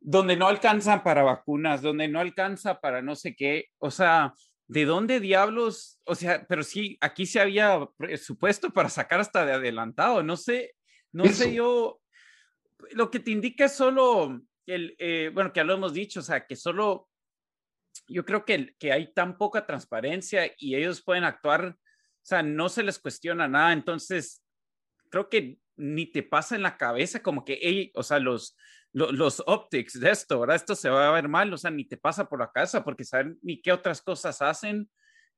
donde 0.00 0.34
no 0.34 0.48
alcanzan 0.48 1.02
para 1.02 1.22
vacunas, 1.22 1.82
donde 1.82 2.08
no 2.08 2.20
alcanza 2.20 2.80
para 2.80 3.02
no 3.02 3.14
sé 3.14 3.36
qué, 3.36 3.66
o 3.76 3.90
sea 3.90 4.32
¿de 4.66 4.86
dónde 4.86 5.20
diablos? 5.20 6.00
O 6.04 6.14
sea, 6.14 6.46
pero 6.48 6.62
sí, 6.62 6.96
aquí 7.02 7.26
se 7.26 7.38
había 7.38 7.86
presupuesto 7.98 8.70
para 8.70 8.88
sacar 8.88 9.20
hasta 9.20 9.44
de 9.44 9.52
adelantado. 9.52 10.22
No 10.22 10.38
sé, 10.38 10.72
no 11.12 11.26
sé 11.26 11.52
yo. 11.52 12.00
Lo 12.92 13.10
que 13.10 13.20
te 13.20 13.30
indica 13.30 13.66
es 13.66 13.74
solo 13.74 14.40
el, 14.66 14.94
eh, 14.98 15.30
bueno, 15.32 15.52
que 15.52 15.60
ya 15.60 15.64
lo 15.64 15.74
hemos 15.74 15.92
dicho, 15.92 16.20
o 16.20 16.22
sea, 16.22 16.46
que 16.46 16.56
solo 16.56 17.08
yo 18.08 18.24
creo 18.24 18.44
que, 18.44 18.74
que 18.78 18.92
hay 18.92 19.12
tan 19.12 19.38
poca 19.38 19.66
transparencia 19.66 20.50
y 20.58 20.74
ellos 20.74 21.02
pueden 21.02 21.24
actuar, 21.24 21.76
o 21.76 22.26
sea, 22.26 22.42
no 22.42 22.68
se 22.68 22.82
les 22.82 22.98
cuestiona 22.98 23.48
nada. 23.48 23.72
Entonces, 23.72 24.42
creo 25.10 25.28
que 25.28 25.58
ni 25.76 26.06
te 26.06 26.22
pasa 26.22 26.56
en 26.56 26.62
la 26.62 26.76
cabeza 26.76 27.22
como 27.22 27.44
que, 27.44 27.90
o 27.94 28.02
sea, 28.02 28.18
los, 28.18 28.56
los 28.92 29.42
optics 29.46 29.98
de 29.98 30.10
esto, 30.10 30.40
¿verdad? 30.40 30.56
Esto 30.56 30.74
se 30.74 30.88
va 30.88 31.08
a 31.08 31.12
ver 31.12 31.28
mal, 31.28 31.52
o 31.52 31.58
sea, 31.58 31.70
ni 31.70 31.84
te 31.84 31.96
pasa 31.96 32.28
por 32.28 32.40
la 32.40 32.50
casa 32.52 32.84
porque 32.84 33.04
saben 33.04 33.38
ni 33.42 33.60
qué 33.60 33.72
otras 33.72 34.02
cosas 34.02 34.40
hacen, 34.40 34.88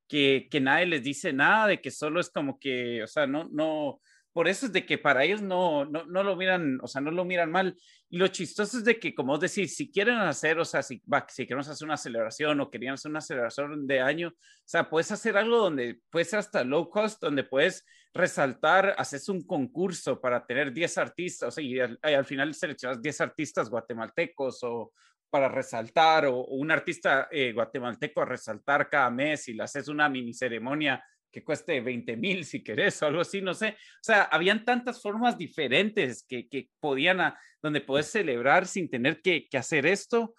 que, 0.09 0.49
que 0.51 0.61
nadie 0.61 0.87
les 0.87 1.03
dice 1.03 1.33
nada, 1.33 1.67
de 1.67 1.81
que 1.81 1.91
solo 1.91 2.21
es 2.21 2.31
como 2.31 2.59
que, 2.59 3.03
o 3.03 3.07
sea, 3.07 3.27
no, 3.27 3.49
no, 3.51 4.01
por 4.37 4.49
eso 4.49 4.67
es 4.67 4.73
de 4.73 4.85
que 4.85 4.99
para 4.99 5.25
ellos 5.25 5.41
no, 5.41 5.87
no, 5.87 6.05
no, 6.05 6.23
lo 6.23 6.37
miran, 6.37 6.79
o 6.83 6.87
sea, 6.87 7.01
no 7.01 7.11
lo 7.11 7.25
miran 7.25 7.51
mal. 7.51 7.75
Y 8.11 8.19
lo 8.19 8.29
chistoso 8.29 8.77
es 8.77 8.85
de 8.85 9.01
que, 9.01 9.15
como 9.15 9.39
decir, 9.39 9.67
si 9.67 9.91
quieren 9.91 10.17
hacer, 10.17 10.59
o 10.59 10.65
sea, 10.67 10.83
si, 10.83 11.03
va, 11.11 11.25
si 11.27 11.47
queremos 11.47 11.67
hacer 11.69 11.87
una 11.87 11.97
celebración 11.97 12.61
o 12.61 12.71
querían 12.71 12.93
hacer 12.93 13.11
una 13.11 13.23
celebración 13.23 13.87
de 13.87 14.01
año, 14.01 14.29
o 14.29 14.63
sea, 14.63 14.91
puedes 14.91 15.11
hacer 15.11 15.39
algo 15.39 15.57
donde 15.57 16.03
puedes 16.11 16.35
hasta 16.35 16.65
low 16.65 16.91
cost, 16.91 17.19
donde 17.23 17.45
puedes 17.45 17.87
resaltar, 18.13 18.95
haces 18.99 19.27
un 19.31 19.43
concurso 19.47 20.21
para 20.21 20.45
tener 20.45 20.71
10 20.71 20.99
artistas, 20.99 21.49
o 21.49 21.51
sea, 21.51 21.65
y 21.65 21.81
al, 21.81 22.25
final 22.27 22.53
seleccionas 22.53 23.01
10 23.01 23.23
artistas 23.23 23.71
guatemaltecos 23.71 24.63
o 24.65 24.93
para 25.31 25.49
resaltar, 25.49 26.27
o, 26.27 26.45
un 26.45 26.71
artista 26.71 27.29
eh, 27.31 27.55
guatemalteco 27.55 28.21
a 28.21 28.27
resaltar 28.27 28.91
cada 28.91 29.09
mes 29.09 29.49
y 29.49 29.55
le 29.55 29.63
haces 29.63 29.89
una 29.89 30.11
mini 30.11 30.35
ceremonia 30.35 31.03
que 31.31 31.45
cueste 31.45 31.81
20 31.81 32.17
mil 32.17 32.45
si 32.45 32.63
querés 32.63 33.01
o 33.03 33.07
algo 33.07 33.21
así, 33.21 33.41
no 33.43 33.55
sé. 33.55 33.69
O 33.69 34.03
sea, 34.03 34.23
habían 34.23 34.65
tantas 34.65 35.03
formas 35.03 35.37
diferentes 35.37 36.25
que, 36.27 36.49
que 36.49 36.69
podían, 36.81 37.21
a, 37.21 37.39
donde 37.63 37.81
puedes 37.81 38.11
celebrar 38.11 38.67
sin 38.67 38.89
tener 38.89 39.21
que, 39.21 39.49
que 39.49 39.59
hacer 39.59 39.87
esto. 39.87 40.35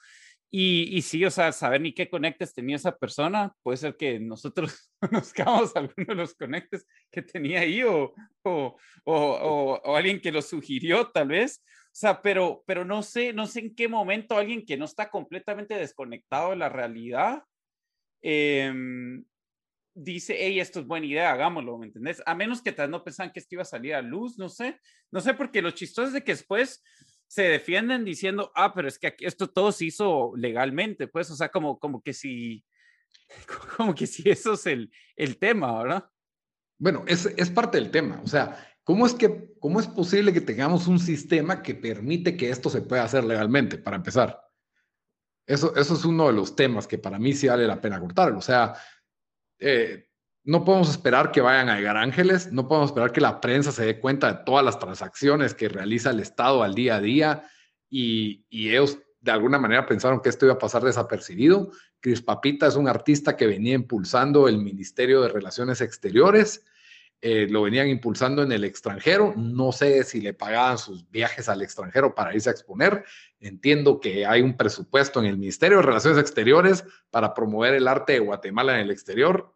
Y, 0.49 0.97
y, 0.97 1.01
sí, 1.01 1.25
o 1.25 1.29
sea, 1.29 1.51
saber 1.51 1.81
ni 1.81 1.93
qué 1.93 2.09
conectes 2.09 2.53
tenía 2.53 2.77
esa 2.77 2.95
persona, 2.97 3.53
puede 3.63 3.77
ser 3.77 3.97
que 3.97 4.17
nosotros 4.19 4.91
nos 5.11 5.33
quedamos 5.33 5.75
algunos 5.75 6.07
de 6.07 6.15
los 6.15 6.35
conectes 6.35 6.87
que 7.11 7.21
tenía 7.21 7.59
ahí 7.59 7.83
o, 7.83 8.13
o, 8.43 8.77
o, 9.03 9.81
o, 9.83 9.95
alguien 9.95 10.21
que 10.21 10.31
lo 10.31 10.41
sugirió 10.41 11.07
tal 11.11 11.27
vez. 11.27 11.63
O 11.87 11.99
sea, 11.99 12.21
pero, 12.21 12.63
pero 12.65 12.85
no 12.85 13.03
sé, 13.03 13.33
no 13.33 13.45
sé 13.45 13.59
en 13.59 13.75
qué 13.75 13.87
momento 13.87 14.37
alguien 14.37 14.65
que 14.65 14.77
no 14.77 14.85
está 14.85 15.09
completamente 15.09 15.75
desconectado 15.75 16.51
de 16.51 16.57
la 16.57 16.69
realidad 16.69 17.43
eh, 18.21 18.73
dice, 19.97 20.35
hey, 20.37 20.59
esto 20.59 20.79
es 20.79 20.85
buena 20.85 21.07
idea, 21.07 21.31
hagámoslo, 21.31 21.77
¿me 21.77 21.87
entendés? 21.87 22.21
A 22.25 22.35
menos 22.35 22.61
que 22.61 22.71
tal 22.71 22.91
no 22.91 23.03
pensan 23.03 23.31
que 23.31 23.39
esto 23.39 23.55
iba 23.55 23.63
a 23.63 23.65
salir 23.65 23.95
a 23.95 24.01
luz, 24.01 24.37
no 24.37 24.47
sé, 24.47 24.79
no 25.11 25.21
sé, 25.21 25.33
porque 25.33 25.61
lo 25.61 25.71
chistoso 25.71 26.09
es 26.09 26.13
de 26.13 26.23
que 26.23 26.33
después 26.33 26.83
se 27.25 27.43
defienden 27.43 28.05
diciendo, 28.05 28.51
ah, 28.55 28.73
pero 28.75 28.87
es 28.87 28.99
que 28.99 29.15
esto 29.19 29.49
todo 29.49 29.71
se 29.71 29.85
hizo 29.85 30.33
legalmente, 30.35 31.07
pues, 31.07 31.31
o 31.31 31.35
sea, 31.35 31.49
como, 31.49 31.79
como 31.79 32.03
que 32.03 32.13
si, 32.13 32.63
como 33.77 33.95
que 33.95 34.05
si 34.05 34.29
eso 34.29 34.53
es 34.53 34.67
el, 34.67 34.91
el 35.15 35.37
tema, 35.37 35.81
¿verdad? 35.81 36.05
Bueno, 36.77 37.03
es, 37.07 37.25
es 37.25 37.49
parte 37.49 37.79
del 37.79 37.89
tema, 37.89 38.21
o 38.23 38.27
sea, 38.27 38.55
¿cómo 38.83 39.07
es, 39.07 39.15
que, 39.15 39.49
¿cómo 39.59 39.79
es 39.79 39.87
posible 39.87 40.31
que 40.31 40.41
tengamos 40.41 40.87
un 40.87 40.99
sistema 40.99 41.63
que 41.63 41.73
permite 41.73 42.37
que 42.37 42.51
esto 42.51 42.69
se 42.69 42.81
pueda 42.81 43.03
hacer 43.03 43.23
legalmente, 43.23 43.79
para 43.79 43.97
empezar? 43.97 44.39
Eso, 45.47 45.73
eso 45.75 45.93
es 45.93 46.05
uno 46.05 46.27
de 46.27 46.33
los 46.33 46.55
temas 46.55 46.85
que 46.85 46.97
para 46.97 47.17
mí 47.17 47.33
sí 47.33 47.47
vale 47.47 47.65
la 47.65 47.79
pena 47.79 48.01
cortarlo. 48.01 48.39
O 48.39 48.41
sea, 48.41 48.75
eh, 49.59 50.07
no 50.43 50.63
podemos 50.63 50.89
esperar 50.89 51.31
que 51.31 51.41
vayan 51.41 51.67
a 51.67 51.75
llegar 51.75 51.97
ángeles, 51.97 52.53
no 52.53 52.67
podemos 52.67 52.91
esperar 52.91 53.11
que 53.11 53.19
la 53.19 53.41
prensa 53.41 53.73
se 53.73 53.85
dé 53.85 53.99
cuenta 53.99 54.31
de 54.31 54.43
todas 54.45 54.63
las 54.63 54.79
transacciones 54.79 55.53
que 55.53 55.67
realiza 55.67 56.11
el 56.11 56.21
Estado 56.21 56.63
al 56.63 56.73
día 56.73 56.95
a 56.95 57.01
día 57.01 57.43
y, 57.89 58.45
ellos 58.49 58.97
de 59.19 59.31
alguna 59.31 59.59
manera 59.59 59.85
pensaron 59.85 60.21
que 60.21 60.29
esto 60.29 60.45
iba 60.45 60.53
a 60.53 60.59
pasar 60.59 60.83
desapercibido. 60.83 61.71
Cris 61.99 62.21
Papita 62.21 62.67
es 62.67 62.77
un 62.77 62.87
artista 62.87 63.35
que 63.35 63.45
venía 63.45 63.73
impulsando 63.73 64.47
el 64.47 64.59
Ministerio 64.59 65.21
de 65.21 65.27
Relaciones 65.27 65.81
Exteriores, 65.81 66.63
eh, 67.19 67.47
lo 67.49 67.63
venían 67.63 67.87
impulsando 67.87 68.43
en 68.43 68.51
el 68.51 68.63
extranjero, 68.63 69.33
no 69.35 69.71
sé 69.71 70.03
si 70.03 70.21
le 70.21 70.33
pagaban 70.33 70.77
sus 70.77 71.09
viajes 71.09 71.49
al 71.49 71.63
extranjero 71.63 72.13
para 72.13 72.33
irse 72.33 72.49
a 72.49 72.51
exponer, 72.51 73.05
entiendo 73.39 73.99
que 73.99 74.25
hay 74.25 74.41
un 74.41 74.55
presupuesto 74.55 75.19
en 75.19 75.25
el 75.25 75.37
Ministerio 75.37 75.77
de 75.77 75.83
Relaciones 75.83 76.19
Exteriores 76.19 76.83
para 77.09 77.33
promover 77.33 77.73
el 77.73 77.87
arte 77.87 78.13
de 78.13 78.19
Guatemala 78.19 78.75
en 78.75 78.81
el 78.81 78.91
exterior, 78.91 79.51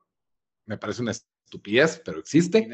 me 0.66 0.78
parece 0.78 1.04
una 1.04 1.12
estupidez, 1.12 2.02
pero 2.04 2.20
existe. 2.20 2.68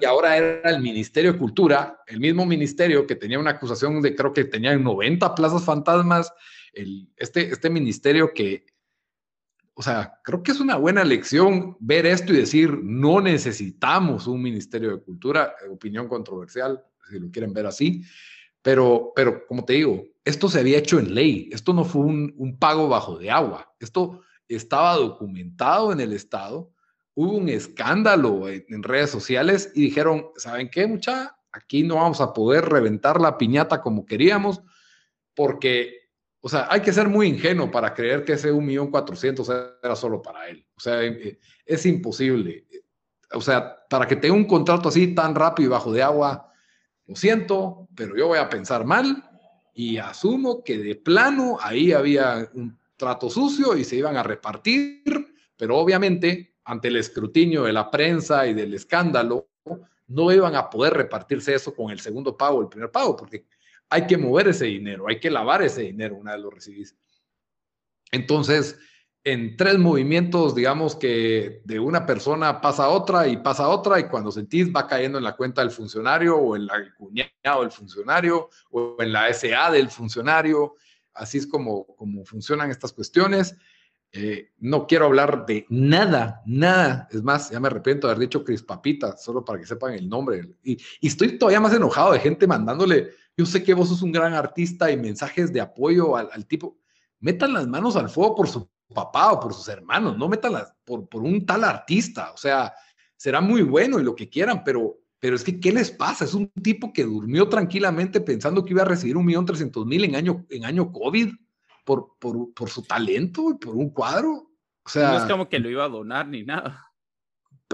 Y 0.00 0.04
ahora 0.04 0.36
era 0.36 0.70
el 0.70 0.82
Ministerio 0.82 1.32
de 1.32 1.38
Cultura, 1.38 2.00
el 2.06 2.20
mismo 2.20 2.44
ministerio 2.44 3.06
que 3.06 3.16
tenía 3.16 3.38
una 3.38 3.52
acusación 3.52 4.02
de 4.02 4.14
creo 4.14 4.32
que 4.32 4.44
tenía 4.44 4.76
90 4.76 5.34
plazas 5.34 5.64
fantasmas, 5.64 6.32
el, 6.72 7.08
este, 7.16 7.50
este 7.50 7.70
ministerio 7.70 8.32
que, 8.34 8.66
o 9.74 9.82
sea, 9.82 10.20
creo 10.22 10.42
que 10.42 10.52
es 10.52 10.60
una 10.60 10.76
buena 10.76 11.04
lección 11.04 11.76
ver 11.80 12.06
esto 12.06 12.32
y 12.32 12.36
decir, 12.36 12.78
no 12.82 13.20
necesitamos 13.20 14.26
un 14.26 14.42
Ministerio 14.42 14.92
de 14.92 15.02
Cultura, 15.02 15.54
opinión 15.70 16.08
controversial, 16.08 16.82
si 17.10 17.18
lo 17.18 17.30
quieren 17.30 17.52
ver 17.52 17.66
así, 17.66 18.02
pero, 18.62 19.12
pero 19.14 19.46
como 19.46 19.64
te 19.64 19.74
digo, 19.74 20.04
esto 20.24 20.48
se 20.48 20.60
había 20.60 20.78
hecho 20.78 20.98
en 20.98 21.14
ley, 21.14 21.50
esto 21.52 21.72
no 21.72 21.84
fue 21.84 22.02
un, 22.02 22.34
un 22.36 22.58
pago 22.58 22.88
bajo 22.88 23.18
de 23.18 23.30
agua, 23.30 23.74
esto 23.78 24.22
estaba 24.48 24.94
documentado 24.94 25.92
en 25.92 26.00
el 26.00 26.12
Estado 26.12 26.74
hubo 27.14 27.36
un 27.36 27.48
escándalo 27.48 28.48
en, 28.48 28.82
redes 28.82 29.10
sociales 29.10 29.70
y 29.74 29.82
dijeron, 29.82 30.26
¿saben 30.36 30.68
qué, 30.68 30.86
mucha? 30.86 31.36
Aquí 31.52 31.82
no 31.84 31.96
vamos 31.96 32.20
a 32.20 32.32
poder 32.32 32.64
reventar 32.64 33.20
la 33.20 33.38
piñata 33.38 33.80
como 33.80 34.04
queríamos, 34.04 34.60
porque, 35.34 36.03
o 36.46 36.48
sea, 36.50 36.66
hay 36.68 36.82
que 36.82 36.92
ser 36.92 37.08
muy 37.08 37.28
ingenuo 37.28 37.70
para 37.70 37.94
creer 37.94 38.22
que 38.22 38.34
ese 38.34 38.52
1.400.000 38.52 39.78
era 39.82 39.96
solo 39.96 40.20
para 40.20 40.46
él. 40.46 40.62
O 40.76 40.80
sea, 40.80 41.02
eh, 41.02 41.38
es 41.64 41.86
imposible. 41.86 42.66
O 43.32 43.40
sea, 43.40 43.78
para 43.88 44.06
que 44.06 44.16
tenga 44.16 44.34
un 44.34 44.44
contrato 44.44 44.90
así 44.90 45.14
tan 45.14 45.34
rápido 45.34 45.68
y 45.68 45.70
bajo 45.70 45.90
de 45.90 46.02
agua, 46.02 46.52
lo 47.06 47.16
siento, 47.16 47.88
pero 47.96 48.14
yo 48.14 48.26
voy 48.26 48.36
a 48.36 48.50
pensar 48.50 48.84
mal 48.84 49.24
y 49.72 49.96
asumo 49.96 50.62
que 50.62 50.76
de 50.76 50.96
plano 50.96 51.56
ahí 51.62 51.92
había 51.92 52.46
un 52.52 52.78
trato 52.94 53.30
sucio 53.30 53.74
y 53.74 53.82
se 53.82 53.96
iban 53.96 54.18
a 54.18 54.22
repartir, 54.22 55.02
pero 55.56 55.78
obviamente 55.78 56.56
ante 56.64 56.88
el 56.88 56.96
escrutinio 56.96 57.62
de 57.62 57.72
la 57.72 57.90
prensa 57.90 58.46
y 58.46 58.52
del 58.52 58.74
escándalo, 58.74 59.48
no 60.08 60.30
iban 60.30 60.56
a 60.56 60.68
poder 60.68 60.92
repartirse 60.92 61.54
eso 61.54 61.74
con 61.74 61.90
el 61.90 62.00
segundo 62.00 62.36
pago, 62.36 62.60
el 62.60 62.68
primer 62.68 62.90
pago, 62.90 63.16
porque 63.16 63.46
hay 63.94 64.08
que 64.08 64.18
mover 64.18 64.48
ese 64.48 64.64
dinero, 64.64 65.06
hay 65.08 65.20
que 65.20 65.30
lavar 65.30 65.62
ese 65.62 65.82
dinero 65.82 66.16
una 66.16 66.32
vez 66.32 66.40
lo 66.40 66.50
recibís. 66.50 66.96
Entonces, 68.10 68.76
en 69.22 69.56
tres 69.56 69.78
movimientos, 69.78 70.56
digamos 70.56 70.96
que 70.96 71.62
de 71.64 71.78
una 71.78 72.04
persona 72.04 72.60
pasa 72.60 72.86
a 72.86 72.88
otra 72.88 73.28
y 73.28 73.36
pasa 73.36 73.66
a 73.66 73.68
otra, 73.68 74.00
y 74.00 74.08
cuando 74.08 74.32
sentís 74.32 74.74
va 74.74 74.88
cayendo 74.88 75.18
en 75.18 75.22
la 75.22 75.36
cuenta 75.36 75.60
del 75.60 75.70
funcionario 75.70 76.36
o 76.36 76.56
en 76.56 76.66
la 76.66 76.74
cuñado 76.98 77.60
del 77.60 77.70
funcionario 77.70 78.50
o 78.72 78.96
en 78.98 79.12
la 79.12 79.32
SA 79.32 79.70
del 79.70 79.88
funcionario. 79.88 80.74
Así 81.12 81.38
es 81.38 81.46
como, 81.46 81.86
como 81.94 82.24
funcionan 82.24 82.72
estas 82.72 82.92
cuestiones. 82.92 83.54
Eh, 84.10 84.50
no 84.58 84.86
quiero 84.88 85.06
hablar 85.06 85.46
de 85.46 85.66
nada, 85.68 86.42
nada. 86.46 87.08
Es 87.12 87.22
más, 87.22 87.50
ya 87.50 87.58
me 87.60 87.68
arrepiento 87.68 88.06
de 88.08 88.12
haber 88.12 88.28
dicho 88.28 88.44
Cris 88.44 88.62
Papita, 88.62 89.16
solo 89.16 89.44
para 89.44 89.60
que 89.60 89.66
sepan 89.66 89.94
el 89.94 90.08
nombre. 90.08 90.50
Y, 90.64 90.80
estoy 91.00 91.38
todavía 91.38 91.60
más 91.60 91.74
enojado 91.74 92.12
de 92.12 92.18
gente 92.18 92.46
mandándole 92.46 93.10
yo 93.36 93.46
sé 93.46 93.62
que 93.62 93.74
vos 93.74 93.88
sos 93.88 94.02
un 94.02 94.12
gran 94.12 94.34
artista 94.34 94.90
y 94.90 94.96
mensajes 94.96 95.52
de 95.52 95.60
apoyo 95.60 96.16
al, 96.16 96.46
tipo, 96.46 96.78
metan 97.20 97.52
las 97.52 97.66
manos 97.66 97.96
al 97.96 98.08
fuego 98.08 98.34
por 98.34 98.48
su 98.48 98.68
papá 98.94 99.32
o 99.32 99.40
por 99.40 99.54
sus 99.54 99.68
hermanos, 99.68 100.16
no 100.16 100.28
metan 100.28 100.52
las 100.52 100.74
por, 100.84 101.08
por 101.08 101.22
un 101.22 101.44
tal 101.44 101.64
artista, 101.64 102.32
o 102.32 102.36
sea, 102.36 102.72
será 103.16 103.40
muy 103.40 103.62
bueno 103.62 103.98
y 103.98 104.04
lo 104.04 104.14
que 104.14 104.28
quieran, 104.28 104.62
pero, 104.62 104.98
pero 105.18 105.34
es 105.34 105.42
que, 105.42 105.58
¿qué 105.58 105.72
les 105.72 105.90
pasa? 105.90 106.24
Es 106.24 106.34
un 106.34 106.48
tipo 106.62 106.92
que 106.92 107.04
durmió 107.04 107.48
tranquilamente 107.48 108.20
pensando 108.20 108.64
que 108.64 108.72
iba 108.72 108.82
a 108.82 108.86
recibir 108.86 109.16
un 109.16 109.24
millón 109.24 109.46
trescientos 109.46 109.86
mil 109.86 110.04
en 110.04 110.14
año, 110.14 110.46
en 110.50 110.64
año 110.64 110.92
COVID 110.92 111.32
por, 111.84 112.16
por, 112.18 112.52
por 112.52 112.70
su 112.70 112.82
talento 112.82 113.50
y 113.50 113.54
por 113.54 113.74
un 113.76 113.90
cuadro. 113.90 114.50
O 114.84 114.88
sea, 114.88 115.12
no 115.12 115.18
es 115.18 115.24
como 115.24 115.48
que 115.48 115.58
lo 115.58 115.70
iba 115.70 115.84
a 115.84 115.88
donar 115.88 116.28
ni 116.28 116.44
nada. 116.44 116.92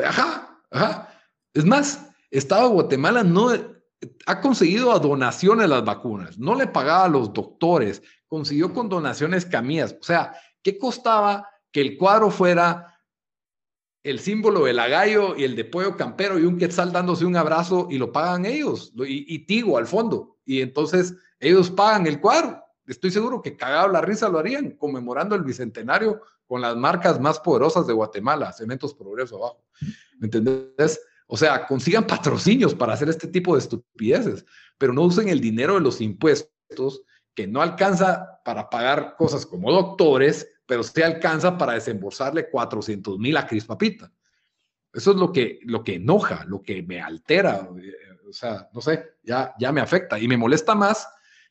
Ajá, 0.02 0.62
ajá. 0.70 1.08
Es 1.52 1.64
más, 1.64 2.08
Estado 2.30 2.68
de 2.68 2.74
Guatemala 2.74 3.24
no 3.24 3.50
ha 4.26 4.40
conseguido 4.40 4.92
a 4.92 4.98
donaciones 4.98 5.68
las 5.68 5.84
vacunas, 5.84 6.38
no 6.38 6.54
le 6.54 6.66
pagaba 6.66 7.04
a 7.04 7.08
los 7.08 7.32
doctores, 7.32 8.02
consiguió 8.26 8.72
con 8.72 8.88
donaciones 8.88 9.44
camillas. 9.44 9.96
O 10.00 10.04
sea, 10.04 10.34
¿qué 10.62 10.78
costaba 10.78 11.48
que 11.70 11.80
el 11.80 11.98
cuadro 11.98 12.30
fuera 12.30 12.86
el 14.02 14.18
símbolo 14.18 14.64
del 14.64 14.78
agallo 14.78 15.36
y 15.36 15.44
el 15.44 15.54
de 15.54 15.64
pollo 15.64 15.96
campero 15.96 16.38
y 16.38 16.44
un 16.44 16.56
quetzal 16.56 16.92
dándose 16.92 17.26
un 17.26 17.36
abrazo 17.36 17.88
y 17.90 17.98
lo 17.98 18.12
pagan 18.12 18.46
ellos 18.46 18.92
y, 18.96 19.34
y 19.34 19.46
Tigo 19.46 19.76
al 19.76 19.86
fondo? 19.86 20.38
Y 20.44 20.62
entonces 20.62 21.14
ellos 21.38 21.70
pagan 21.70 22.06
el 22.06 22.20
cuadro. 22.20 22.62
Estoy 22.86 23.10
seguro 23.10 23.42
que 23.42 23.56
cagado 23.56 23.88
la 23.88 24.00
risa 24.00 24.28
lo 24.28 24.38
harían, 24.38 24.72
conmemorando 24.72 25.36
el 25.36 25.44
bicentenario 25.44 26.22
con 26.46 26.60
las 26.60 26.76
marcas 26.76 27.20
más 27.20 27.38
poderosas 27.38 27.86
de 27.86 27.92
Guatemala, 27.92 28.52
Cementos 28.52 28.94
Progreso 28.94 29.36
abajo. 29.36 29.64
¿Me 30.18 30.26
entendés? 30.26 31.00
O 31.32 31.36
sea, 31.36 31.64
consigan 31.64 32.08
patrocinios 32.08 32.74
para 32.74 32.94
hacer 32.94 33.08
este 33.08 33.28
tipo 33.28 33.54
de 33.54 33.60
estupideces, 33.60 34.44
pero 34.76 34.92
no 34.92 35.02
usen 35.02 35.28
el 35.28 35.40
dinero 35.40 35.74
de 35.74 35.80
los 35.80 36.00
impuestos 36.00 37.04
que 37.36 37.46
no 37.46 37.62
alcanza 37.62 38.40
para 38.44 38.68
pagar 38.68 39.14
cosas 39.16 39.46
como 39.46 39.70
doctores, 39.70 40.48
pero 40.66 40.82
sí 40.82 41.00
alcanza 41.02 41.56
para 41.56 41.74
desembolsarle 41.74 42.50
400 42.50 43.16
mil 43.20 43.36
a 43.36 43.46
Cris 43.46 43.64
Papita. 43.64 44.12
Eso 44.92 45.12
es 45.12 45.16
lo 45.16 45.30
que, 45.30 45.60
lo 45.62 45.84
que 45.84 45.94
enoja, 45.94 46.44
lo 46.46 46.62
que 46.62 46.82
me 46.82 47.00
altera. 47.00 47.68
O 48.28 48.32
sea, 48.32 48.68
no 48.72 48.80
sé, 48.80 49.10
ya, 49.22 49.54
ya 49.56 49.70
me 49.70 49.80
afecta 49.80 50.18
y 50.18 50.26
me 50.26 50.36
molesta 50.36 50.74
más 50.74 51.06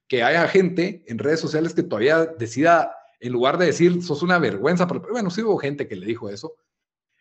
que 0.10 0.24
haya 0.24 0.46
gente 0.50 1.06
en 1.08 1.20
redes 1.20 1.40
sociales 1.40 1.74
que 1.74 1.84
todavía 1.84 2.26
decida, 2.26 2.94
en 3.22 3.32
lugar 3.32 3.58
de 3.58 3.68
decir, 3.68 4.04
sos 4.04 4.24
una 4.24 4.40
vergüenza, 4.40 4.88
pero 4.88 5.02
bueno, 5.10 5.30
sí 5.30 5.42
hubo 5.42 5.58
gente 5.58 5.88
que 5.88 5.96
le 5.96 6.06
dijo 6.06 6.30
eso, 6.30 6.56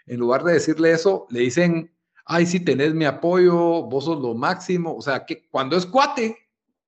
en 0.07 0.19
lugar 0.19 0.43
de 0.43 0.55
decirle 0.55 0.91
eso, 0.91 1.29
le 1.31 1.39
dicen, 1.39 1.95
ay, 2.29 2.47
sí 2.47 2.61
tenés 2.61 2.95
mi 2.95 3.07
apoyo, 3.07 3.83
vos 3.83 4.05
sos 4.05 4.20
lo 4.20 4.35
máximo. 4.35 4.95
O 4.95 5.01
sea, 5.01 5.24
que 5.24 5.49
cuando 5.49 5.76
es 5.76 5.87
cuate, 5.87 6.37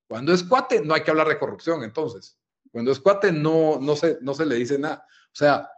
cuando 0.07 0.33
es 0.33 0.45
cuate, 0.45 0.83
no 0.85 0.95
hay 0.95 1.03
que 1.03 1.11
hablar 1.11 1.29
de 1.29 1.39
corrupción, 1.39 1.83
entonces. 1.83 2.39
Cuando 2.71 2.93
es 2.93 3.01
cuate, 3.01 3.33
no, 3.33 3.81
no, 3.81 3.97
se, 3.97 4.19
no 4.21 4.35
se 4.35 4.47
le 4.47 4.57
dice 4.57 4.79
nada. 4.79 5.07
O 5.09 5.35
sea, 5.35 5.69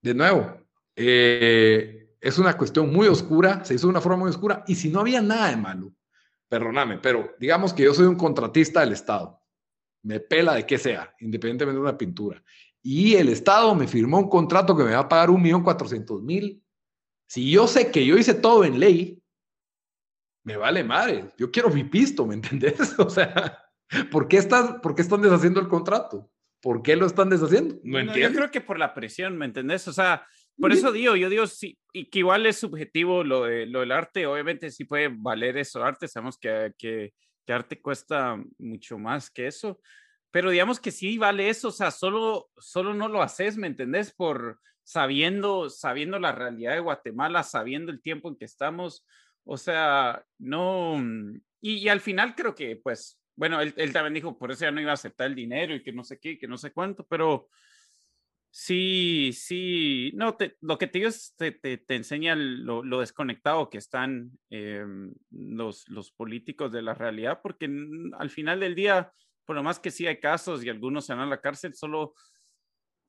de 0.00 0.14
nuevo, 0.14 0.56
eh, 0.94 2.14
es 2.20 2.38
una 2.38 2.56
cuestión 2.56 2.92
muy 2.92 3.08
oscura, 3.08 3.64
se 3.64 3.74
hizo 3.74 3.88
de 3.88 3.90
una 3.90 4.00
forma 4.00 4.18
muy 4.18 4.30
oscura, 4.30 4.62
y 4.68 4.76
si 4.76 4.88
no 4.88 5.00
había 5.00 5.20
nada 5.20 5.50
de 5.50 5.56
malo, 5.56 5.92
perdóname, 6.48 6.98
pero 6.98 7.34
digamos 7.40 7.72
que 7.74 7.82
yo 7.84 7.94
soy 7.94 8.06
un 8.06 8.16
contratista 8.16 8.80
del 8.80 8.92
Estado, 8.92 9.40
me 10.02 10.20
pela 10.20 10.54
de 10.54 10.66
qué 10.66 10.78
sea, 10.78 11.14
independientemente 11.20 11.76
de 11.76 11.82
una 11.82 11.98
pintura, 11.98 12.42
y 12.82 13.14
el 13.14 13.28
Estado 13.28 13.74
me 13.74 13.88
firmó 13.88 14.18
un 14.18 14.28
contrato 14.28 14.76
que 14.76 14.84
me 14.84 14.92
va 14.92 15.00
a 15.00 15.08
pagar 15.08 15.30
un 15.30 15.42
millón 15.42 15.62
cuatrocientos 15.62 16.22
mil 16.22 16.61
si 17.32 17.50
yo 17.50 17.66
sé 17.66 17.90
que 17.90 18.04
yo 18.04 18.18
hice 18.18 18.34
todo 18.34 18.62
en 18.62 18.78
ley, 18.78 19.18
me 20.44 20.58
vale 20.58 20.84
madre. 20.84 21.30
Yo 21.38 21.50
quiero 21.50 21.70
mi 21.70 21.82
pisto, 21.82 22.26
¿me 22.26 22.34
entendés? 22.34 22.74
O 22.98 23.08
sea, 23.08 23.58
¿por 24.10 24.28
qué, 24.28 24.36
están, 24.36 24.82
¿por 24.82 24.94
qué 24.94 25.00
están 25.00 25.22
deshaciendo 25.22 25.58
el 25.58 25.66
contrato? 25.66 26.30
¿Por 26.60 26.82
qué 26.82 26.94
lo 26.94 27.06
están 27.06 27.30
deshaciendo? 27.30 27.76
No, 27.84 28.00
entiendo. 28.00 28.28
Yo 28.28 28.36
creo 28.36 28.50
que 28.50 28.60
por 28.60 28.78
la 28.78 28.92
presión, 28.92 29.38
¿me 29.38 29.46
entendés? 29.46 29.88
O 29.88 29.94
sea, 29.94 30.26
por 30.58 30.72
eso 30.72 30.92
digo, 30.92 31.16
yo 31.16 31.30
digo, 31.30 31.46
sí, 31.46 31.78
y 31.94 32.10
que 32.10 32.18
igual 32.18 32.44
es 32.44 32.58
subjetivo 32.58 33.24
lo, 33.24 33.44
de, 33.44 33.64
lo 33.64 33.80
del 33.80 33.92
arte, 33.92 34.26
obviamente 34.26 34.70
sí 34.70 34.84
puede 34.84 35.08
valer 35.10 35.56
eso, 35.56 35.82
arte, 35.82 36.08
sabemos 36.08 36.36
que, 36.36 36.74
que, 36.76 37.14
que 37.46 37.52
arte 37.54 37.80
cuesta 37.80 38.38
mucho 38.58 38.98
más 38.98 39.30
que 39.30 39.46
eso, 39.46 39.80
pero 40.30 40.50
digamos 40.50 40.78
que 40.78 40.90
sí 40.90 41.16
vale 41.16 41.48
eso, 41.48 41.68
o 41.68 41.72
sea, 41.72 41.90
solo, 41.90 42.50
solo 42.58 42.92
no 42.92 43.08
lo 43.08 43.22
haces, 43.22 43.56
¿me 43.56 43.68
entendés? 43.68 44.12
Por, 44.12 44.60
sabiendo, 44.84 45.70
sabiendo 45.70 46.18
la 46.18 46.32
realidad 46.32 46.74
de 46.74 46.80
Guatemala, 46.80 47.42
sabiendo 47.42 47.92
el 47.92 48.02
tiempo 48.02 48.28
en 48.28 48.36
que 48.36 48.44
estamos, 48.44 49.06
o 49.44 49.56
sea, 49.56 50.24
no, 50.38 50.96
mm, 50.98 51.40
y, 51.60 51.88
al 51.88 52.00
final 52.00 52.34
creo 52.34 52.54
que, 52.54 52.76
pues, 52.76 53.20
bueno, 53.36 53.60
él, 53.60 53.92
también 53.92 54.14
dijo, 54.14 54.36
por 54.38 54.50
eso 54.50 54.64
ya 54.64 54.70
no 54.72 54.80
iba 54.80 54.90
a 54.90 54.94
aceptar 54.94 55.28
el 55.28 55.34
dinero 55.34 55.74
y 55.74 55.82
que 55.82 55.92
no 55.92 56.04
sé 56.04 56.18
qué, 56.18 56.38
que 56.38 56.48
no 56.48 56.58
sé 56.58 56.72
cuánto, 56.72 57.06
pero 57.06 57.48
sí, 58.50 59.30
sí, 59.32 60.12
no, 60.14 60.36
lo 60.60 60.78
que 60.78 60.86
te 60.88 60.98
digo 60.98 61.08
es, 61.08 61.34
te, 61.36 61.52
te, 61.52 61.94
enseña 61.94 62.34
lo, 62.34 62.82
desconectado 63.00 63.70
que 63.70 63.78
están 63.78 64.32
em, 64.50 65.14
los, 65.30 65.88
los 65.88 66.10
políticos 66.12 66.72
de 66.72 66.82
la 66.82 66.94
realidad, 66.94 67.40
porque 67.42 67.70
al 68.18 68.30
final 68.30 68.60
del 68.60 68.74
día, 68.74 69.12
por 69.46 69.56
lo 69.56 69.62
más 69.62 69.78
que 69.78 69.90
sí 69.90 70.06
hay 70.06 70.20
casos 70.20 70.64
y 70.64 70.68
algunos 70.68 71.06
se 71.06 71.14
van 71.14 71.22
a 71.22 71.30
la 71.30 71.40
cárcel, 71.40 71.74
solo 71.74 72.14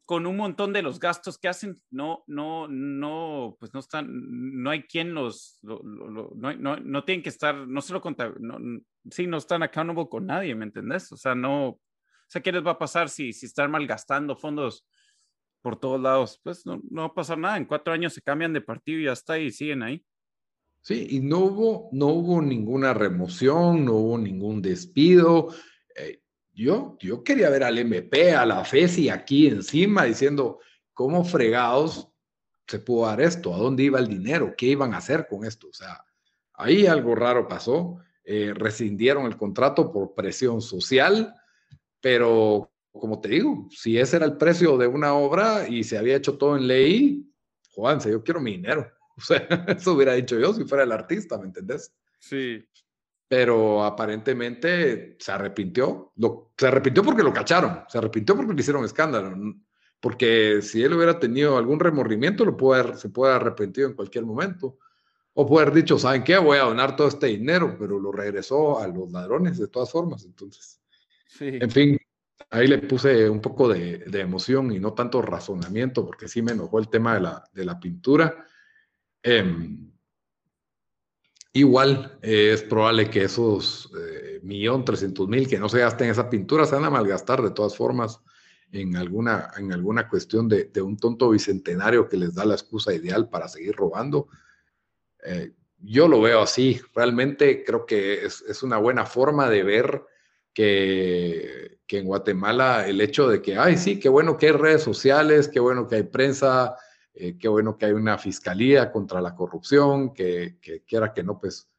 con 0.06 0.26
un 0.26 0.36
montón 0.36 0.74
de 0.74 0.82
los 0.82 1.00
gastos 1.00 1.38
que 1.38 1.48
hacen, 1.48 1.78
no, 1.90 2.24
no, 2.28 2.68
no, 2.68 3.56
pues 3.60 3.74
no 3.74 3.80
están, 3.80 4.08
no 4.10 4.70
hay 4.70 4.84
quien 4.84 5.14
los, 5.14 5.60
no, 5.62 5.80
no, 5.84 6.78
no, 6.78 7.04
tienen 7.06 7.24
que 7.24 7.30
estar, 7.30 7.56
no 7.68 7.82
solo 7.82 8.02
contar, 8.02 8.40
no, 8.42 8.58
sí, 9.10 9.28
no 9.28 9.38
están 9.38 9.64
accountable 9.64 10.10
con 10.10 10.26
nadie, 10.26 10.56
¿me 10.56 10.66
entendés? 10.66 11.12
O 11.12 11.18
sea, 11.18 11.36
no, 11.36 11.68
o 11.70 11.80
sea, 12.28 12.42
¿qué 12.42 12.52
les 12.52 12.66
va 12.66 12.72
a 12.72 12.80
pasar 12.80 13.10
si, 13.10 13.32
si 13.32 13.46
están 13.46 13.72
malgastando 13.72 14.36
fondos 14.36 14.86
por 15.62 15.80
todos 15.80 16.02
lados? 16.02 16.40
Pues 16.44 16.66
no, 16.66 16.82
no 16.90 17.02
va 17.04 17.08
a 17.08 17.14
pasar 17.14 17.38
nada, 17.38 17.58
en 17.58 17.66
cuatro 17.66 17.94
años 17.94 18.14
se 18.14 18.22
cambian 18.22 18.52
de 18.52 18.62
partido 18.62 19.00
y 19.00 19.06
ya 19.06 19.14
está 19.14 19.40
y 19.40 19.52
siguen 19.52 19.84
ahí. 19.84 20.06
Sí, 20.82 21.08
y 21.12 21.22
no 21.22 21.40
hubo, 21.40 21.90
no 21.94 22.08
hubo 22.08 22.42
ninguna 22.42 22.94
remoción, 22.94 23.86
no 23.86 23.94
hubo 23.94 24.18
ningún 24.18 24.62
despido. 24.62 25.48
Eh, 25.96 26.23
yo, 26.54 26.98
yo 27.00 27.24
quería 27.24 27.50
ver 27.50 27.64
al 27.64 27.78
MP, 27.78 28.34
a 28.34 28.46
la 28.46 28.64
FESI 28.64 29.10
aquí 29.10 29.48
encima 29.48 30.04
diciendo 30.04 30.60
cómo 30.94 31.24
fregados 31.26 32.10
se 32.68 32.80
pudo 32.80 33.08
dar 33.08 33.22
esto, 33.22 33.54
a 33.54 33.58
dónde 33.58 33.84
iba 33.84 34.00
el 34.00 34.08
dinero, 34.08 34.54
qué 34.58 34.68
iban 34.68 34.94
a 34.94 34.98
hacer 34.98 35.28
con 35.28 35.46
esto. 35.46 35.68
O 35.68 35.74
sea, 35.74 36.04
ahí 36.54 36.86
algo 36.86 37.16
raro 37.16 37.48
pasó. 37.48 37.98
Eh, 38.24 38.54
rescindieron 38.56 39.26
el 39.26 39.36
contrato 39.36 39.92
por 39.92 40.14
presión 40.14 40.62
social, 40.62 41.34
pero 42.00 42.72
como 42.92 43.20
te 43.20 43.30
digo, 43.30 43.68
si 43.70 43.98
ese 43.98 44.16
era 44.16 44.26
el 44.26 44.38
precio 44.38 44.78
de 44.78 44.88
una 44.88 45.14
obra 45.14 45.68
y 45.68 45.84
se 45.84 45.98
había 45.98 46.16
hecho 46.16 46.38
todo 46.38 46.56
en 46.56 46.68
ley, 46.68 47.30
Juanse, 47.72 48.12
yo 48.12 48.24
quiero 48.24 48.40
mi 48.40 48.52
dinero. 48.52 48.90
O 49.16 49.22
sea, 49.22 49.38
eso 49.68 49.94
hubiera 49.94 50.14
dicho 50.14 50.40
yo 50.40 50.56
si 50.56 50.64
fuera 50.64 50.86
el 50.86 50.92
artista, 50.92 51.38
¿me 51.38 51.46
entendés? 51.46 51.94
Sí 52.18 52.66
pero 53.28 53.84
aparentemente 53.84 55.16
se 55.20 55.32
arrepintió. 55.32 56.14
se 56.58 56.68
arrepintió 56.68 57.04
porque 57.04 57.24
lo 57.24 57.34
cacharon, 57.34 57.84
se 57.88 57.98
arrepintió 57.98 58.36
porque 58.36 58.54
le 58.54 58.62
hicieron 58.62 58.86
escándalo. 58.86 59.36
Porque 60.00 60.62
si 60.62 60.84
él 60.84 60.94
hubiera 60.94 61.18
tenido 61.18 61.58
algún 61.58 61.80
remordimiento, 61.80 62.44
lo 62.44 62.58
puede 62.58 62.98
se 62.98 63.10
puede 63.10 63.34
haber 63.34 63.48
arrepentido 63.48 63.88
en 63.88 63.96
cualquier 63.96 64.26
momento. 64.26 64.78
O 65.34 65.48
puede 65.48 65.66
haber 65.66 65.76
dicho, 65.76 65.98
¿saben 65.98 66.24
qué? 66.24 66.38
Voy 66.38 66.58
a 66.58 66.64
donar 66.64 66.96
todo 66.96 67.08
este 67.08 67.28
dinero, 67.28 67.76
pero 67.80 68.00
lo 68.00 68.12
regresó 68.12 68.80
a 68.80 68.88
los 68.88 69.12
ladrones 69.12 69.58
de 69.58 69.68
todas 69.68 69.90
formas. 69.90 70.26
Entonces, 70.26 70.80
en 71.40 71.72
fin, 71.72 71.98
ahí 72.52 72.68
le 72.68 72.78
puse 72.80 73.28
un 73.30 73.42
poco 73.42 73.68
de, 73.68 74.04
emoción 74.14 74.72
y 74.72 74.80
no 74.80 74.94
tanto 74.94 75.22
razonamiento, 75.22 76.06
porque 76.06 76.28
sí 76.28 76.42
me 76.42 76.52
enojó 76.52 76.78
el 76.80 76.90
tema 76.90 77.16
de 77.16 77.22
la, 77.22 77.44
de 77.52 77.66
la 77.66 77.80
pintura. 77.80 78.46
Eh, 79.24 79.44
Igual 81.56 82.18
eh, 82.24 82.52
es 82.54 82.64
probable 82.64 83.12
que 83.12 83.24
esos 83.24 83.92
eh, 83.96 84.40
millón 84.42 84.84
trescientos 84.84 85.28
mil 85.30 85.48
que 85.48 85.60
no 85.60 85.70
se 85.70 85.80
gasten 85.80 86.08
en 86.08 86.12
esa 86.12 86.28
pintura 86.28 86.66
se 86.66 86.74
van 86.74 86.86
a 86.86 86.90
malgastar 86.90 87.44
de 87.44 87.52
todas 87.52 87.78
formas 87.78 88.20
en 88.72 88.98
alguna, 88.98 89.52
en 89.58 89.72
alguna 89.72 90.10
cuestión 90.10 90.50
de, 90.50 90.72
un 90.82 90.98
tonto 90.98 91.30
bicentenario 91.30 92.10
que 92.10 92.18
les 92.18 92.34
da 92.34 92.44
la 92.44 92.56
excusa 92.56 92.92
ideal 92.92 93.30
para 93.30 93.48
seguir 93.48 93.76
robando. 93.76 94.30
Eh, 95.24 95.52
yo 95.78 96.08
lo 96.08 96.22
veo 96.22 96.42
así. 96.42 96.82
Realmente 96.96 97.64
creo 97.64 97.86
que 97.86 98.26
es, 98.26 98.64
una 98.64 98.78
buena 98.78 99.06
forma 99.06 99.48
de 99.48 99.62
ver 99.62 100.02
que, 100.56 101.78
que, 101.86 102.00
en 102.00 102.06
Guatemala 102.06 102.88
el 102.88 103.00
hecho 103.00 103.28
de 103.28 103.44
que, 103.44 103.58
ay, 103.58 103.78
sí, 103.78 104.00
qué 104.00 104.10
bueno 104.10 104.38
que 104.38 104.48
hay 104.48 104.54
redes 104.54 104.82
sociales, 104.82 105.50
qué 105.50 105.60
bueno 105.60 105.88
que 105.88 105.98
hay 105.98 106.04
prensa, 106.04 106.76
eh, 107.16 107.38
qué 107.38 107.48
bueno 107.48 107.78
que 107.78 107.86
hay 107.86 107.92
una 107.92 108.18
fiscalía 108.18 108.92
contra 108.92 109.22
la 109.22 109.36
corrupción, 109.36 110.14
que, 110.14 110.58
quiera 110.88 111.14
que 111.14 111.24
no, 111.24 111.40
pues 111.40 111.70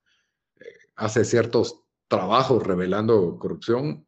eh, 0.60 0.64
hace 0.96 1.24
ciertos 1.24 1.82
trabajos 2.06 2.62
revelando 2.62 3.36
corrupción. 3.38 4.06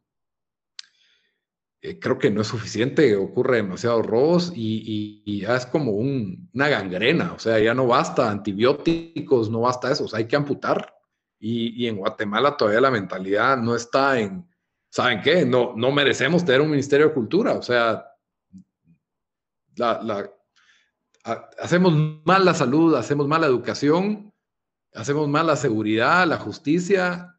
Eh, 1.80 1.98
creo 1.98 2.18
que 2.18 2.30
no 2.30 2.42
es 2.42 2.46
suficiente, 2.46 3.16
ocurre 3.16 3.56
demasiados 3.56 4.06
robos 4.06 4.52
y, 4.54 5.40
ya 5.40 5.56
es 5.56 5.66
como 5.66 5.92
una 5.92 6.68
gangrena, 6.68 7.32
o 7.32 7.38
sea, 7.38 7.58
ya 7.58 7.74
no 7.74 7.86
basta 7.86 8.30
antibióticos, 8.30 9.50
no 9.50 9.60
basta 9.60 9.92
eso, 9.92 10.04
o 10.04 10.08
sea, 10.08 10.18
hay 10.18 10.26
que 10.26 10.36
amputar 10.36 10.94
Y, 11.38 11.86
en 11.86 11.96
Guatemala 11.96 12.56
todavía 12.56 12.80
la 12.80 12.90
mentalidad 12.90 13.58
no 13.58 13.74
está 13.76 14.18
en, 14.20 14.48
¿saben 14.90 15.20
qué? 15.22 15.44
No, 15.44 15.74
no 15.76 15.92
merecemos 15.92 16.44
tener 16.44 16.60
un 16.60 16.70
Ministerio 16.70 17.08
de 17.08 17.14
Cultura. 17.14 17.52
O 17.52 17.62
sea, 17.62 18.06
la, 19.76 20.30
hacemos 21.58 21.92
mal 22.24 22.44
la 22.44 22.54
salud, 22.54 22.94
hacemos 22.94 23.26
mal 23.26 23.40
la 23.40 23.46
educación, 23.46 24.32
hacemos 24.94 25.28
mal 25.28 25.46
la 25.46 25.56
seguridad, 25.56 26.26
la 26.26 26.38
justicia. 26.38 27.38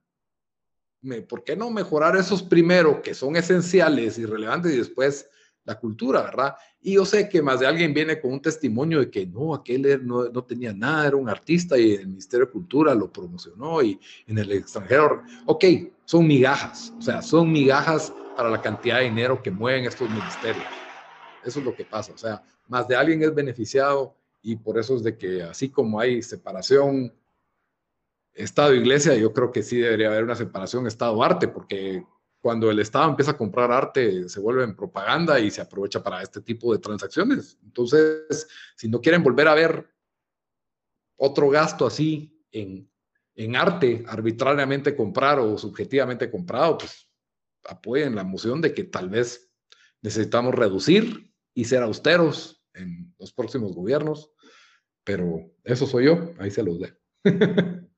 ¿Por 1.30 1.44
qué 1.44 1.56
no 1.56 1.70
mejorar 1.70 2.16
esos 2.18 2.44
primero 2.44 3.02
que 3.02 3.14
son 3.14 3.36
esenciales 3.36 4.18
y 4.18 4.26
relevantes 4.26 4.74
y 4.74 4.78
después 4.78 5.30
la 5.64 5.78
cultura, 5.78 6.22
¿verdad? 6.22 6.56
Y 6.82 6.94
yo 6.94 7.06
sé 7.06 7.28
que 7.28 7.42
más 7.42 7.60
de 7.60 7.68
alguien 7.68 7.94
viene 7.94 8.22
con 8.22 8.32
un 8.32 8.42
testimonio 8.42 9.00
de 9.02 9.12
que 9.12 9.26
no, 9.26 9.54
aquel 9.54 10.06
no, 10.08 10.30
no 10.30 10.44
tenía 10.44 10.74
nada, 10.74 11.08
era 11.08 11.18
un 11.18 11.30
artista 11.30 11.78
y 11.78 11.94
el 11.94 12.08
Ministerio 12.08 12.46
de 12.46 12.52
Cultura 12.54 12.96
lo 12.96 13.12
promocionó 13.12 13.82
y 13.82 14.00
en 14.28 14.38
el 14.38 14.52
extranjero, 14.54 15.24
ok, 15.46 15.66
son 16.06 16.26
migajas, 16.26 16.94
o 16.98 17.02
sea, 17.02 17.22
son 17.22 17.52
migajas 17.52 18.14
para 18.38 18.50
la 18.50 18.62
cantidad 18.62 19.00
de 19.00 19.06
dinero 19.06 19.44
que 19.44 19.52
mueven 19.52 19.86
estos 19.86 20.10
ministerios. 20.10 20.87
Eso 21.48 21.60
es 21.60 21.66
lo 21.66 21.76
que 21.76 21.86
pasa, 21.86 22.12
o 22.14 22.18
sea, 22.18 22.44
más 22.68 22.88
de 22.88 22.96
alguien 22.96 23.24
es 23.24 23.34
beneficiado 23.34 24.16
y 24.42 24.58
por 24.58 24.78
eso 24.78 24.96
es 24.96 25.04
de 25.04 25.18
que 25.18 25.44
así 25.44 25.70
como 25.70 26.00
hay 26.00 26.22
separación 26.22 27.14
Estado-Iglesia, 28.34 29.16
yo 29.16 29.34
creo 29.34 29.52
que 29.52 29.64
sí 29.64 29.78
debería 29.78 30.08
haber 30.08 30.24
una 30.24 30.36
separación 30.36 30.86
Estado-Arte, 30.86 31.48
porque 31.48 32.06
cuando 32.40 32.70
el 32.70 32.80
Estado 32.80 33.10
empieza 33.10 33.32
a 33.32 33.38
comprar 33.38 33.72
arte, 33.72 34.30
se 34.30 34.40
vuelve 34.40 34.64
en 34.64 34.76
propaganda 34.76 35.40
y 35.40 35.50
se 35.50 35.62
aprovecha 35.62 36.04
para 36.04 36.22
este 36.22 36.42
tipo 36.42 36.72
de 36.72 36.80
transacciones. 36.80 37.58
Entonces, 37.64 38.48
si 38.76 38.88
no 38.88 39.02
quieren 39.02 39.24
volver 39.24 39.48
a 39.48 39.56
ver 39.56 39.90
otro 41.18 41.50
gasto 41.50 41.88
así 41.88 42.46
en, 42.52 42.90
arte 43.56 44.04
arbitrariamente 44.08 44.96
comprado 44.96 45.54
o 45.54 45.58
subjetivamente 45.58 46.30
comprado, 46.30 46.78
pues 46.80 47.08
apoyen 47.66 48.16
la 48.16 48.24
moción 48.24 48.62
de 48.62 48.74
que 48.74 48.84
tal 48.84 49.10
vez 49.10 49.52
necesitamos 50.02 50.56
reducir 50.56 51.27
y 51.58 51.66
ser 51.66 51.82
austeros 51.82 52.64
en 52.76 53.12
los 53.18 53.34
próximos 53.34 53.74
gobiernos, 53.74 54.32
pero 55.04 55.52
eso 55.64 55.88
soy 55.88 56.06
yo, 56.06 56.36
ahí 56.38 56.52
se 56.52 56.62
los 56.62 56.80
dejo. 56.80 56.96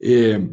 eh, 0.00 0.48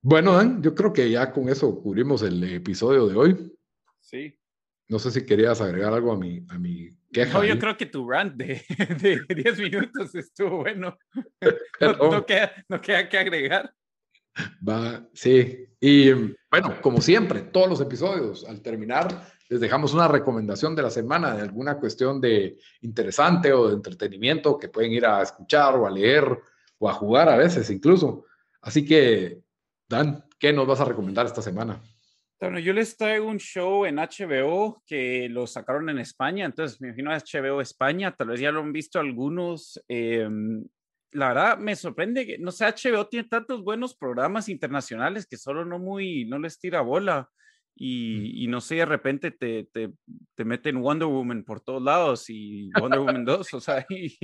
bueno, 0.00 0.34
Dan, 0.34 0.62
yo 0.62 0.76
creo 0.76 0.92
que 0.92 1.10
ya 1.10 1.32
con 1.32 1.48
eso 1.48 1.82
cubrimos 1.82 2.22
el 2.22 2.44
episodio 2.44 3.08
de 3.08 3.16
hoy. 3.16 3.52
Sí. 3.98 4.38
No 4.86 5.00
sé 5.00 5.10
si 5.10 5.26
querías 5.26 5.60
agregar 5.60 5.92
algo 5.92 6.12
a 6.12 6.16
mi, 6.16 6.46
a 6.50 6.56
mi 6.56 6.96
queja. 7.12 7.36
No, 7.36 7.44
yo 7.44 7.58
creo 7.58 7.76
que 7.76 7.86
tu 7.86 8.08
rant 8.08 8.36
de, 8.36 8.62
de 9.28 9.34
10 9.34 9.58
minutos 9.58 10.14
estuvo 10.14 10.58
bueno. 10.58 10.96
No, 11.80 12.24
queda, 12.26 12.52
no 12.68 12.80
queda 12.80 13.08
que 13.08 13.18
agregar. 13.18 13.74
Va, 14.66 15.04
sí. 15.14 15.66
Y 15.80 16.12
bueno, 16.48 16.80
como 16.80 17.00
siempre, 17.00 17.40
todos 17.40 17.68
los 17.68 17.80
episodios, 17.80 18.44
al 18.44 18.62
terminar, 18.62 19.08
les 19.48 19.60
dejamos 19.60 19.94
una 19.94 20.08
recomendación 20.08 20.76
de 20.76 20.82
la 20.82 20.90
semana 20.90 21.34
de 21.34 21.42
alguna 21.42 21.78
cuestión 21.78 22.20
de 22.20 22.58
interesante 22.82 23.52
o 23.52 23.68
de 23.68 23.74
entretenimiento 23.74 24.58
que 24.58 24.68
pueden 24.68 24.92
ir 24.92 25.06
a 25.06 25.22
escuchar 25.22 25.76
o 25.76 25.86
a 25.86 25.90
leer 25.90 26.38
o 26.78 26.88
a 26.88 26.94
jugar 26.94 27.28
a 27.28 27.36
veces 27.36 27.70
incluso. 27.70 28.24
Así 28.60 28.84
que 28.84 29.42
Dan, 29.88 30.22
¿qué 30.38 30.52
nos 30.52 30.66
vas 30.66 30.80
a 30.80 30.84
recomendar 30.84 31.24
esta 31.24 31.40
semana? 31.40 31.80
Bueno, 32.38 32.58
yo 32.58 32.72
les 32.72 32.96
traigo 32.96 33.26
un 33.26 33.38
show 33.38 33.86
en 33.86 33.96
HBO 33.96 34.82
que 34.86 35.28
lo 35.30 35.46
sacaron 35.46 35.88
en 35.88 35.98
España, 35.98 36.44
entonces 36.44 36.80
me 36.80 36.88
imagino 36.88 37.10
HBO 37.10 37.60
España, 37.60 38.14
tal 38.14 38.28
vez 38.28 38.40
ya 38.40 38.52
lo 38.52 38.60
han 38.60 38.72
visto 38.72 39.00
algunos. 39.00 39.82
Em, 39.88 40.64
la 41.12 41.28
verdad 41.28 41.58
me 41.58 41.74
sorprende 41.74 42.26
que, 42.26 42.38
no 42.38 42.52
sé, 42.52 42.66
HBO 42.66 43.08
tiene 43.08 43.28
tantos 43.28 43.64
buenos 43.64 43.96
programas 43.96 44.48
internacionales 44.50 45.26
que 45.26 45.38
solo 45.38 45.64
no 45.64 45.78
muy, 45.78 46.26
no 46.26 46.38
les 46.38 46.60
tira 46.60 46.82
bola. 46.82 47.28
Y, 47.80 48.46
no 48.48 48.60
sé, 48.60 48.76
de 48.76 48.86
repente 48.86 49.30
te, 49.30 49.64
te, 49.72 49.92
te, 50.34 50.44
meten 50.44 50.80
Wonder 50.80 51.06
Woman 51.06 51.44
por 51.44 51.60
todos 51.60 51.80
lados 51.80 52.28
y 52.28 52.70
Wonder 52.80 52.98
Woman 52.98 53.24
2, 53.24 53.54
o 53.54 53.60
sea, 53.60 53.86
y, 53.88 54.18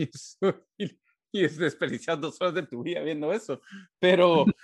y, 0.77 0.99
y 1.31 1.45
es 1.45 1.57
desperdiciar 1.57 2.19
dos 2.19 2.41
horas 2.41 2.55
de 2.55 2.67
tu 2.67 2.83
vida 2.83 3.01
viendo 3.03 3.33
eso. 3.33 3.61
Pero 4.01 4.45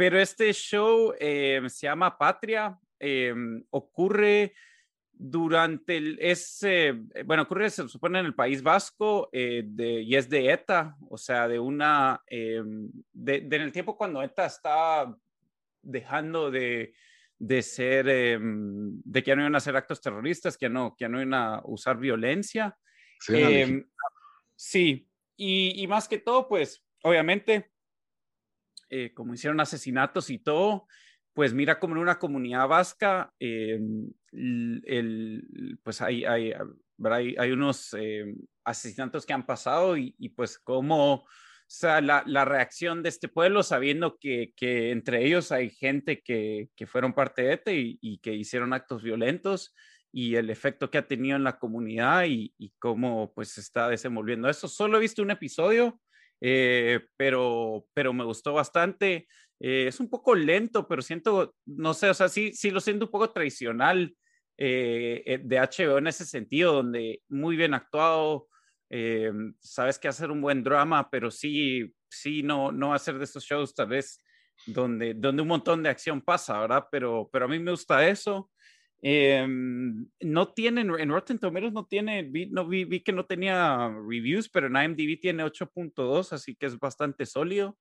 pero 0.00 0.18
este 0.18 0.50
show 0.54 1.12
eh, 1.20 1.60
se 1.68 1.86
llama 1.86 2.16
Patria, 2.16 2.74
eh, 2.98 3.34
ocurre 3.68 4.54
durante 5.12 5.98
el, 5.98 6.16
ese, 6.18 6.86
eh, 6.88 7.22
bueno, 7.22 7.42
ocurre, 7.42 7.68
se 7.68 7.86
supone, 7.86 8.18
en 8.18 8.24
el 8.24 8.34
País 8.34 8.62
Vasco 8.62 9.28
de, 9.30 10.00
y 10.00 10.16
es 10.16 10.30
de 10.30 10.50
ETA, 10.54 10.96
o 11.06 11.18
sea, 11.18 11.46
de 11.48 11.58
una, 11.58 12.22
de, 12.26 12.96
en 13.12 13.52
el 13.52 13.72
tiempo 13.72 13.94
cuando 13.94 14.22
ETA 14.22 14.46
está 14.46 15.14
dejando 15.82 16.50
de, 16.50 16.94
de 17.40 17.62
ser, 17.62 18.04
de 18.06 19.22
que 19.22 19.28
ya 19.28 19.34
no 19.34 19.42
iban 19.42 19.54
a 19.54 19.58
hacer 19.58 19.74
actos 19.74 20.00
terroristas, 20.00 20.58
que 20.58 20.66
ya 20.66 20.70
no, 20.70 20.94
que 20.94 21.04
ya 21.04 21.08
no 21.08 21.20
iban 21.20 21.34
a 21.34 21.62
usar 21.64 21.96
violencia. 21.96 22.76
Sí, 23.18 23.82
sí. 24.54 25.08
Y, 25.36 25.82
y, 25.82 25.86
más 25.86 26.06
que 26.06 26.18
todo, 26.18 26.46
pues, 26.46 26.84
obviamente, 27.02 27.72
eh, 28.90 29.14
como 29.14 29.32
hicieron 29.32 29.58
asesinatos 29.58 30.28
y 30.28 30.38
todo, 30.38 30.86
pues 31.32 31.54
mira 31.54 31.80
como 31.80 31.94
en 31.94 32.02
una 32.02 32.18
comunidad 32.18 32.68
vasca, 32.68 33.32
eh, 33.40 33.80
el, 34.32 35.78
pues 35.82 36.02
hay, 36.02 36.26
hay, 36.26 36.52
hay, 37.04 37.36
hay 37.38 37.50
unos 37.52 37.94
eh, 37.98 38.34
asesinatos 38.64 39.24
que 39.24 39.32
han 39.32 39.46
pasado 39.46 39.96
y, 39.96 40.14
y 40.18 40.28
pues 40.28 40.58
como 40.58 41.24
sea, 41.72 42.00
la, 42.00 42.24
la, 42.26 42.44
reacción 42.44 43.02
de 43.02 43.10
este 43.10 43.28
pueblo, 43.28 43.62
sabiendo 43.62 44.18
que, 44.18 44.52
que 44.56 44.90
entre 44.90 45.24
ellos 45.24 45.52
hay 45.52 45.70
gente 45.70 46.20
que, 46.20 46.68
que 46.74 46.86
fueron 46.86 47.12
parte 47.12 47.42
de 47.42 47.52
este 47.54 47.76
y, 47.76 47.98
y, 48.00 48.18
que 48.18 48.34
hicieron 48.34 48.72
actos 48.72 49.02
violentos 49.04 49.72
y 50.12 50.34
el 50.34 50.50
efecto 50.50 50.90
que 50.90 50.98
ha 50.98 51.06
tenido 51.06 51.36
en 51.36 51.44
la 51.44 51.60
comunidad 51.60 52.24
y, 52.24 52.52
y 52.58 52.72
cómo 52.80 53.32
pues 53.34 53.56
está 53.56 53.88
desenvolviendo 53.88 54.48
eso. 54.48 54.66
Solo 54.66 54.98
he 54.98 55.00
visto 55.00 55.22
un 55.22 55.30
episodio, 55.30 56.00
eh, 56.40 57.00
pero, 57.16 57.86
pero 57.94 58.12
me 58.12 58.24
gustó 58.24 58.52
bastante. 58.52 59.28
Eh, 59.60 59.86
es 59.86 60.00
un 60.00 60.10
poco 60.10 60.34
lento, 60.34 60.88
pero 60.88 61.02
siento, 61.02 61.54
no 61.66 61.94
sé, 61.94 62.10
o 62.10 62.14
sea, 62.14 62.28
sí, 62.28 62.52
sí 62.52 62.72
lo 62.72 62.80
siento 62.80 63.04
un 63.04 63.12
poco 63.12 63.30
tradicional 63.30 64.16
eh, 64.58 65.40
de 65.44 65.58
HBO 65.60 65.98
en 65.98 66.08
ese 66.08 66.26
sentido, 66.26 66.72
donde 66.72 67.22
muy 67.28 67.56
bien 67.56 67.74
actuado, 67.74 68.48
sabes 69.60 69.98
que 69.98 70.08
hacer 70.08 70.30
un 70.30 70.40
buen 70.40 70.62
drama, 70.62 71.08
pero 71.10 71.30
sí, 71.30 71.94
sí, 72.08 72.42
no, 72.42 72.72
no 72.72 72.92
hacer 72.92 73.18
de 73.18 73.24
estos 73.24 73.44
shows 73.44 73.74
tal 73.74 73.88
vez 73.88 74.22
donde, 74.66 75.14
donde 75.14 75.42
un 75.42 75.48
montón 75.48 75.82
de 75.82 75.88
acción 75.88 76.20
pasa, 76.20 76.60
¿verdad? 76.60 76.86
Pero, 76.90 77.28
pero 77.32 77.44
a 77.44 77.48
mí 77.48 77.58
me 77.58 77.70
gusta 77.70 78.06
eso. 78.08 78.50
Em, 79.02 80.06
no 80.20 80.52
tienen, 80.52 80.90
en 80.98 81.08
Rotten 81.08 81.38
Tomatoes 81.38 81.72
no 81.72 81.86
tiene, 81.86 82.22
vi, 82.24 82.46
no, 82.46 82.66
vi, 82.68 82.84
vi, 82.84 83.00
que 83.00 83.12
no 83.12 83.24
tenía 83.24 83.88
reviews, 83.88 84.48
pero 84.48 84.66
en 84.66 84.76
IMDb 84.76 85.18
tiene 85.18 85.44
8.2, 85.44 86.32
así 86.32 86.54
que 86.54 86.66
es 86.66 86.78
bastante 86.78 87.24
sólido. 87.26 87.78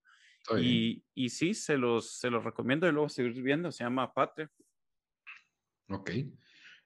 Y, 0.58 1.04
y, 1.14 1.30
sí, 1.30 1.54
se 1.54 1.78
los, 1.78 2.18
se 2.18 2.30
los 2.30 2.44
recomiendo 2.44 2.88
y 2.88 2.92
luego 2.92 3.10
seguir 3.10 3.42
viendo, 3.44 3.72
se 3.72 3.84
llama 3.84 4.12
Patria. 4.14 4.50
Ok. 5.90 6.12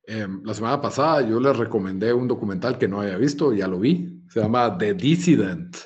Em, 0.05 0.43
la 0.43 0.53
semana 0.53 0.81
pasada 0.81 1.21
yo 1.21 1.39
les 1.39 1.55
recomendé 1.55 2.11
un 2.11 2.27
documental 2.27 2.77
que 2.77 2.87
no 2.87 3.01
había 3.01 3.17
visto, 3.17 3.53
ya 3.53 3.67
lo 3.67 3.79
vi, 3.79 4.23
se 4.29 4.41
llama 4.41 4.77
The 4.77 4.93
Dissident. 4.93 5.77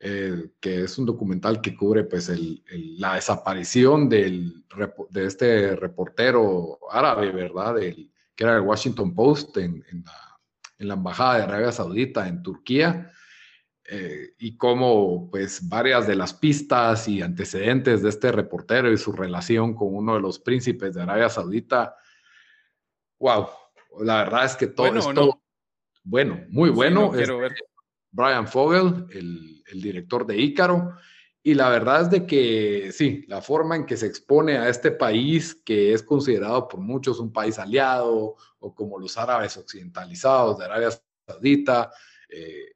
Eh, 0.00 0.50
que 0.60 0.84
es 0.84 0.96
un 0.96 1.06
documental 1.06 1.60
que 1.60 1.76
cubre 1.76 2.04
pues 2.04 2.30
la 2.70 3.16
desaparición 3.16 4.08
de 4.08 4.52
este 5.16 5.74
reportero 5.74 6.78
árabe, 6.92 7.32
¿verdad? 7.32 7.74
que 7.74 8.44
era 8.44 8.54
el 8.54 8.62
Washington 8.62 9.12
Post 9.12 9.56
en, 9.56 9.84
en, 9.90 10.04
la, 10.04 10.38
en, 10.78 10.86
la, 10.86 10.94
Embajada 10.94 11.38
de 11.38 11.42
Arabia 11.42 11.72
Saudita 11.72 12.28
en 12.28 12.44
Turquía. 12.44 13.10
Eh, 13.90 14.34
y 14.38 14.56
cómo 14.56 15.28
pues 15.30 15.66
varias 15.66 16.06
de 16.06 16.14
las 16.14 16.34
pistas 16.34 17.08
y 17.08 17.22
antecedentes 17.22 18.02
de 18.02 18.10
este 18.10 18.30
reportero 18.30 18.92
y 18.92 18.98
su 18.98 19.12
relación 19.12 19.74
con 19.74 19.94
uno 19.94 20.14
de 20.14 20.20
los 20.20 20.38
príncipes 20.38 20.94
de 20.94 21.02
Arabia 21.02 21.30
Saudita, 21.30 21.96
wow, 23.18 23.48
la 24.00 24.24
verdad 24.24 24.44
es 24.44 24.56
que 24.56 24.66
todo 24.66 24.86
bueno, 24.86 25.00
esto, 25.00 25.42
bueno 26.04 26.44
muy 26.50 26.70
bueno. 26.70 27.10
ver. 27.10 27.54
Brian 28.10 28.48
Fogel, 28.48 29.06
el 29.10 29.58
el 29.70 29.80
director 29.80 30.26
de 30.26 30.38
Ícaro. 30.38 30.94
Y 31.42 31.54
la 31.54 31.70
verdad 31.70 32.02
es 32.02 32.10
de 32.10 32.26
que 32.26 32.90
sí, 32.92 33.24
la 33.28 33.40
forma 33.40 33.76
en 33.76 33.86
que 33.86 33.96
se 33.96 34.06
expone 34.06 34.58
a 34.58 34.68
este 34.68 34.90
país, 34.90 35.54
que 35.64 35.92
es 35.92 36.02
considerado 36.02 36.68
por 36.68 36.80
muchos 36.80 37.20
un 37.20 37.32
país 37.32 37.58
aliado, 37.58 38.36
o 38.58 38.74
como 38.74 38.98
los 38.98 39.16
árabes 39.16 39.56
occidentalizados 39.56 40.58
de 40.58 40.64
Arabia 40.64 40.90
Saudita, 41.26 41.90
eh, 42.28 42.72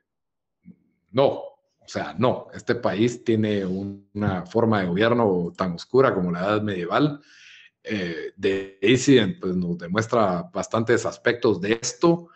no, 1.10 1.26
o 1.32 1.88
sea, 1.88 2.14
no, 2.16 2.46
este 2.54 2.76
país 2.76 3.22
tiene 3.24 3.66
una 3.66 4.46
forma 4.46 4.80
de 4.80 4.86
gobierno 4.86 5.52
tan 5.54 5.72
oscura 5.72 6.14
como 6.14 6.30
la 6.30 6.40
edad 6.40 6.62
medieval. 6.62 7.20
Eh, 7.84 8.32
de 8.36 8.78
Incident 8.80 9.40
pues, 9.40 9.56
nos 9.56 9.76
demuestra 9.76 10.48
bastantes 10.52 11.04
aspectos 11.04 11.60
de 11.60 11.78
esto. 11.82 12.28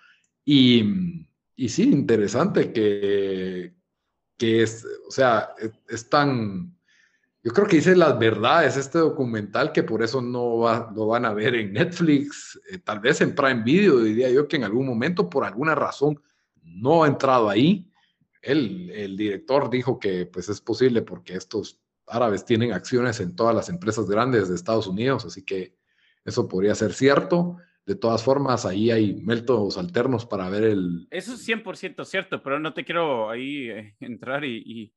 Y, 0.44 1.24
y 1.54 1.68
sí, 1.68 1.84
interesante 1.84 2.72
que, 2.72 3.74
que 4.36 4.62
es, 4.62 4.84
o 5.06 5.10
sea, 5.10 5.50
es, 5.88 6.08
tan, 6.08 6.76
yo 7.42 7.52
creo 7.52 7.66
que 7.66 7.76
dice 7.76 7.94
las 7.94 8.18
verdades 8.18 8.76
este 8.76 8.98
documental 8.98 9.72
que 9.72 9.84
por 9.84 10.02
eso 10.02 10.20
no 10.20 10.58
va, 10.58 10.92
lo 10.94 11.06
van 11.06 11.24
a 11.24 11.32
ver 11.32 11.54
en 11.54 11.72
Netflix, 11.72 12.60
eh, 12.70 12.78
tal 12.78 13.00
vez 13.00 13.20
en 13.20 13.34
Prime 13.34 13.62
Video, 13.62 14.00
diría 14.00 14.30
yo 14.30 14.48
que 14.48 14.56
en 14.56 14.64
algún 14.64 14.86
momento 14.86 15.30
por 15.30 15.44
alguna 15.44 15.74
razón 15.74 16.20
no 16.62 17.04
ha 17.04 17.08
entrado 17.08 17.48
ahí. 17.48 17.90
El, 18.42 18.90
el 18.90 19.16
director 19.16 19.70
dijo 19.70 19.98
que 19.98 20.26
pues 20.26 20.48
es 20.48 20.60
posible 20.60 21.02
porque 21.02 21.34
estos 21.34 21.80
árabes 22.06 22.44
tienen 22.44 22.72
acciones 22.72 23.20
en 23.20 23.34
todas 23.34 23.54
las 23.54 23.68
empresas 23.68 24.08
grandes 24.08 24.48
de 24.48 24.54
Estados 24.54 24.86
Unidos, 24.86 25.24
así 25.24 25.44
que 25.44 25.76
eso 26.24 26.48
podría 26.48 26.74
ser 26.74 26.92
cierto. 26.92 27.56
De 27.84 27.94
todas 27.94 28.22
formas, 28.22 28.66
ahí 28.66 28.90
hay 28.90 29.14
métodos 29.14 29.78
alternos 29.78 30.26
para 30.26 30.48
ver 30.48 30.64
el... 30.64 31.06
Eso 31.10 31.34
es 31.34 31.48
100% 31.48 32.04
cierto, 32.04 32.42
pero 32.42 32.58
no 32.58 32.74
te 32.74 32.84
quiero 32.84 33.30
ahí 33.30 33.70
eh, 33.70 33.96
entrar 34.00 34.44
y 34.44 34.92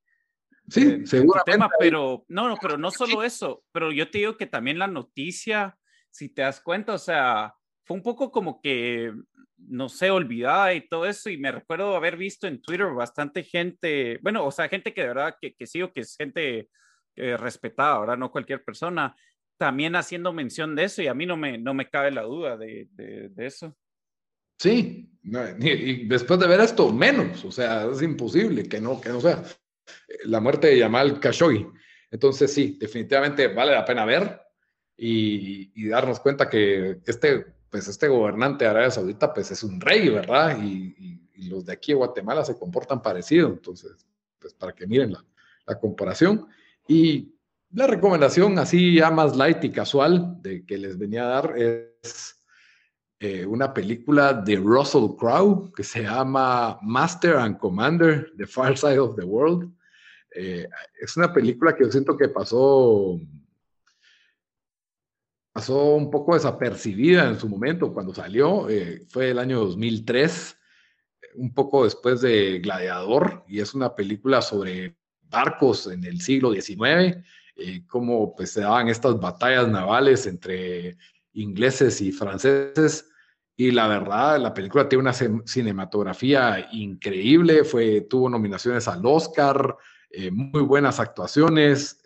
Sí, 0.70 0.82
eh, 0.82 1.02
seguramente. 1.06 1.52
Tema, 1.52 1.70
pero 1.80 2.26
no, 2.28 2.48
no, 2.48 2.58
pero 2.62 2.78
no 2.78 2.92
solo 2.92 3.24
eso, 3.24 3.64
pero 3.72 3.92
yo 3.92 4.10
te 4.10 4.20
digo 4.20 4.38
que 4.38 4.46
también 4.46 4.80
la 4.80 4.88
noticia, 4.88 5.78
si 6.10 6.30
te 6.30 6.44
das 6.44 6.62
cuenta, 6.62 6.94
o 6.94 6.98
sea, 6.98 7.54
fue 7.86 7.98
un 7.98 8.04
poco 8.04 8.32
como 8.32 8.62
que, 8.62 9.12
no 9.58 9.90
sé, 9.90 10.12
olvidada 10.12 10.74
y 10.74 10.88
todo 10.88 11.06
eso, 11.06 11.30
y 11.30 11.38
me 11.38 11.52
recuerdo 11.52 11.96
haber 11.96 12.18
visto 12.18 12.48
en 12.48 12.62
Twitter 12.62 12.88
bastante 12.94 13.44
gente, 13.44 14.20
bueno, 14.22 14.46
o 14.46 14.52
sea, 14.52 14.70
gente 14.70 14.94
que 14.94 15.02
de 15.02 15.08
verdad 15.08 15.36
que, 15.42 15.56
que 15.56 15.66
sigo, 15.66 15.92
que 15.92 16.02
es 16.02 16.16
gente 16.16 16.70
eh, 17.16 17.38
respetada, 17.38 18.00
¿verdad? 18.00 18.18
No 18.18 18.32
cualquier 18.32 18.64
persona, 18.64 19.16
también 19.58 19.96
haciendo 19.96 20.34
mención 20.34 20.76
de 20.76 20.86
eso, 20.86 21.02
y 21.02 21.08
a 21.08 21.14
mí 21.14 21.26
no 21.26 21.38
me, 21.38 21.58
no 21.58 21.74
me 21.74 21.90
cabe 21.90 22.12
la 22.12 22.24
duda 22.24 22.58
de, 22.58 22.88
de, 22.92 23.46
eso. 23.46 23.76
Sí, 24.58 25.10
y 25.24 26.08
después 26.08 26.40
de 26.40 26.48
ver 26.48 26.62
esto, 26.62 26.92
menos, 26.92 27.44
o 27.46 27.52
sea, 27.52 27.86
es 27.86 28.02
imposible 28.02 28.64
que 28.64 28.80
no, 28.80 29.00
que 29.00 29.10
no 29.10 29.22
sea 29.22 29.44
la 30.26 30.40
muerte 30.40 30.68
de 30.68 30.80
Yamal 30.80 31.20
Khashoggi. 31.20 31.68
Entonces, 32.12 32.54
sí, 32.54 32.78
definitivamente 32.80 33.48
vale 33.48 33.74
la 33.74 33.86
pena 33.86 34.06
ver 34.06 34.42
y, 34.98 35.88
darnos 35.88 36.20
cuenta 36.20 36.50
que 36.50 37.00
este, 37.06 37.46
pues 37.70 37.88
este 37.88 38.08
gobernante 38.08 38.66
de 38.66 38.72
Arabia 38.72 38.92
Saudita 38.92 39.34
pues 39.34 39.52
es 39.52 39.64
un 39.64 39.80
rey, 39.80 40.10
¿verdad? 40.10 40.58
Y, 40.62 41.18
los 41.48 41.66
de 41.66 41.72
aquí 41.72 41.94
de 41.94 41.98
Guatemala 41.98 42.44
se 42.44 42.60
comportan 42.60 43.02
parecido. 43.02 43.48
Entonces, 43.48 44.06
pues 44.38 44.54
para 44.54 44.74
que 44.74 44.86
miren 44.86 45.14
la, 45.66 45.80
comparación. 45.80 46.48
Y 46.90 47.36
la 47.72 47.86
recomendación 47.86 48.58
así 48.58 48.96
ya 48.96 49.12
más 49.12 49.38
light 49.38 49.64
y 49.64 49.72
casual 49.72 50.42
de 50.42 50.66
que 50.66 50.76
les 50.76 50.98
venía 50.98 51.24
a 51.24 51.28
dar 51.28 51.56
es 51.56 52.36
eh, 53.20 53.46
una 53.46 53.72
película 53.72 54.34
de 54.34 54.56
Russell 54.56 55.16
Crowe 55.16 55.72
que 55.76 55.84
se 55.84 56.02
llama 56.02 56.80
Master 56.82 57.36
and 57.36 57.60
Commander, 57.60 58.34
The 58.38 58.48
Far 58.48 58.76
Side 58.76 58.98
of 58.98 59.16
the 59.16 59.24
World. 59.24 59.72
Eh, 60.34 60.68
es 61.00 61.16
una 61.16 61.32
película 61.32 61.76
que 61.76 61.84
yo 61.84 61.92
siento 61.92 62.18
que 62.18 62.30
pasó, 62.30 63.20
pasó 65.54 65.94
un 65.94 66.10
poco 66.10 66.34
desapercibida 66.34 67.30
en 67.30 67.40
su 67.40 67.48
momento 67.48 67.94
cuando 67.94 68.16
salió. 68.16 68.68
Eh, 68.68 69.06
fue 69.10 69.30
el 69.30 69.38
año 69.38 69.60
2003, 69.60 70.58
un 71.36 71.54
poco 71.54 71.84
después 71.84 72.22
de 72.22 72.58
Gladiador, 72.58 73.44
y 73.48 73.60
es 73.60 73.76
una 73.76 73.94
película 73.94 74.42
sobre 74.42 74.99
barcos 75.30 75.88
en 75.88 76.04
el 76.04 76.22
siglo 76.22 76.54
XIX, 76.54 77.18
eh, 77.56 77.84
cómo 77.88 78.36
pues, 78.36 78.52
se 78.52 78.62
daban 78.62 78.88
estas 78.88 79.20
batallas 79.20 79.68
navales 79.68 80.26
entre 80.28 80.98
ingleses 81.34 82.02
y 82.02 82.12
franceses. 82.12 83.10
Y 83.56 83.72
la 83.72 83.88
verdad, 83.88 84.40
la 84.40 84.54
película 84.54 84.88
tiene 84.88 85.02
una 85.02 85.14
cinematografía 85.14 86.70
increíble, 86.72 87.66
fue, 87.66 88.02
tuvo 88.02 88.30
nominaciones 88.30 88.88
al 88.88 89.06
Oscar, 89.06 89.76
eh, 90.10 90.32
muy 90.32 90.62
buenas 90.62 91.00
actuaciones. 91.00 92.02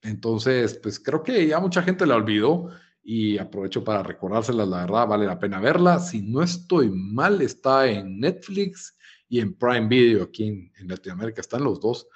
Entonces, 0.00 0.78
pues 0.82 0.98
creo 0.98 1.22
que 1.22 1.46
ya 1.46 1.60
mucha 1.60 1.82
gente 1.82 2.06
la 2.06 2.16
olvidó 2.16 2.70
y 3.02 3.38
aprovecho 3.38 3.84
para 3.84 4.02
recordársela, 4.02 4.64
la 4.64 4.80
verdad 4.80 5.06
vale 5.06 5.26
la 5.26 5.38
pena 5.38 5.60
verla. 5.60 5.98
Si 5.98 6.22
no 6.22 6.42
estoy 6.42 6.90
mal, 6.90 7.42
está 7.42 7.86
en 7.86 8.20
Netflix 8.20 8.97
y 9.28 9.40
en 9.40 9.54
Prime 9.54 9.88
Video 9.88 10.24
aquí 10.24 10.48
en, 10.48 10.88
Latinoamérica, 10.88 11.40
están 11.40 11.64
los 11.64 11.80
dos. 11.80 12.08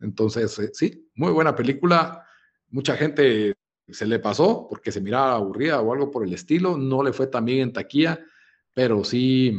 Entonces, 0.00 0.58
eh, 0.58 0.70
sí, 0.72 1.08
muy 1.14 1.32
buena 1.32 1.54
película. 1.54 2.24
Mucha 2.70 2.96
gente 2.96 3.54
se 3.88 4.06
le 4.06 4.18
pasó 4.18 4.66
porque 4.68 4.92
se 4.92 5.00
miraba 5.00 5.36
aburrida 5.36 5.80
o 5.80 5.92
algo 5.92 6.10
por 6.10 6.24
el 6.24 6.34
estilo, 6.34 6.76
no 6.76 7.02
le 7.02 7.12
fue 7.12 7.26
tan 7.26 7.44
bien 7.44 7.60
en 7.60 7.72
taquilla, 7.72 8.20
pero 8.74 9.02
sí, 9.02 9.56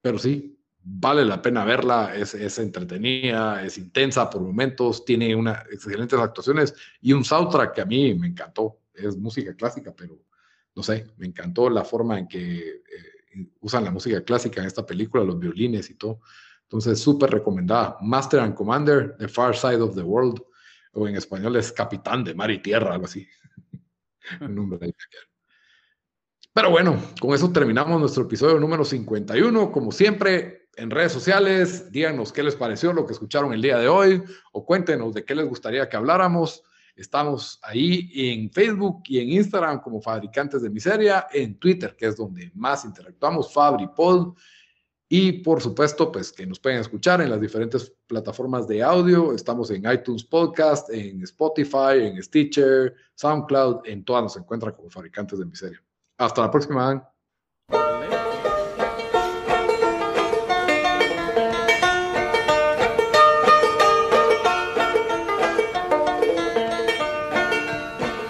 pero 0.00 0.18
sí, 0.18 0.56
vale 0.88 1.24
la 1.24 1.42
pena 1.42 1.64
verla, 1.64 2.14
es, 2.14 2.58
entretenida, 2.58 3.64
es 3.64 3.76
intensa 3.76 4.30
por 4.30 4.40
momentos, 4.40 5.04
tiene 5.04 5.34
una, 5.34 5.64
excelentes 5.70 6.18
actuaciones 6.18 6.74
y 7.00 7.12
un 7.12 7.24
soundtrack 7.24 7.74
que 7.74 7.80
a 7.80 7.86
mí 7.86 8.14
me 8.14 8.28
encantó. 8.28 8.78
Es 8.94 9.16
música 9.16 9.54
clásica, 9.54 9.92
pero 9.94 10.22
no 10.74 10.82
sé, 10.82 11.06
me 11.16 11.26
encantó 11.26 11.68
la 11.68 11.84
forma 11.84 12.18
en 12.18 12.28
que 12.28 12.58
eh, 12.58 13.15
usan 13.60 13.84
la 13.84 13.90
música 13.90 14.22
clásica 14.22 14.60
en 14.60 14.66
esta 14.66 14.84
película, 14.84 15.24
los 15.24 15.38
violines 15.38 15.90
y 15.90 15.94
todo. 15.94 16.20
Entonces, 16.62 16.98
súper 17.00 17.30
recomendada. 17.30 17.96
Master 18.00 18.40
and 18.40 18.54
Commander, 18.54 19.16
The 19.18 19.28
Far 19.28 19.56
Side 19.56 19.80
of 19.80 19.94
the 19.94 20.02
World, 20.02 20.42
o 20.92 21.06
en 21.06 21.16
español 21.16 21.56
es 21.56 21.72
Capitán 21.72 22.24
de 22.24 22.34
Mar 22.34 22.50
y 22.50 22.60
Tierra, 22.60 22.92
algo 22.92 23.04
así. 23.04 23.26
Pero 26.52 26.70
bueno, 26.70 26.98
con 27.20 27.34
eso 27.34 27.52
terminamos 27.52 28.00
nuestro 28.00 28.24
episodio 28.24 28.58
número 28.58 28.84
51. 28.84 29.70
Como 29.70 29.92
siempre, 29.92 30.68
en 30.76 30.90
redes 30.90 31.12
sociales, 31.12 31.92
díganos 31.92 32.32
qué 32.32 32.42
les 32.42 32.56
pareció 32.56 32.92
lo 32.94 33.06
que 33.06 33.12
escucharon 33.12 33.52
el 33.52 33.60
día 33.60 33.78
de 33.78 33.88
hoy 33.88 34.22
o 34.52 34.64
cuéntenos 34.64 35.12
de 35.14 35.24
qué 35.24 35.34
les 35.34 35.46
gustaría 35.46 35.88
que 35.88 35.96
habláramos. 35.96 36.62
Estamos 36.96 37.60
ahí 37.62 38.10
en 38.14 38.50
Facebook 38.50 39.02
y 39.04 39.20
en 39.20 39.28
Instagram 39.30 39.80
como 39.80 40.00
Fabricantes 40.00 40.62
de 40.62 40.70
Miseria, 40.70 41.26
en 41.30 41.58
Twitter, 41.58 41.94
que 41.94 42.06
es 42.06 42.16
donde 42.16 42.50
más 42.54 42.84
interactuamos, 42.86 43.52
FabriPod. 43.52 44.34
Y 45.08 45.32
por 45.32 45.60
supuesto, 45.60 46.10
pues 46.10 46.32
que 46.32 46.46
nos 46.46 46.58
pueden 46.58 46.80
escuchar 46.80 47.20
en 47.20 47.30
las 47.30 47.40
diferentes 47.40 47.92
plataformas 48.06 48.66
de 48.66 48.82
audio. 48.82 49.34
Estamos 49.34 49.70
en 49.70 49.88
iTunes 49.90 50.24
Podcast, 50.24 50.90
en 50.90 51.22
Spotify, 51.22 51.98
en 52.00 52.20
Stitcher, 52.22 52.94
SoundCloud, 53.14 53.82
en 53.84 54.04
todas 54.04 54.22
nos 54.24 54.36
encuentran 54.36 54.74
como 54.74 54.90
Fabricantes 54.90 55.38
de 55.38 55.44
Miseria. 55.44 55.82
Hasta 56.18 56.40
la 56.40 56.50
próxima. 56.50 57.15